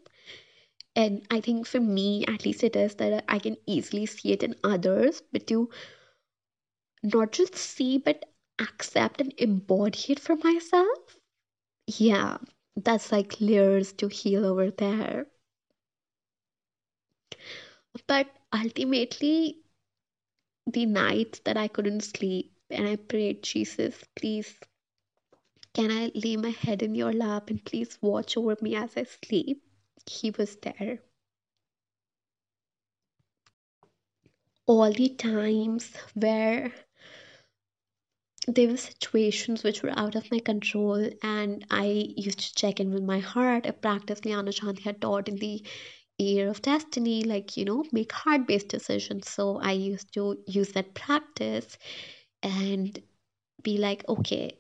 And 0.95 1.27
i 1.31 1.41
think 1.41 1.67
for 1.67 1.81
me 1.81 2.27
at 2.27 2.45
least 2.45 2.63
it 2.63 2.77
is 2.77 2.97
that 2.97 3.25
i 3.27 3.39
can 3.39 3.57
easily 3.67 4.05
see 4.05 4.33
it 4.33 4.43
in 4.43 4.55
others 4.63 5.23
but 5.33 5.47
to 5.47 5.71
not 7.03 7.33
just 7.33 7.57
see 7.57 7.99
but 7.99 8.25
accept 8.61 9.21
and 9.21 9.33
embody 9.39 9.99
it 10.13 10.21
for 10.21 10.37
myself. 10.37 11.19
Yeah 11.87 12.39
that's 12.77 13.13
like 13.13 13.41
layers 13.41 13.93
to 13.95 14.09
heal 14.09 14.47
over 14.47 14.71
there 14.71 15.27
But 18.07 18.29
ultimately, 18.53 19.61
the 20.67 20.87
nights 20.87 21.41
that 21.45 21.57
I 21.57 21.69
couldn't 21.69 22.03
sleep 22.03 22.53
and 22.71 22.87
I 22.87 22.97
prayed, 22.97 23.43
Jesus, 23.43 24.05
please, 24.15 24.59
can 25.75 25.91
I 25.91 26.11
lay 26.15 26.37
my 26.37 26.51
head 26.51 26.83
in 26.83 26.95
your 26.95 27.13
lap 27.13 27.51
and 27.51 27.65
please 27.65 27.99
watch 28.01 28.37
over 28.37 28.57
me 28.61 28.75
as 28.75 28.97
I 28.97 29.05
sleep? 29.05 29.63
He 30.07 30.31
was 30.31 30.57
there. 30.57 31.01
All 34.67 34.93
the 34.93 35.09
times 35.09 35.93
where 36.15 36.73
there 38.47 38.69
were 38.69 38.77
situations 38.77 39.63
which 39.63 39.83
were 39.83 39.99
out 39.99 40.15
of 40.15 40.31
my 40.31 40.39
control 40.39 41.09
and 41.23 41.67
I 41.71 41.85
used 42.17 42.39
to 42.41 42.55
check 42.55 42.81
in 42.81 42.93
with 42.93 43.03
my 43.03 43.19
heart. 43.19 43.67
I 43.67 43.73
practiced 43.73 44.25
Liana 44.25 44.51
Shanti 44.51 44.81
had 44.83 45.01
taught 45.01 45.29
in 45.29 45.37
the 45.37 45.63
year 46.25 46.49
of 46.49 46.63
destiny, 46.63 47.23
like, 47.23 47.57
you 47.57 47.65
know, 47.65 47.85
make 47.93 48.13
heart-based 48.13 48.69
decisions. 48.69 49.29
So 49.31 49.59
I 49.61 49.73
used 49.73 50.13
to 50.15 50.39
use 50.47 50.73
that 50.73 50.95
practice 50.95 51.79
and 52.43 53.01
be 53.63 53.79
like, 53.79 54.05
okay, 54.09 54.59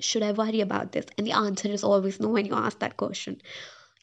should 0.00 0.22
I 0.22 0.32
worry 0.32 0.60
about 0.60 0.92
this? 0.92 1.06
And 1.18 1.26
the 1.26 1.32
answer 1.32 1.68
is 1.68 1.84
always 1.84 2.20
no 2.20 2.28
when 2.28 2.46
you 2.46 2.54
ask 2.54 2.78
that 2.80 2.96
question. 2.96 3.40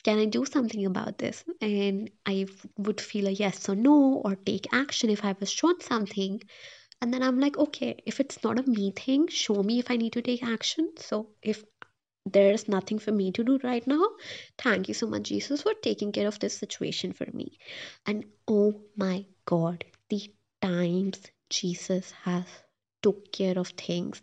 Can 0.03 0.20
I 0.20 0.26
do 0.26 0.45
something 0.45 0.86
about 0.86 1.18
this? 1.18 1.43
And 1.60 2.12
I 2.26 2.47
would 2.78 3.01
feel 3.01 3.28
a 3.28 3.32
yes 3.32 3.68
or 3.68 3.76
no 3.76 4.22
or 4.24 4.36
take 4.36 4.68
action 4.74 5.10
if 5.10 5.26
I 5.26 5.36
was 5.39 5.51
shown 5.51 5.82
something. 5.82 6.41
And 7.01 7.14
then 7.14 7.22
I'm 7.24 7.39
like, 7.39 7.58
okay, 7.58 8.01
if 8.05 8.20
it's 8.20 8.43
not 8.43 8.60
a 8.60 8.64
me 8.64 8.91
thing, 8.91 9.28
show 9.28 9.62
me 9.64 9.80
if 9.80 9.91
I 9.91 9.97
need 9.97 10.14
to 10.14 10.22
take 10.22 10.43
action. 10.43 10.91
So 10.97 11.30
if 11.41 11.64
there's 12.34 12.67
nothing 12.67 12.99
for 12.99 13.11
me 13.11 13.32
to 13.32 13.43
do 13.43 13.59
right 13.63 13.86
now, 13.88 14.05
thank 14.57 14.88
you 14.88 14.93
so 14.93 15.07
much, 15.07 15.23
Jesus, 15.23 15.61
for 15.61 15.73
taking 15.73 16.11
care 16.11 16.28
of 16.28 16.39
this 16.39 16.57
situation 16.57 17.13
for 17.13 17.28
me. 17.34 17.57
And 18.05 18.25
oh 18.47 18.82
my 18.95 19.25
God, 19.45 19.86
the 20.09 20.32
times 20.61 21.21
Jesus 21.49 22.11
has 22.23 22.45
took 23.01 23.32
care 23.32 23.57
of 23.57 23.69
things 23.69 24.21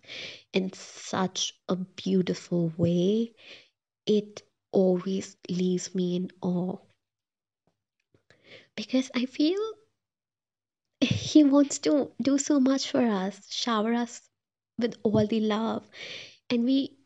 in 0.53 0.73
such 0.73 1.55
a 1.69 1.77
beautiful 1.77 2.73
way, 2.77 3.33
it 4.07 4.43
always 4.73 5.37
leaves 5.49 5.95
me 5.95 6.17
in 6.17 6.31
awe. 6.43 6.77
Because 8.77 9.11
I 9.15 9.27
feel 9.27 9.61
he 11.01 11.45
wants 11.45 11.79
to 11.81 12.11
do 12.21 12.39
so 12.39 12.61
much 12.61 12.91
for 12.91 13.01
us, 13.01 13.41
shower 13.51 13.95
us 13.95 14.21
with 14.79 14.97
all 15.03 15.27
the 15.27 15.41
love, 15.41 15.89
and 16.51 16.65
we 16.65 16.97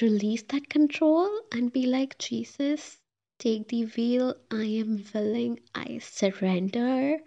release 0.00 0.42
that 0.44 0.68
control 0.68 1.30
and 1.52 1.72
be 1.72 1.86
like, 1.86 2.18
Jesus, 2.18 2.98
take 3.38 3.68
the 3.68 3.86
wheel. 3.86 4.34
I 4.50 4.64
am 4.64 5.04
willing. 5.14 5.60
I 5.74 5.98
surrender. 5.98 7.18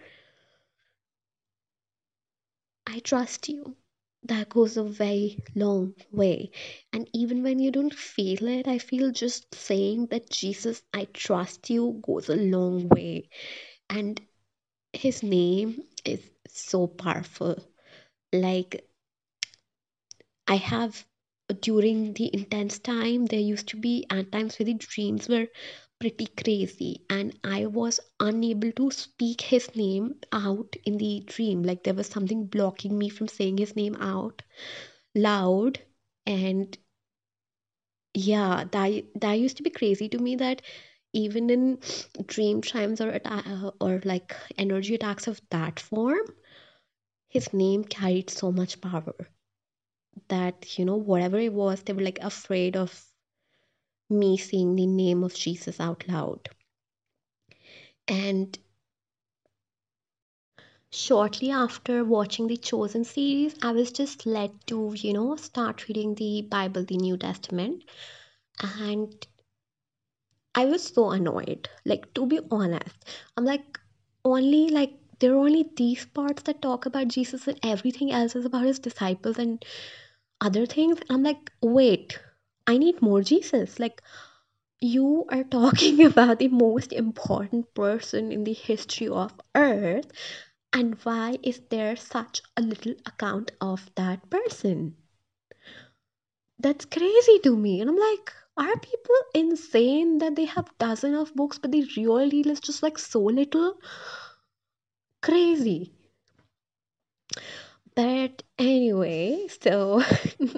I 2.86 3.00
trust 3.00 3.50
you. 3.50 3.76
That 4.24 4.50
goes 4.50 4.76
a 4.76 4.84
very 4.84 5.42
long 5.56 5.94
way. 6.12 6.52
And 6.92 7.10
even 7.14 7.44
when 7.44 7.60
you 7.60 7.72
don't 7.72 7.94
feel 7.94 8.48
it, 8.48 8.68
I 8.68 8.78
feel 8.80 9.12
just 9.12 9.54
saying 9.56 10.08
that 10.08 10.30
Jesus, 10.30 10.82
I 10.94 11.06
trust 11.06 11.70
you 11.70 12.02
goes 12.06 12.30
a 12.30 12.36
long 12.36 12.90
way. 12.90 13.30
And 13.90 14.20
his 14.92 15.24
name 15.24 15.84
is 16.04 16.22
so 16.48 16.88
powerful. 16.88 17.58
Like, 18.34 18.86
I 20.48 20.56
have 20.58 21.06
during 21.62 22.14
the 22.14 22.30
intense 22.34 22.80
time, 22.80 23.26
there 23.26 23.40
used 23.40 23.68
to 23.70 23.78
be 23.78 24.06
at 24.10 24.32
times 24.32 24.60
where 24.60 24.66
the 24.66 24.74
dreams 24.76 25.28
were 25.30 25.48
pretty 26.00 26.28
crazy, 26.28 27.06
and 27.10 27.38
I 27.44 27.66
was 27.68 28.00
unable 28.20 28.72
to 28.74 28.92
speak 28.92 29.42
his 29.42 29.76
name 29.76 30.20
out 30.32 30.76
in 30.86 30.98
the 30.98 31.24
dream. 31.26 31.64
Like 31.64 31.84
there 31.84 31.94
was 31.94 32.08
something 32.08 32.48
blocking 32.48 32.98
me 32.98 33.10
from 33.10 33.28
saying 33.28 33.58
his 33.58 33.76
name 33.76 33.96
out 33.96 34.42
loud. 35.16 35.80
And 36.26 36.78
yeah, 38.14 38.66
that 38.72 39.04
that 39.22 39.34
used 39.34 39.58
to 39.58 39.64
be 39.64 39.70
crazy 39.72 40.10
to 40.10 40.18
me 40.20 40.36
that 40.36 40.62
even 41.14 41.50
in 41.50 41.80
dream 42.28 42.62
times 42.62 43.02
or 43.02 43.20
or 43.82 44.02
like 44.06 44.36
energy 44.58 44.96
attacks 44.96 45.28
of 45.28 45.42
that 45.50 45.80
form, 45.80 46.26
his 47.30 47.54
name 47.54 47.84
carried 47.84 48.30
so 48.30 48.52
much 48.52 48.80
power. 48.82 49.16
That 50.28 50.78
you 50.78 50.86
know 50.86 50.96
whatever 50.96 51.38
it 51.40 51.54
was 51.54 51.82
they 51.84 51.94
were 51.94 52.02
like 52.02 52.20
afraid 52.22 52.76
of 52.76 53.06
me 54.10 54.38
saying 54.38 54.76
the 54.76 54.86
name 54.86 55.24
of 55.24 55.34
jesus 55.34 55.80
out 55.80 56.08
loud. 56.08 56.50
And 58.08 58.58
shortly 60.92 61.52
after 61.52 62.04
watching 62.04 62.48
the 62.48 62.58
chosen 62.58 63.04
series 63.04 63.56
i 63.62 63.72
was 63.72 63.92
just 63.92 64.26
led 64.26 64.52
to 64.66 64.92
you 64.98 65.14
know 65.14 65.36
start 65.36 65.88
reading 65.88 66.16
the 66.16 66.42
bible 66.42 66.84
the 66.84 66.98
new 66.98 67.16
testament. 67.18 67.84
And 68.64 69.28
i 70.56 70.66
was 70.66 70.84
so 70.84 71.12
annoyed. 71.12 71.70
Like 71.86 72.14
to 72.16 72.26
be 72.26 72.40
honest 72.52 73.06
i'm 73.38 73.46
like 73.46 73.80
only 74.26 74.70
like 74.70 74.94
there 75.20 75.34
are 75.34 75.38
only 75.38 75.66
these 75.76 76.06
parts 76.06 76.44
that 76.44 76.62
talk 76.62 76.86
about 76.86 77.08
jesus 77.10 77.48
and 77.48 77.60
everything 77.64 78.12
else 78.12 78.36
is 78.36 78.46
about 78.46 78.66
his 78.66 78.80
disciples. 78.80 79.38
And 79.38 79.64
other 80.42 80.66
things 80.66 81.00
i'm 81.10 81.24
like 81.24 81.52
wait 81.62 82.20
i 82.68 82.78
need 82.78 83.02
more 83.02 83.22
jesus. 83.22 83.80
Like 83.80 84.02
you 84.80 85.26
are 85.30 85.44
talking 85.44 86.06
about 86.12 86.40
the 86.40 86.48
most 86.48 86.94
important 86.94 87.74
person 87.74 88.32
in 88.32 88.44
the 88.44 88.54
history 88.54 89.08
of 89.08 89.34
earth 89.56 90.12
and 90.72 90.96
why 91.04 91.38
is 91.44 91.62
there 91.70 91.96
such 91.96 92.42
a 92.56 92.62
little 92.62 92.94
account 93.06 93.52
of 93.60 93.90
that 93.96 94.30
person? 94.30 94.96
That's 96.60 96.86
crazy 96.86 97.40
to 97.40 97.58
me. 97.58 97.82
And 97.82 97.90
i'm 97.90 97.98
like 97.98 98.34
are 98.58 98.78
people 98.80 99.16
insane 99.34 100.18
that 100.20 100.36
they 100.36 100.46
have 100.46 100.78
dozen 100.80 101.16
of 101.16 101.34
books 101.34 101.58
but 101.58 101.72
the 101.72 101.88
real 101.98 102.30
deal 102.30 102.50
is 102.50 102.60
just 102.60 102.84
like 102.84 102.98
so 102.98 103.20
little? 103.22 103.78
Crazy 105.22 105.94
but 108.00 108.44
anyway 108.58 109.48
so 109.62 110.02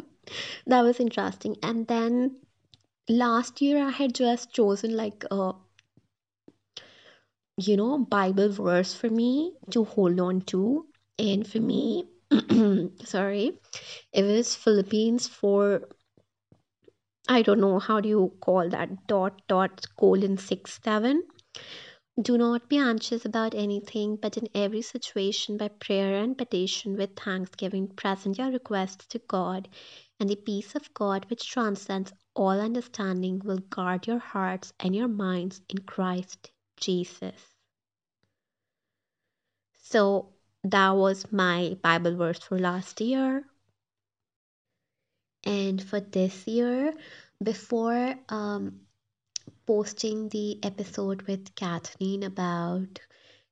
that 0.67 0.81
was 0.81 0.99
interesting 0.99 1.55
and 1.63 1.87
then 1.87 2.35
last 3.09 3.61
year 3.61 3.83
i 3.85 3.89
had 3.89 4.13
just 4.13 4.53
chosen 4.53 4.95
like 4.95 5.23
a 5.31 5.51
you 7.67 7.77
know, 7.77 7.97
Bible 7.99 8.49
verse 8.49 8.93
for 8.93 9.09
me 9.09 9.53
to 9.71 9.83
hold 9.83 10.19
on 10.19 10.41
to. 10.41 10.85
And 11.19 11.47
for 11.47 11.59
me, 11.59 12.05
sorry, 13.03 13.59
it 14.13 14.23
was 14.23 14.55
Philippians 14.55 15.27
for, 15.27 15.87
I 17.27 17.41
don't 17.41 17.59
know, 17.59 17.79
how 17.79 17.99
do 17.99 18.09
you 18.09 18.33
call 18.41 18.69
that? 18.69 19.07
Dot, 19.07 19.41
dot, 19.47 19.85
colon, 19.99 20.37
six, 20.37 20.79
seven. 20.83 21.23
Do 22.19 22.37
not 22.37 22.67
be 22.67 22.77
anxious 22.77 23.23
about 23.23 23.55
anything, 23.55 24.17
but 24.17 24.35
in 24.35 24.49
every 24.53 24.81
situation, 24.81 25.55
by 25.55 25.69
prayer 25.69 26.21
and 26.21 26.37
petition 26.37 26.97
with 26.97 27.15
thanksgiving, 27.15 27.87
present 27.87 28.37
your 28.37 28.51
requests 28.51 29.07
to 29.07 29.19
God, 29.19 29.69
and 30.19 30.29
the 30.29 30.35
peace 30.35 30.75
of 30.75 30.93
God, 30.93 31.25
which 31.29 31.49
transcends 31.49 32.11
all 32.35 32.59
understanding, 32.59 33.39
will 33.39 33.59
guard 33.59 34.07
your 34.07 34.19
hearts 34.19 34.73
and 34.79 34.93
your 34.93 35.07
minds 35.07 35.61
in 35.69 35.77
Christ 35.79 36.51
Jesus. 36.75 37.55
So 39.83 40.33
that 40.65 40.91
was 40.91 41.31
my 41.31 41.77
Bible 41.81 42.17
verse 42.17 42.39
for 42.39 42.59
last 42.59 42.99
year. 42.99 43.45
And 45.45 45.81
for 45.81 46.01
this 46.01 46.45
year, 46.45 46.93
before 47.41 48.15
um, 48.29 48.81
posting 49.71 50.27
the 50.27 50.59
episode 50.63 51.21
with 51.21 51.55
Kathleen 51.55 52.23
about 52.23 52.99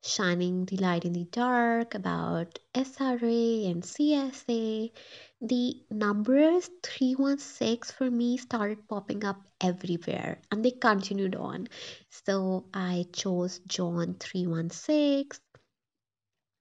shining 0.03 0.65
the 0.65 0.75
light 0.75 1.05
in 1.05 1.13
the 1.13 1.23
dark, 1.23 1.95
about 1.95 2.59
SRA 2.75 3.71
and 3.71 3.81
CSA, 3.83 4.91
the 5.39 5.75
numbers 5.89 6.69
316 6.83 7.95
for 7.97 8.11
me 8.11 8.35
started 8.35 8.85
popping 8.89 9.23
up 9.23 9.39
everywhere 9.61 10.41
and 10.51 10.65
they 10.65 10.71
continued 10.71 11.37
on. 11.37 11.69
So 12.09 12.65
I 12.73 13.05
chose 13.13 13.59
John 13.59 14.17
316 14.19 15.39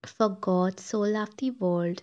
For 0.07 0.29
God 0.29 0.79
so 0.79 1.01
loved 1.01 1.41
the 1.41 1.51
world 1.51 2.01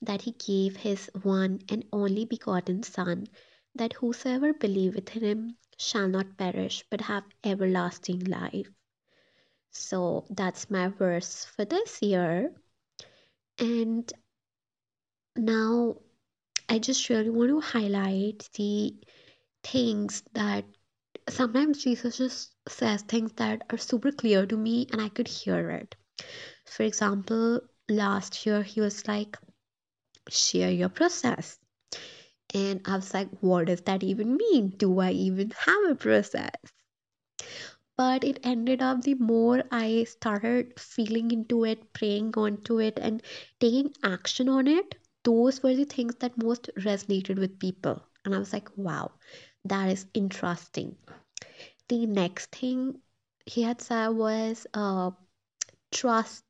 that 0.00 0.22
he 0.22 0.32
gave 0.32 0.76
his 0.76 1.10
one 1.20 1.60
and 1.68 1.84
only 1.92 2.24
begotten 2.24 2.82
Son, 2.82 3.26
that 3.74 3.92
whosoever 3.92 4.54
believeth 4.54 5.14
in 5.14 5.22
him 5.22 5.56
shall 5.78 6.08
not 6.08 6.36
perish 6.36 6.84
but 6.90 7.00
have 7.00 7.24
everlasting 7.44 8.24
life. 8.24 8.68
So 9.70 10.24
that's 10.30 10.70
my 10.70 10.88
verse 10.88 11.44
for 11.56 11.64
this 11.64 12.00
year. 12.00 12.52
And 13.58 14.10
now 15.36 15.96
I 16.68 16.78
just 16.78 17.08
really 17.08 17.30
want 17.30 17.50
to 17.50 17.60
highlight 17.60 18.48
the 18.56 18.94
things 19.62 20.22
that 20.34 20.64
sometimes 21.28 21.82
Jesus 21.82 22.18
just 22.18 22.54
says 22.68 23.02
things 23.02 23.32
that 23.36 23.62
are 23.70 23.78
super 23.78 24.12
clear 24.12 24.46
to 24.46 24.56
me 24.56 24.86
and 24.92 25.00
I 25.00 25.08
could 25.08 25.28
hear 25.28 25.70
it. 25.70 25.96
For 26.66 26.84
example, 26.84 27.60
last 27.88 28.46
year 28.46 28.62
he 28.62 28.80
was 28.80 29.06
like, 29.08 29.36
share 30.28 30.70
your 30.70 30.88
process. 30.88 31.58
And 32.54 32.80
I 32.86 32.96
was 32.96 33.12
like, 33.12 33.28
what 33.40 33.66
does 33.66 33.82
that 33.82 34.02
even 34.02 34.36
mean? 34.36 34.70
Do 34.70 35.00
I 35.00 35.10
even 35.10 35.50
have 35.50 35.90
a 35.90 35.94
process? 35.94 36.52
But 37.96 38.24
it 38.24 38.40
ended 38.44 38.82
up 38.82 39.02
the 39.02 39.14
more 39.14 39.62
I 39.70 40.04
started 40.04 40.78
feeling 40.78 41.30
into 41.32 41.64
it, 41.64 41.92
praying 41.92 42.34
onto 42.36 42.80
it, 42.80 42.98
and 43.00 43.22
taking 43.60 43.92
action 44.02 44.48
on 44.48 44.66
it, 44.68 44.94
those 45.24 45.62
were 45.62 45.74
the 45.74 45.84
things 45.84 46.14
that 46.16 46.42
most 46.42 46.70
resonated 46.78 47.38
with 47.38 47.58
people. 47.58 48.02
And 48.24 48.34
I 48.34 48.38
was 48.38 48.52
like, 48.52 48.68
wow, 48.76 49.12
that 49.64 49.90
is 49.90 50.06
interesting. 50.14 50.96
The 51.88 52.06
next 52.06 52.50
thing 52.52 53.00
he 53.46 53.62
had 53.62 53.80
said 53.80 54.08
was 54.08 54.66
uh, 54.74 55.12
trust 55.92 56.44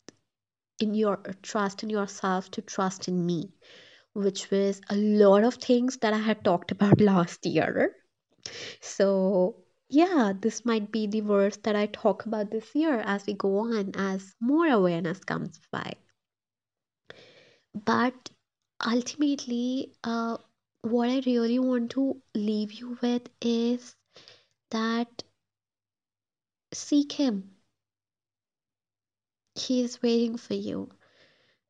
in 0.81 0.95
your 0.95 1.17
trust 1.43 1.83
in 1.83 1.91
yourself 1.91 2.51
to 2.53 2.63
trust 2.63 3.09
in 3.09 3.25
me, 3.27 3.53
which 4.15 4.51
was 4.51 4.81
a 4.91 4.97
lot 4.97 5.45
of 5.45 5.55
things 5.57 5.99
that 5.99 6.15
I 6.15 6.19
had 6.19 6.45
talked 6.45 6.73
about 6.73 7.01
last 7.01 7.47
year. 7.47 7.95
So, 8.81 9.65
yeah, 9.89 10.33
this 10.39 10.65
might 10.65 10.91
be 10.93 11.07
the 11.07 11.21
verse 11.21 11.57
that 11.59 11.77
I 11.77 11.87
talk 11.87 12.27
about 12.27 12.51
this 12.51 12.75
year 12.75 13.01
as 13.01 13.27
we 13.27 13.35
go 13.35 13.59
on, 13.59 13.93
as 13.97 14.35
more 14.41 14.67
awareness 14.69 15.21
comes 15.25 15.61
by. 15.71 15.95
But 17.75 18.31
ultimately, 18.85 19.95
uh, 20.03 20.39
what 20.83 21.09
I 21.11 21.21
really 21.27 21.59
want 21.59 21.91
to 21.93 22.21
leave 22.35 22.73
you 22.73 22.99
with 23.03 23.29
is 23.41 23.97
that 24.71 25.23
seek 26.73 27.13
Him. 27.13 27.57
He 29.55 29.83
is 29.83 30.03
waiting 30.03 30.37
for 30.37 30.55
you. 30.55 30.91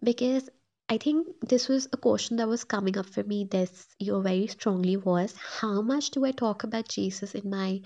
Because 0.03 0.51
I 0.89 0.99
think 0.99 1.26
this 1.41 1.68
was 1.68 1.89
a 1.93 1.97
question 1.97 2.37
that 2.37 2.49
was 2.49 2.64
coming 2.64 2.99
up 2.99 3.07
for 3.07 3.22
me 3.22 3.45
this 3.45 3.87
year 3.99 4.20
very 4.20 4.47
strongly 4.49 4.97
was 4.97 5.35
how 5.37 5.80
much 5.80 6.11
do 6.11 6.24
I 6.24 6.32
talk 6.32 6.64
about 6.64 6.89
Jesus 6.89 7.35
in 7.35 7.49
my 7.49 7.80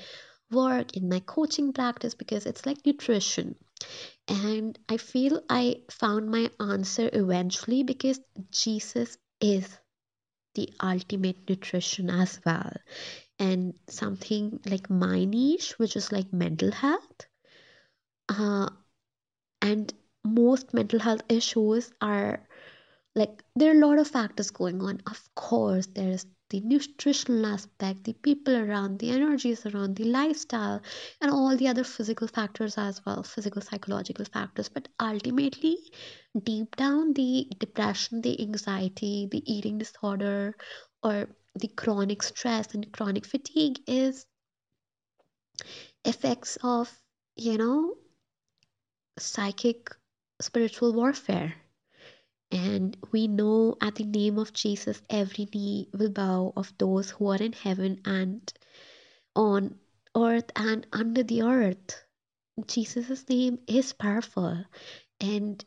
work, 0.50 0.96
in 0.96 1.08
my 1.08 1.20
coaching 1.20 1.72
practice? 1.72 2.14
Because 2.14 2.44
it's 2.44 2.66
like 2.66 2.84
nutrition. 2.84 3.54
And 4.26 4.76
I 4.88 4.96
feel 4.96 5.42
I 5.48 5.82
found 5.90 6.30
my 6.30 6.50
answer 6.58 7.08
eventually 7.12 7.84
because 7.84 8.20
Jesus 8.50 9.16
is 9.40 9.78
the 10.54 10.72
ultimate 10.82 11.48
nutrition 11.48 12.10
as 12.10 12.40
well. 12.44 12.72
And 13.38 13.74
something 13.88 14.58
like 14.66 14.90
my 14.90 15.24
niche, 15.24 15.78
which 15.78 15.94
is 15.94 16.10
like 16.10 16.32
mental 16.32 16.72
health, 16.72 17.26
uh, 18.28 18.70
and 19.62 19.94
most 20.24 20.74
mental 20.74 20.98
health 20.98 21.22
issues 21.28 21.92
are 22.00 22.47
like 23.18 23.42
there 23.56 23.70
are 23.72 23.76
a 23.76 23.86
lot 23.86 23.98
of 23.98 24.06
factors 24.08 24.50
going 24.50 24.80
on. 24.80 25.02
Of 25.06 25.20
course 25.34 25.86
there's 25.86 26.24
the 26.50 26.60
nutritional 26.60 27.44
aspect 27.46 28.04
the 28.04 28.12
people 28.12 28.56
around 28.56 28.98
the 29.00 29.10
energies 29.10 29.66
around 29.66 29.96
the 29.96 30.04
lifestyle 30.04 30.80
and 31.20 31.30
all 31.30 31.56
the 31.56 31.68
other 31.68 31.84
physical 31.84 32.28
factors 32.28 32.78
as 32.78 33.04
well 33.04 33.22
physical 33.24 33.60
psychological 33.60 34.24
factors. 34.24 34.68
But 34.68 34.88
ultimately 35.00 35.76
deep 36.50 36.76
down 36.76 37.12
the 37.14 37.48
depression 37.58 38.22
the 38.22 38.40
anxiety 38.40 39.28
the 39.30 39.42
eating 39.52 39.78
disorder 39.78 40.54
or 41.02 41.28
the 41.56 41.68
chronic 41.68 42.22
stress 42.22 42.74
and 42.74 42.90
chronic 42.92 43.26
fatigue 43.26 43.80
is 43.86 44.26
effects 46.04 46.56
of 46.62 46.90
you 47.36 47.58
know 47.58 47.94
psychic 49.18 49.90
spiritual 50.40 50.92
warfare 50.92 51.54
And 52.50 52.96
we 53.12 53.28
know 53.28 53.76
at 53.80 53.96
the 53.96 54.04
name 54.04 54.38
of 54.38 54.52
Jesus, 54.52 55.00
every 55.10 55.48
knee 55.54 55.88
will 55.92 56.10
bow 56.10 56.52
of 56.56 56.72
those 56.78 57.10
who 57.10 57.28
are 57.28 57.42
in 57.42 57.52
heaven 57.52 58.00
and 58.04 58.52
on 59.34 59.78
earth 60.16 60.50
and 60.56 60.86
under 60.92 61.22
the 61.22 61.42
earth. 61.42 62.04
Jesus' 62.66 63.28
name 63.28 63.58
is 63.66 63.92
powerful. 63.92 64.64
And 65.20 65.64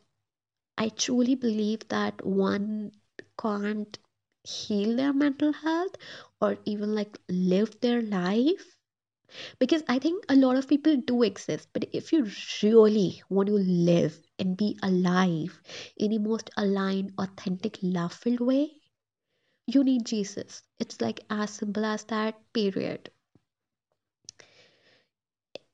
I 0.76 0.88
truly 0.88 1.34
believe 1.34 1.88
that 1.88 2.24
one 2.24 2.92
can't 3.40 3.98
heal 4.44 4.96
their 4.96 5.12
mental 5.12 5.52
health 5.52 5.96
or 6.40 6.58
even 6.64 6.94
like 6.94 7.18
live 7.28 7.80
their 7.80 8.02
life 8.02 8.76
because 9.58 9.82
I 9.88 9.98
think 9.98 10.24
a 10.28 10.36
lot 10.36 10.56
of 10.56 10.68
people 10.68 10.96
do 10.96 11.22
exist, 11.22 11.68
but 11.72 11.86
if 11.92 12.12
you 12.12 12.28
really 12.62 13.22
want 13.28 13.48
to 13.48 13.54
live 13.54 14.18
and 14.42 14.56
be 14.56 14.76
alive 14.82 15.62
in 15.96 16.10
the 16.10 16.18
most 16.18 16.50
aligned, 16.56 17.12
authentic, 17.16 17.78
love 17.80 18.12
filled 18.12 18.40
way, 18.40 18.70
you 19.68 19.84
need 19.84 20.04
Jesus. 20.04 20.62
It's 20.80 21.00
like 21.00 21.20
as 21.30 21.50
simple 21.50 21.84
as 21.84 22.02
that, 22.04 22.34
period. 22.52 23.10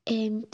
And 0.05 0.45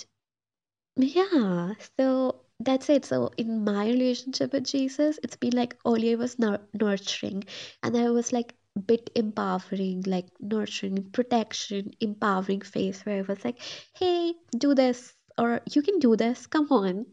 yeah, 0.95 1.74
so 1.99 2.41
that's 2.61 2.89
it. 2.89 3.03
So 3.03 3.32
in 3.36 3.66
my 3.66 3.88
relationship 3.88 4.53
with 4.53 4.63
Jesus, 4.63 5.20
it's 5.22 5.36
been 5.36 5.53
like 5.53 5.76
earlier 5.86 6.18
was 6.18 6.38
nurturing, 6.39 7.43
and 7.84 7.97
I 7.97 8.09
was 8.11 8.32
like 8.32 8.55
bit 8.88 9.09
empowering, 9.16 10.03
like 10.07 10.28
nurturing, 10.39 11.03
protection, 11.11 11.91
empowering 11.99 12.61
phase 12.61 13.01
where 13.05 13.20
I 13.20 13.22
was 13.22 13.43
like, 13.43 13.59
hey, 13.99 14.34
do 14.57 14.74
this, 14.74 15.13
or 15.38 15.61
you 15.71 15.81
can 15.81 15.99
do 15.99 16.15
this, 16.15 16.47
come 16.47 16.67
on. 16.71 17.05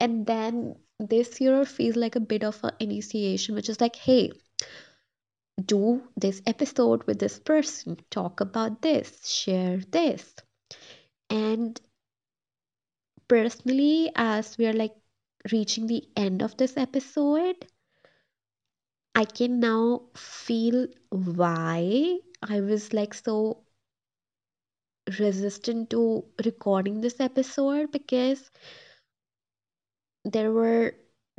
And 0.00 0.26
then 0.26 0.76
this 0.98 1.40
year 1.40 1.64
feels 1.64 1.96
like 1.96 2.16
a 2.16 2.20
bit 2.20 2.44
of 2.44 2.58
an 2.62 2.72
initiation, 2.80 3.54
which 3.54 3.68
is 3.68 3.80
like, 3.80 3.96
hey, 3.96 4.32
do 5.64 6.02
this 6.16 6.42
episode 6.46 7.04
with 7.04 7.18
this 7.18 7.38
person, 7.38 7.96
talk 8.10 8.40
about 8.40 8.82
this, 8.82 9.28
share 9.28 9.78
this. 9.90 10.34
And 11.30 11.80
personally, 13.28 14.10
as 14.14 14.58
we 14.58 14.66
are 14.66 14.72
like 14.72 14.94
reaching 15.52 15.86
the 15.86 16.04
end 16.16 16.42
of 16.42 16.56
this 16.56 16.76
episode, 16.76 17.66
I 19.14 19.24
can 19.24 19.60
now 19.60 20.02
feel 20.16 20.88
why 21.10 22.18
I 22.42 22.60
was 22.60 22.92
like 22.92 23.14
so 23.14 23.63
resistant 25.18 25.90
to 25.90 26.24
recording 26.44 27.00
this 27.00 27.20
episode 27.20 27.90
because 27.92 28.50
there 30.24 30.52
were 30.52 30.94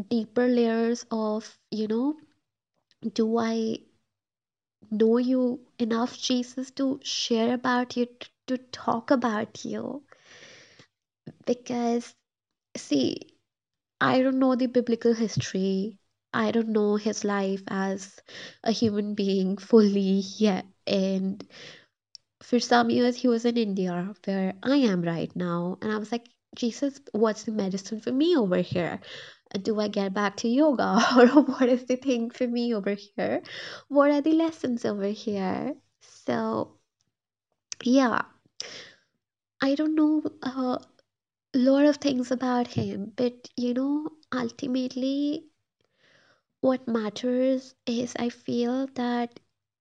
deeper 0.10 0.48
layers 0.48 1.06
of, 1.12 1.58
you 1.72 1.88
know, 1.88 2.16
do 3.14 3.38
I 3.38 3.80
know 4.90 5.18
you 5.18 5.60
enough, 5.78 6.18
Jesus, 6.18 6.72
to 6.72 7.00
share 7.04 7.54
about 7.54 7.96
you, 7.96 8.08
to 8.48 8.58
talk 8.58 9.12
about 9.12 9.64
you? 9.64 10.04
Because, 11.46 12.14
see, 12.78 13.18
I 14.02 14.22
don't 14.22 14.40
know 14.40 14.56
the 14.56 14.68
biblical 14.68 15.14
history. 15.14 16.00
I 16.34 16.52
don't 16.52 16.70
know 16.70 16.98
his 16.98 17.24
life 17.24 17.64
as 17.68 18.20
a 18.64 18.72
human 18.72 19.16
being 19.16 19.58
fully 19.58 20.22
yet. 20.38 20.66
And 20.88 21.48
for 22.46 22.60
some 22.60 22.92
years, 22.92 23.16
he 23.16 23.28
was 23.28 23.44
in 23.44 23.58
India, 23.58 24.14
where 24.26 24.54
I 24.62 24.78
am 24.78 25.02
right 25.02 25.36
now. 25.36 25.80
And 25.82 25.92
I 25.92 25.98
was 25.98 26.12
like, 26.12 26.28
Jesus, 26.56 27.02
what's 27.12 27.44
the 27.44 27.52
medicine 27.52 28.00
for 28.00 28.12
me 28.12 28.38
over 28.38 28.58
here? 28.58 29.00
Do 29.64 29.80
I 29.80 29.88
get 29.88 30.14
back 30.14 30.38
to 30.38 30.48
yoga? 30.48 31.00
Or 31.18 31.26
what 31.42 31.68
is 31.70 31.86
the 31.86 31.96
thing 31.96 32.30
for 32.30 32.48
me 32.48 32.76
over 32.76 32.94
here? 32.94 33.42
What 33.88 34.12
are 34.12 34.22
the 34.22 34.34
lessons 34.34 34.86
over 34.86 35.08
here? 35.08 35.74
So, 36.02 36.78
yeah, 37.84 38.22
I 39.60 39.74
don't 39.74 39.96
know 39.96 40.22
uh, 40.44 40.78
a 41.56 41.58
lot 41.58 41.86
of 41.86 41.98
things 41.98 42.30
about 42.30 42.68
him, 42.68 43.12
but 43.16 43.50
you 43.58 43.74
know, 43.74 44.10
ultimately, 44.32 45.46
what 46.62 46.88
matters 46.88 47.74
is 47.88 48.14
I 48.20 48.30
feel 48.30 48.88
that 48.94 49.40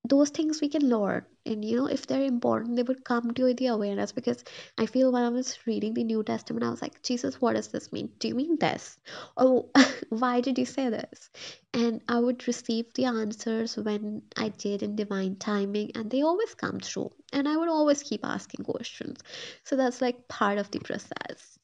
those 0.09 0.31
things 0.31 0.63
we 0.63 0.71
can 0.71 0.89
learn 0.89 1.27
and 1.47 1.65
you 1.65 1.77
know 1.77 1.87
if 1.87 2.07
they're 2.07 2.25
important 2.25 2.77
they 2.77 2.83
would 2.83 3.05
come 3.05 3.33
to 3.33 3.53
the 3.55 3.67
awareness 3.67 4.13
because 4.13 4.45
I 4.79 4.87
feel 4.87 5.13
when 5.13 5.23
I 5.23 5.29
was 5.29 5.59
reading 5.67 5.95
the 5.95 6.05
New 6.05 6.23
Testament 6.23 6.65
I 6.65 6.71
was 6.71 6.83
like 6.83 7.03
Jesus 7.03 7.41
what 7.41 7.57
does 7.57 7.69
this 7.69 7.93
mean? 7.93 8.11
Do 8.19 8.29
you 8.29 8.35
mean 8.35 8.59
this? 8.59 8.99
Oh 9.37 9.71
why 10.09 10.41
did 10.41 10.59
you 10.59 10.67
say 10.67 10.89
this? 10.89 11.31
And 11.73 12.03
I 12.09 12.19
would 12.21 12.47
receive 12.47 12.93
the 12.95 13.07
answers 13.07 13.77
when 13.77 14.23
I 14.37 14.49
did 14.51 14.83
in 14.83 14.97
divine 14.97 15.37
timing 15.37 15.91
and 15.95 16.11
they 16.11 16.23
always 16.23 16.55
come 16.55 16.81
true. 16.81 17.11
And 17.33 17.49
I 17.49 17.57
would 17.57 17.69
always 17.69 18.03
keep 18.03 18.25
asking 18.25 18.65
questions. 18.65 19.19
So 19.65 19.77
that's 19.77 20.01
like 20.01 20.29
part 20.29 20.59
of 20.59 20.71
the 20.71 20.79
process. 20.81 21.59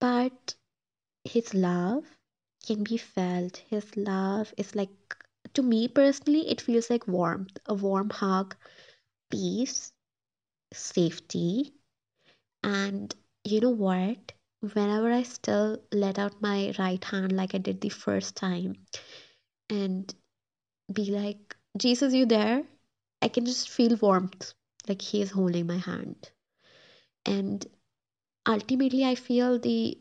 But 0.00 0.54
his 1.24 1.54
love 1.54 2.04
can 2.66 2.84
be 2.84 2.96
felt. 2.96 3.58
His 3.68 3.96
love 3.96 4.52
is 4.56 4.74
like, 4.74 4.90
to 5.58 5.62
me 5.64 5.88
personally, 5.88 6.48
it 6.48 6.60
feels 6.60 6.88
like 6.88 7.08
warmth, 7.08 7.58
a 7.66 7.74
warm 7.74 8.10
hug, 8.10 8.54
peace, 9.28 9.92
safety, 10.72 11.74
and 12.62 13.14
you 13.44 13.60
know 13.60 13.70
what? 13.70 14.32
whenever 14.60 15.12
I 15.12 15.22
still 15.22 15.78
let 15.92 16.18
out 16.18 16.42
my 16.42 16.74
right 16.78 17.02
hand 17.04 17.32
like 17.32 17.54
I 17.54 17.58
did 17.58 17.80
the 17.80 17.88
first 17.90 18.36
time 18.36 18.74
and 19.70 20.12
be 20.92 21.10
like, 21.10 21.56
Jesus, 21.76 22.14
you 22.14 22.26
there? 22.26 22.62
I 23.22 23.28
can 23.28 23.46
just 23.46 23.68
feel 23.70 23.96
warmth, 23.96 24.54
like 24.88 25.02
he 25.02 25.22
is 25.22 25.30
holding 25.30 25.66
my 25.66 25.78
hand. 25.78 26.30
And 27.26 27.66
ultimately, 28.46 29.04
I 29.04 29.14
feel 29.16 29.58
the 29.58 29.98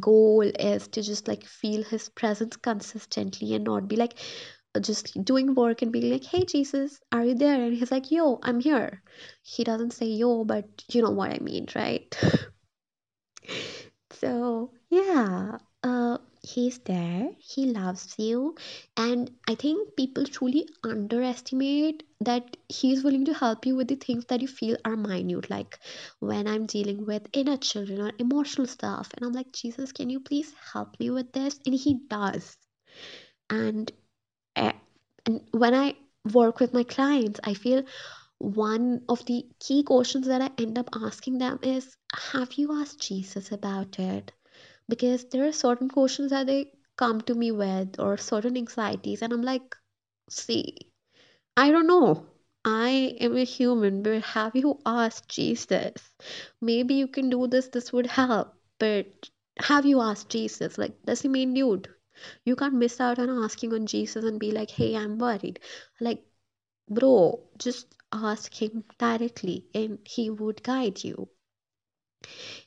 goal 0.00 0.42
is 0.42 0.88
to 0.88 1.02
just 1.02 1.28
like 1.28 1.44
feel 1.44 1.82
his 1.84 2.08
presence 2.08 2.56
consistently 2.56 3.54
and 3.54 3.64
not 3.64 3.88
be 3.88 3.96
like 3.96 4.14
just 4.80 5.22
doing 5.24 5.54
work 5.54 5.82
and 5.82 5.92
being 5.92 6.12
like, 6.12 6.24
hey, 6.24 6.44
Jesus, 6.44 7.00
are 7.12 7.24
you 7.24 7.34
there? 7.34 7.62
And 7.62 7.74
he's 7.76 7.90
like, 7.90 8.10
yo, 8.10 8.38
I'm 8.42 8.60
here. 8.60 9.02
He 9.42 9.64
doesn't 9.64 9.92
say 9.92 10.06
yo, 10.06 10.44
but 10.44 10.64
you 10.88 11.02
know 11.02 11.10
what 11.10 11.30
I 11.32 11.38
mean, 11.40 11.66
right? 11.74 12.16
So, 14.12 14.72
yeah, 14.90 15.58
uh, 15.82 16.18
he's 16.42 16.78
there, 16.80 17.30
he 17.38 17.66
loves 17.66 18.14
you, 18.18 18.56
and 18.96 19.30
I 19.48 19.54
think 19.54 19.96
people 19.96 20.24
truly 20.24 20.68
underestimate 20.84 22.02
that 22.20 22.56
he's 22.68 23.04
willing 23.04 23.24
to 23.26 23.34
help 23.34 23.66
you 23.66 23.76
with 23.76 23.88
the 23.88 23.96
things 23.96 24.24
that 24.26 24.40
you 24.40 24.48
feel 24.48 24.76
are 24.84 24.96
minute, 24.96 25.50
like 25.50 25.78
when 26.20 26.46
I'm 26.46 26.66
dealing 26.66 27.06
with 27.06 27.28
inner 27.32 27.56
children 27.56 28.00
or 28.00 28.12
emotional 28.18 28.66
stuff, 28.66 29.10
and 29.14 29.24
I'm 29.24 29.32
like, 29.32 29.52
Jesus, 29.52 29.92
can 29.92 30.10
you 30.10 30.20
please 30.20 30.52
help 30.72 30.98
me 31.00 31.10
with 31.10 31.32
this? 31.32 31.60
And 31.66 31.74
he 31.74 32.00
does. 32.08 32.56
And, 33.48 33.90
uh, 34.56 34.72
and 35.26 35.42
when 35.52 35.74
I 35.74 35.96
work 36.32 36.60
with 36.60 36.74
my 36.74 36.84
clients, 36.84 37.40
I 37.44 37.54
feel 37.54 37.84
one 38.38 39.02
of 39.08 39.24
the 39.26 39.46
key 39.60 39.84
questions 39.84 40.26
that 40.26 40.42
I 40.42 40.50
end 40.60 40.76
up 40.76 40.88
asking 40.94 41.38
them 41.38 41.60
is 41.62 41.96
Have 42.32 42.54
you 42.54 42.80
asked 42.80 43.00
Jesus 43.00 43.52
about 43.52 43.98
it? 44.00 44.32
Because 44.92 45.24
there 45.30 45.46
are 45.48 45.52
certain 45.52 45.88
questions 45.88 46.30
that 46.30 46.46
they 46.46 46.72
come 46.96 47.20
to 47.22 47.34
me 47.34 47.50
with, 47.50 47.98
or 47.98 48.16
certain 48.18 48.56
anxieties, 48.56 49.22
and 49.22 49.32
I'm 49.32 49.42
like, 49.42 49.76
See, 50.30 50.76
I 51.56 51.70
don't 51.70 51.86
know. 51.86 52.26
I 52.64 53.16
am 53.20 53.36
a 53.36 53.44
human, 53.44 54.02
but 54.02 54.22
have 54.22 54.56
you 54.56 54.78
asked 54.86 55.28
Jesus? 55.28 55.94
Maybe 56.60 56.94
you 56.94 57.08
can 57.08 57.30
do 57.30 57.46
this, 57.46 57.68
this 57.68 57.92
would 57.92 58.06
help. 58.06 58.54
But 58.78 59.30
have 59.58 59.84
you 59.86 60.00
asked 60.00 60.30
Jesus? 60.30 60.78
Like, 60.78 61.02
does 61.04 61.22
he 61.22 61.28
mean 61.28 61.54
dude? 61.54 61.88
You 62.44 62.56
can't 62.56 62.74
miss 62.74 63.00
out 63.00 63.18
on 63.18 63.28
asking 63.44 63.74
on 63.74 63.86
Jesus 63.86 64.24
and 64.24 64.40
be 64.40 64.52
like, 64.52 64.70
hey, 64.70 64.96
I'm 64.96 65.18
worried. 65.18 65.60
Like, 66.00 66.24
Bro, 66.88 67.40
just 67.58 67.94
ask 68.12 68.54
him 68.54 68.84
directly 68.98 69.66
and 69.74 69.98
he 70.04 70.30
would 70.30 70.62
guide 70.62 71.02
you. 71.04 71.28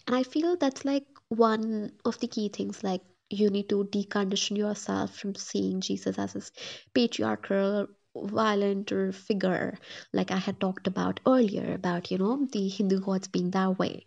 And 0.07 0.15
I 0.15 0.23
feel 0.23 0.57
that's 0.57 0.85
like 0.85 1.05
one 1.29 1.91
of 2.05 2.19
the 2.19 2.27
key 2.27 2.49
things 2.49 2.83
like 2.83 3.01
you 3.29 3.49
need 3.49 3.69
to 3.69 3.83
decondition 3.85 4.57
yourself 4.57 5.15
from 5.15 5.35
seeing 5.35 5.81
Jesus 5.81 6.17
as 6.19 6.33
this 6.33 6.51
patriarchal, 6.93 7.87
violent 8.15 8.91
or 8.91 9.11
figure 9.11 9.77
like 10.13 10.31
I 10.31 10.37
had 10.37 10.59
talked 10.59 10.87
about 10.87 11.19
earlier 11.27 11.73
about, 11.73 12.11
you 12.11 12.17
know, 12.17 12.45
the 12.51 12.67
Hindu 12.67 12.99
gods 13.01 13.27
being 13.27 13.51
that 13.51 13.77
way, 13.77 14.05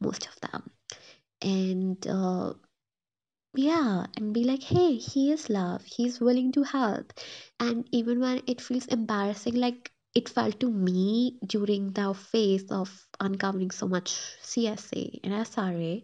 most 0.00 0.28
of 0.28 0.40
them. 0.40 0.70
And 1.40 2.06
uh, 2.06 2.54
yeah, 3.54 4.06
and 4.16 4.32
be 4.32 4.44
like, 4.44 4.62
hey, 4.62 4.96
he 4.96 5.32
is 5.32 5.50
love. 5.50 5.84
He's 5.84 6.20
willing 6.20 6.52
to 6.52 6.62
help. 6.62 7.12
And 7.60 7.86
even 7.92 8.20
when 8.20 8.42
it 8.46 8.60
feels 8.60 8.86
embarrassing, 8.86 9.54
like 9.56 9.90
it 10.14 10.28
felt 10.28 10.60
to 10.60 10.70
me 10.70 11.38
during 11.46 11.92
the 11.92 12.14
phase 12.14 12.70
of 12.70 12.90
uncovering 13.20 13.70
so 13.70 13.88
much 13.88 14.10
CSA 14.42 15.20
and 15.24 15.32
SRA, 15.34 16.02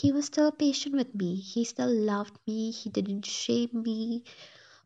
he 0.00 0.12
was 0.12 0.24
still 0.24 0.50
patient 0.50 0.94
with 0.94 1.14
me. 1.14 1.36
He 1.36 1.64
still 1.64 1.92
loved 1.92 2.38
me. 2.46 2.70
He 2.70 2.88
didn't 2.88 3.26
shame 3.26 3.68
me 3.72 4.24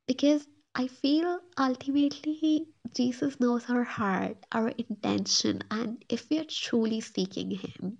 because 0.08 0.48
I 0.74 0.88
feel 0.88 1.38
ultimately 1.56 2.66
Jesus 2.94 3.38
knows 3.38 3.70
our 3.70 3.84
heart, 3.84 4.36
our 4.50 4.70
intention, 4.70 5.62
and 5.70 6.04
if 6.08 6.28
we 6.30 6.38
are 6.40 6.44
truly 6.44 7.00
seeking 7.00 7.52
him, 7.52 7.98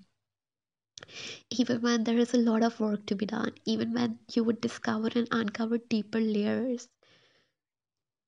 even 1.51 1.83
when 1.83 2.03
there 2.03 2.19
is 2.19 2.35
a 2.35 2.39
lot 2.39 2.65
of 2.65 2.81
work 2.81 3.07
to 3.07 3.15
be 3.15 3.27
done, 3.27 3.53
even 3.65 3.93
when 3.93 4.19
you 4.33 4.43
would 4.43 4.61
discover 4.61 5.09
and 5.15 5.29
uncover 5.31 5.79
deeper 5.79 6.21
layers, 6.21 6.89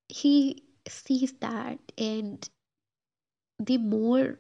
he 0.09 0.63
sees 0.87 1.33
that. 1.41 1.81
And 1.99 2.49
the 3.59 3.79
more 3.79 4.39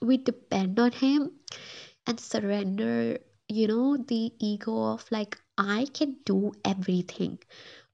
we 0.00 0.16
depend 0.16 0.78
on 0.78 0.92
him 0.92 1.32
and 2.06 2.18
surrender, 2.18 3.18
you 3.48 3.66
know, 3.68 3.96
the 3.96 4.32
ego 4.38 4.92
of 4.92 5.04
like, 5.10 5.38
I 5.58 5.86
can 5.92 6.16
do 6.24 6.52
everything. 6.64 7.38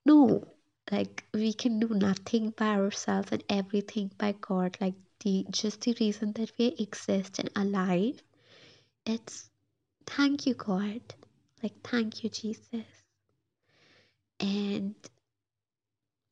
No, 0.07 0.45
like, 0.91 1.25
we 1.35 1.53
can 1.53 1.79
do 1.81 1.89
nothing 1.89 2.51
by 2.51 2.77
ourselves 2.77 3.33
and 3.33 3.45
everything 3.49 4.11
by 4.19 4.35
God. 4.41 4.77
Like, 4.81 4.95
the 5.25 5.47
just 5.51 5.83
the 5.83 5.95
reason 6.01 6.33
that 6.35 6.53
we 6.59 6.69
exist 6.79 7.39
and 7.39 7.51
alive, 7.57 8.23
it's 9.05 9.51
thank 10.07 10.47
you, 10.47 10.55
God. 10.55 11.03
Like, 11.63 11.75
thank 11.85 12.25
you, 12.25 12.31
Jesus. 12.31 12.87
And 14.41 14.95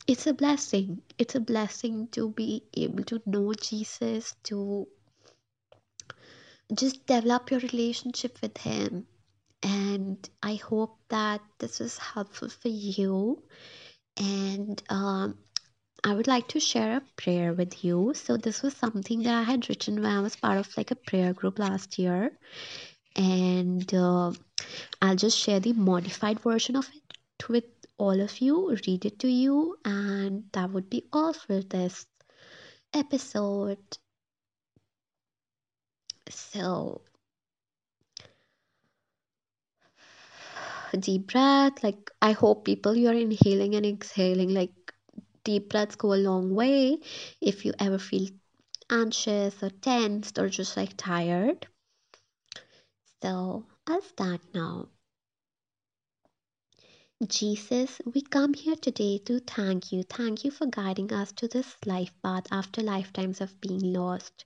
it's 0.06 0.26
a 0.26 0.32
blessing. 0.32 1.02
It's 1.18 1.34
a 1.34 1.40
blessing 1.40 2.08
to 2.12 2.30
be 2.30 2.64
able 2.74 3.04
to 3.04 3.20
know 3.26 3.52
Jesus, 3.52 4.34
to 4.44 4.88
just 6.74 7.06
develop 7.06 7.50
your 7.50 7.60
relationship 7.60 8.38
with 8.42 8.56
Him. 8.58 9.06
And 9.62 10.28
I 10.42 10.54
hope 10.54 10.98
that 11.08 11.40
this 11.58 11.80
is 11.80 11.98
helpful 11.98 12.48
for 12.48 12.68
you. 12.68 13.42
And 14.16 14.80
um, 14.88 15.38
I 16.04 16.14
would 16.14 16.28
like 16.28 16.48
to 16.48 16.60
share 16.60 16.98
a 16.98 17.02
prayer 17.16 17.52
with 17.52 17.84
you. 17.84 18.12
So, 18.14 18.36
this 18.36 18.62
was 18.62 18.74
something 18.74 19.22
that 19.24 19.34
I 19.34 19.42
had 19.42 19.68
written 19.68 19.96
when 19.96 20.10
I 20.10 20.20
was 20.20 20.36
part 20.36 20.58
of 20.58 20.76
like 20.76 20.90
a 20.90 20.96
prayer 20.96 21.32
group 21.32 21.58
last 21.58 21.98
year. 21.98 22.30
And 23.16 23.92
uh, 23.92 24.32
I'll 25.02 25.16
just 25.16 25.38
share 25.38 25.58
the 25.58 25.72
modified 25.72 26.40
version 26.40 26.76
of 26.76 26.88
it 26.94 27.48
with 27.48 27.64
all 27.98 28.20
of 28.20 28.40
you, 28.40 28.76
read 28.86 29.04
it 29.04 29.18
to 29.20 29.28
you, 29.28 29.76
and 29.84 30.44
that 30.52 30.70
would 30.70 30.88
be 30.88 31.08
all 31.12 31.32
for 31.32 31.60
this 31.60 32.06
episode. 32.94 33.78
So, 36.30 37.02
deep 40.98 41.32
breath. 41.32 41.82
Like, 41.82 42.10
I 42.20 42.32
hope 42.32 42.64
people 42.64 42.94
you're 42.96 43.14
inhaling 43.14 43.74
and 43.74 43.86
exhaling. 43.86 44.50
Like, 44.52 44.72
deep 45.44 45.70
breaths 45.70 45.96
go 45.96 46.12
a 46.14 46.16
long 46.16 46.54
way 46.54 46.98
if 47.40 47.64
you 47.64 47.72
ever 47.78 47.98
feel 47.98 48.28
anxious 48.90 49.62
or 49.62 49.70
tensed 49.70 50.38
or 50.38 50.48
just 50.48 50.76
like 50.76 50.94
tired. 50.96 51.66
So, 53.22 53.66
I'll 53.86 54.02
start 54.02 54.40
now. 54.54 54.88
Jesus, 57.26 58.00
we 58.14 58.22
come 58.22 58.54
here 58.54 58.76
today 58.76 59.18
to 59.18 59.40
thank 59.40 59.90
you. 59.90 60.04
Thank 60.04 60.44
you 60.44 60.52
for 60.52 60.66
guiding 60.66 61.12
us 61.12 61.32
to 61.32 61.48
this 61.48 61.74
life 61.84 62.12
path 62.22 62.46
after 62.52 62.80
lifetimes 62.80 63.40
of 63.40 63.60
being 63.60 63.92
lost. 63.92 64.44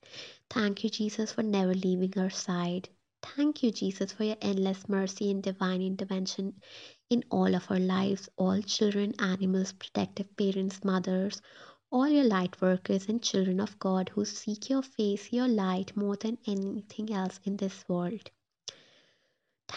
Thank 0.49 0.83
you, 0.83 0.89
Jesus, 0.89 1.33
for 1.33 1.43
never 1.43 1.75
leaving 1.75 2.19
our 2.19 2.31
side. 2.31 2.89
Thank 3.23 3.63
you, 3.63 3.73
Jesus, 3.73 4.13
for 4.13 4.25
your 4.25 4.39
endless 4.41 4.89
mercy 4.89 5.31
and 5.31 5.43
divine 5.43 5.83
intervention 5.83 6.63
in 7.11 7.23
all 7.31 7.55
of 7.55 7.71
our 7.71 7.79
lives, 7.79 8.31
all 8.39 8.63
children, 8.63 9.13
animals, 9.19 9.73
protective 9.73 10.35
parents, 10.39 10.83
mothers, 10.83 11.43
all 11.91 12.09
your 12.09 12.25
light 12.25 12.59
workers 12.63 13.07
and 13.07 13.23
children 13.23 13.61
of 13.61 13.79
God 13.79 14.09
who 14.09 14.25
seek 14.25 14.71
your 14.71 14.83
face, 14.83 15.31
your 15.31 15.47
light 15.47 15.95
more 15.95 16.17
than 16.17 16.39
anything 16.47 17.13
else 17.13 17.39
in 17.45 17.59
this 17.59 17.85
world. 17.87 18.31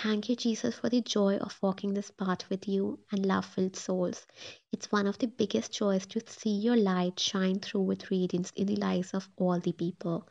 Thank 0.03 0.27
you, 0.29 0.35
Jesus, 0.35 0.75
for 0.75 0.89
the 0.89 1.01
joy 1.01 1.37
of 1.37 1.57
walking 1.61 1.93
this 1.93 2.11
path 2.11 2.49
with 2.49 2.67
you 2.67 2.99
and 3.11 3.25
love 3.25 3.45
filled 3.45 3.77
souls. 3.77 4.27
It's 4.71 4.91
one 4.91 5.07
of 5.07 5.17
the 5.17 5.27
biggest 5.27 5.71
joys 5.71 6.05
to 6.07 6.21
see 6.27 6.51
your 6.51 6.75
light 6.75 7.19
shine 7.19 7.59
through 7.61 7.83
with 7.83 8.11
radiance 8.11 8.51
in 8.57 8.67
the 8.67 8.75
lives 8.75 9.13
of 9.13 9.29
all 9.37 9.59
the 9.59 9.71
people 9.71 10.27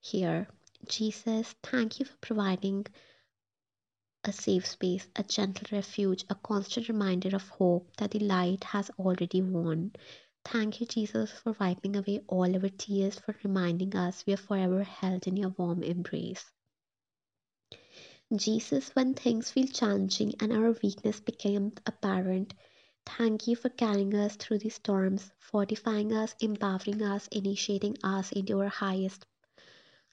here. 0.00 0.48
Jesus, 0.88 1.54
thank 1.64 1.98
you 1.98 2.06
for 2.06 2.16
providing 2.18 2.86
a 4.24 4.32
safe 4.32 4.66
space, 4.66 5.08
a 5.16 5.24
gentle 5.24 5.66
refuge, 5.76 6.24
a 6.30 6.36
constant 6.36 6.88
reminder 6.88 7.34
of 7.34 7.48
hope 7.48 7.90
that 7.96 8.12
the 8.12 8.20
light 8.20 8.62
has 8.64 8.88
already 8.98 9.42
won. 9.42 9.92
Thank 10.44 10.80
you, 10.80 10.86
Jesus, 10.86 11.32
for 11.32 11.56
wiping 11.58 11.96
away 11.96 12.20
all 12.28 12.54
our 12.54 12.68
tears, 12.70 13.18
for 13.18 13.34
reminding 13.42 13.96
us 13.96 14.24
we 14.26 14.32
are 14.32 14.38
forever 14.38 14.84
held 14.84 15.26
in 15.26 15.36
your 15.36 15.50
warm 15.58 15.82
embrace. 15.82 16.52
Jesus, 18.34 18.90
when 18.96 19.14
things 19.14 19.52
feel 19.52 19.68
challenging 19.68 20.34
and 20.40 20.52
our 20.52 20.72
weakness 20.82 21.20
becomes 21.20 21.74
apparent, 21.86 22.54
thank 23.04 23.46
you 23.46 23.54
for 23.54 23.68
carrying 23.68 24.12
us 24.16 24.34
through 24.34 24.58
the 24.58 24.68
storms, 24.68 25.30
fortifying 25.38 26.12
us, 26.12 26.34
empowering 26.40 27.02
us, 27.02 27.28
initiating 27.28 27.96
us 28.02 28.32
into 28.32 28.58
our 28.60 28.68
highest 28.68 29.26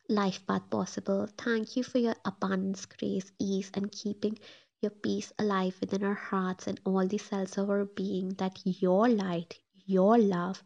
life 0.07 0.45
path 0.45 0.70
possible. 0.70 1.28
Thank 1.39 1.76
you 1.76 1.82
for 1.84 1.97
your 1.97 2.16
abundance, 2.24 2.86
grace, 2.86 3.32
ease, 3.39 3.72
and 3.74 3.91
keeping 3.91 4.38
your 4.80 4.91
peace 4.91 5.34
alive 5.39 5.76
within 5.82 6.03
our 6.03 6.14
hearts 6.14 6.68
and 6.68 6.80
all 6.86 7.07
the 7.07 7.18
cells 7.18 7.57
of 7.57 7.68
our 7.72 7.86
being, 7.86 8.30
that 8.36 8.59
your 8.64 9.09
light, 9.09 9.57
your 9.88 10.20
love, 10.20 10.61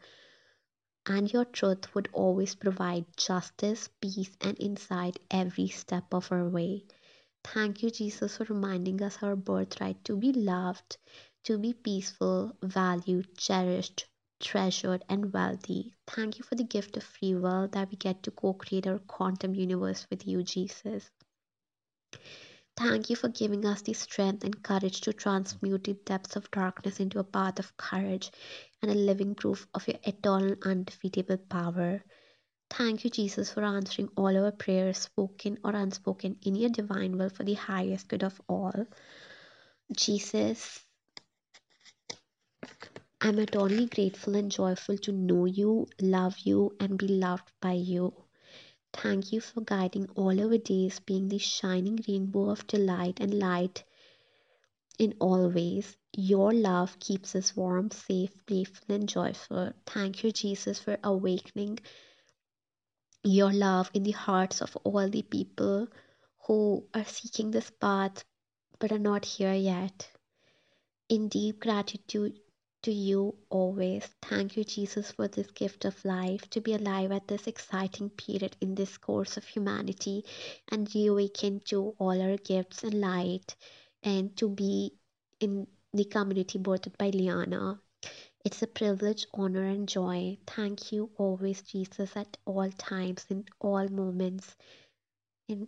and 1.06 1.32
your 1.32 1.46
truth 1.46 1.96
would 1.96 2.10
always 2.12 2.56
provide 2.56 3.06
justice, 3.16 3.88
peace, 4.02 4.36
and 4.42 4.60
insight 4.60 5.18
every 5.32 5.70
step 5.70 6.14
of 6.14 6.30
our 6.32 6.50
way. 6.50 6.84
Thank 7.54 7.82
you, 7.82 7.90
Jesus, 7.90 8.38
for 8.38 8.44
reminding 8.44 9.02
us 9.02 9.24
our 9.24 9.36
birthright 9.36 10.04
to 10.06 10.16
be 10.16 10.32
loved, 10.34 10.98
to 11.46 11.58
be 11.58 11.74
peaceful, 11.74 12.56
valued, 12.62 13.36
cherished, 13.38 14.06
treasured, 14.40 15.04
and 15.10 15.34
wealthy. 15.34 15.96
Thank 16.06 16.38
you 16.38 16.44
for 16.44 16.54
the 16.54 16.64
gift 16.64 16.96
of 16.96 17.04
free 17.04 17.34
will 17.34 17.70
that 17.70 17.90
we 17.90 17.98
get 17.98 18.22
to 18.24 18.32
co 18.32 18.54
create 18.54 18.86
our 18.86 19.00
quantum 19.00 19.56
universe 19.56 20.06
with 20.12 20.28
you, 20.28 20.44
Jesus. 20.44 21.10
Thank 22.76 23.10
you 23.10 23.16
for 23.16 23.30
giving 23.30 23.66
us 23.66 23.82
the 23.82 23.94
strength 23.94 24.44
and 24.44 24.62
courage 24.62 25.02
to 25.02 25.14
transmute 25.14 25.86
the 25.86 25.94
depths 25.94 26.36
of 26.36 26.52
darkness 26.52 27.00
into 27.00 27.18
a 27.20 27.24
path 27.24 27.58
of 27.60 27.76
courage 27.78 28.32
and 28.82 28.92
a 28.92 28.96
living 28.96 29.34
proof 29.34 29.68
of 29.74 29.88
your 29.88 29.98
eternal, 30.04 30.56
undefeatable 30.62 31.38
power. 31.50 32.04
Thank 32.70 33.04
you, 33.04 33.10
Jesus, 33.10 33.52
for 33.52 33.64
answering 33.64 34.10
all 34.16 34.38
our 34.38 34.52
prayers, 34.52 34.98
spoken 34.98 35.58
or 35.64 35.72
unspoken, 35.72 36.38
in 36.44 36.56
your 36.56 36.70
divine 36.70 37.18
will 37.18 37.30
for 37.30 37.44
the 37.44 37.54
highest 37.56 38.08
good 38.10 38.24
of 38.24 38.40
all. 38.48 38.86
Jesus, 39.92 40.84
I'm 43.22 43.40
eternally 43.40 43.88
grateful 43.88 44.36
and 44.36 44.52
joyful 44.52 44.98
to 45.00 45.12
know 45.12 45.46
you, 45.46 45.88
love 46.02 46.38
you, 46.40 46.76
and 46.80 46.98
be 46.98 47.08
loved 47.08 47.52
by 47.62 47.72
you. 47.72 48.14
Thank 48.94 49.32
you 49.32 49.42
for 49.42 49.62
guiding 49.62 50.10
all 50.16 50.40
our 50.40 50.58
days, 50.58 51.00
being 51.00 51.30
the 51.30 51.38
shining 51.38 52.00
rainbow 52.08 52.50
of 52.50 52.68
delight 52.68 53.20
and 53.20 53.34
light 53.34 53.84
in 55.00 55.14
all 55.20 55.50
ways. 55.50 55.96
Your 56.14 56.52
love 56.52 57.00
keeps 57.00 57.36
us 57.36 57.56
warm, 57.56 57.92
safe, 57.92 58.32
playful, 58.46 58.96
and 58.96 59.08
joyful. 59.08 59.72
Thank 59.86 60.24
you, 60.24 60.32
Jesus, 60.32 60.80
for 60.80 60.98
awakening 61.04 61.80
your 63.28 63.52
love 63.52 63.90
in 63.94 64.04
the 64.04 64.12
hearts 64.12 64.62
of 64.62 64.76
all 64.84 65.10
the 65.10 65.22
people 65.22 65.88
who 66.48 66.86
are 66.94 67.06
seeking 67.06 67.52
this 67.52 67.70
path 67.70 68.24
but 68.80 68.92
are 68.92 69.00
not 69.00 69.26
here 69.26 69.54
yet. 69.54 70.10
In 71.10 71.28
deep 71.28 71.60
gratitude 71.60 72.40
to 72.84 72.92
you 72.92 73.36
always. 73.50 74.08
Thank 74.22 74.56
you, 74.56 74.64
Jesus, 74.64 75.12
for 75.12 75.28
this 75.28 75.48
gift 75.52 75.86
of 75.86 76.06
life, 76.06 76.50
to 76.52 76.62
be 76.62 76.74
alive 76.74 77.12
at 77.12 77.28
this 77.28 77.48
exciting 77.48 78.10
period 78.10 78.56
in 78.62 78.76
this 78.76 78.98
course 78.98 79.36
of 79.36 79.46
humanity 79.46 80.24
and 80.72 80.90
reawaken 80.94 81.62
to 81.66 81.96
all 81.98 82.22
our 82.22 82.38
gifts 82.38 82.84
and 82.84 83.02
light 83.02 83.56
and 84.04 84.36
to 84.38 84.50
be 84.50 84.94
in 85.40 85.68
the 85.94 86.06
community 86.06 86.60
birthed 86.60 86.98
by 86.98 87.10
Liana. 87.10 87.80
It's 88.46 88.62
a 88.62 88.68
privilege, 88.68 89.26
honor, 89.34 89.64
and 89.64 89.88
joy. 89.90 90.38
Thank 90.48 90.92
you 90.92 91.10
always, 91.18 91.62
Jesus, 91.64 92.16
at 92.16 92.38
all 92.46 92.70
times, 92.72 93.26
in 93.30 93.46
all 93.60 93.88
moments, 93.90 94.56
in 95.48 95.68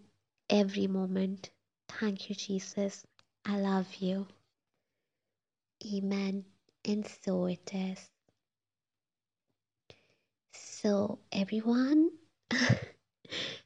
every 0.50 0.88
moment. 0.88 1.50
Thank 1.90 2.30
you, 2.30 2.36
Jesus. 2.36 3.04
I 3.46 3.60
love 3.60 3.94
you. 3.96 4.28
Amen. 5.94 6.46
And 6.86 7.08
so 7.24 7.46
it 7.48 7.70
is. 7.74 8.10
So, 10.54 11.20
everyone, 11.32 12.12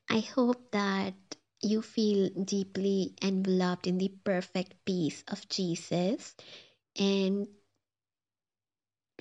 I 0.09 0.19
hope 0.19 0.71
that 0.71 1.13
you 1.61 1.81
feel 1.81 2.29
deeply 2.29 3.13
enveloped 3.21 3.87
in 3.87 3.97
the 3.97 4.09
perfect 4.23 4.73
peace 4.85 5.23
of 5.27 5.47
Jesus 5.49 6.35
and 6.99 7.47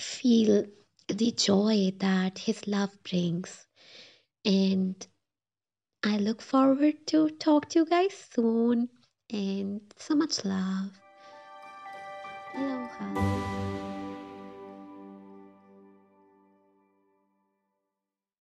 feel 0.03 0.66
the 1.09 1.32
joy 1.32 1.92
that 1.98 2.38
his 2.38 2.66
love 2.66 2.90
brings. 3.03 3.66
And 4.44 4.94
I 6.03 6.18
look 6.18 6.42
forward 6.42 7.07
to 7.09 7.30
talk 7.30 7.68
to 7.70 7.80
you 7.80 7.86
guys 7.86 8.12
soon 8.34 8.88
and 9.30 9.80
so 9.96 10.14
much 10.14 10.44
love. 10.44 10.90
Aloha. 12.55 14.01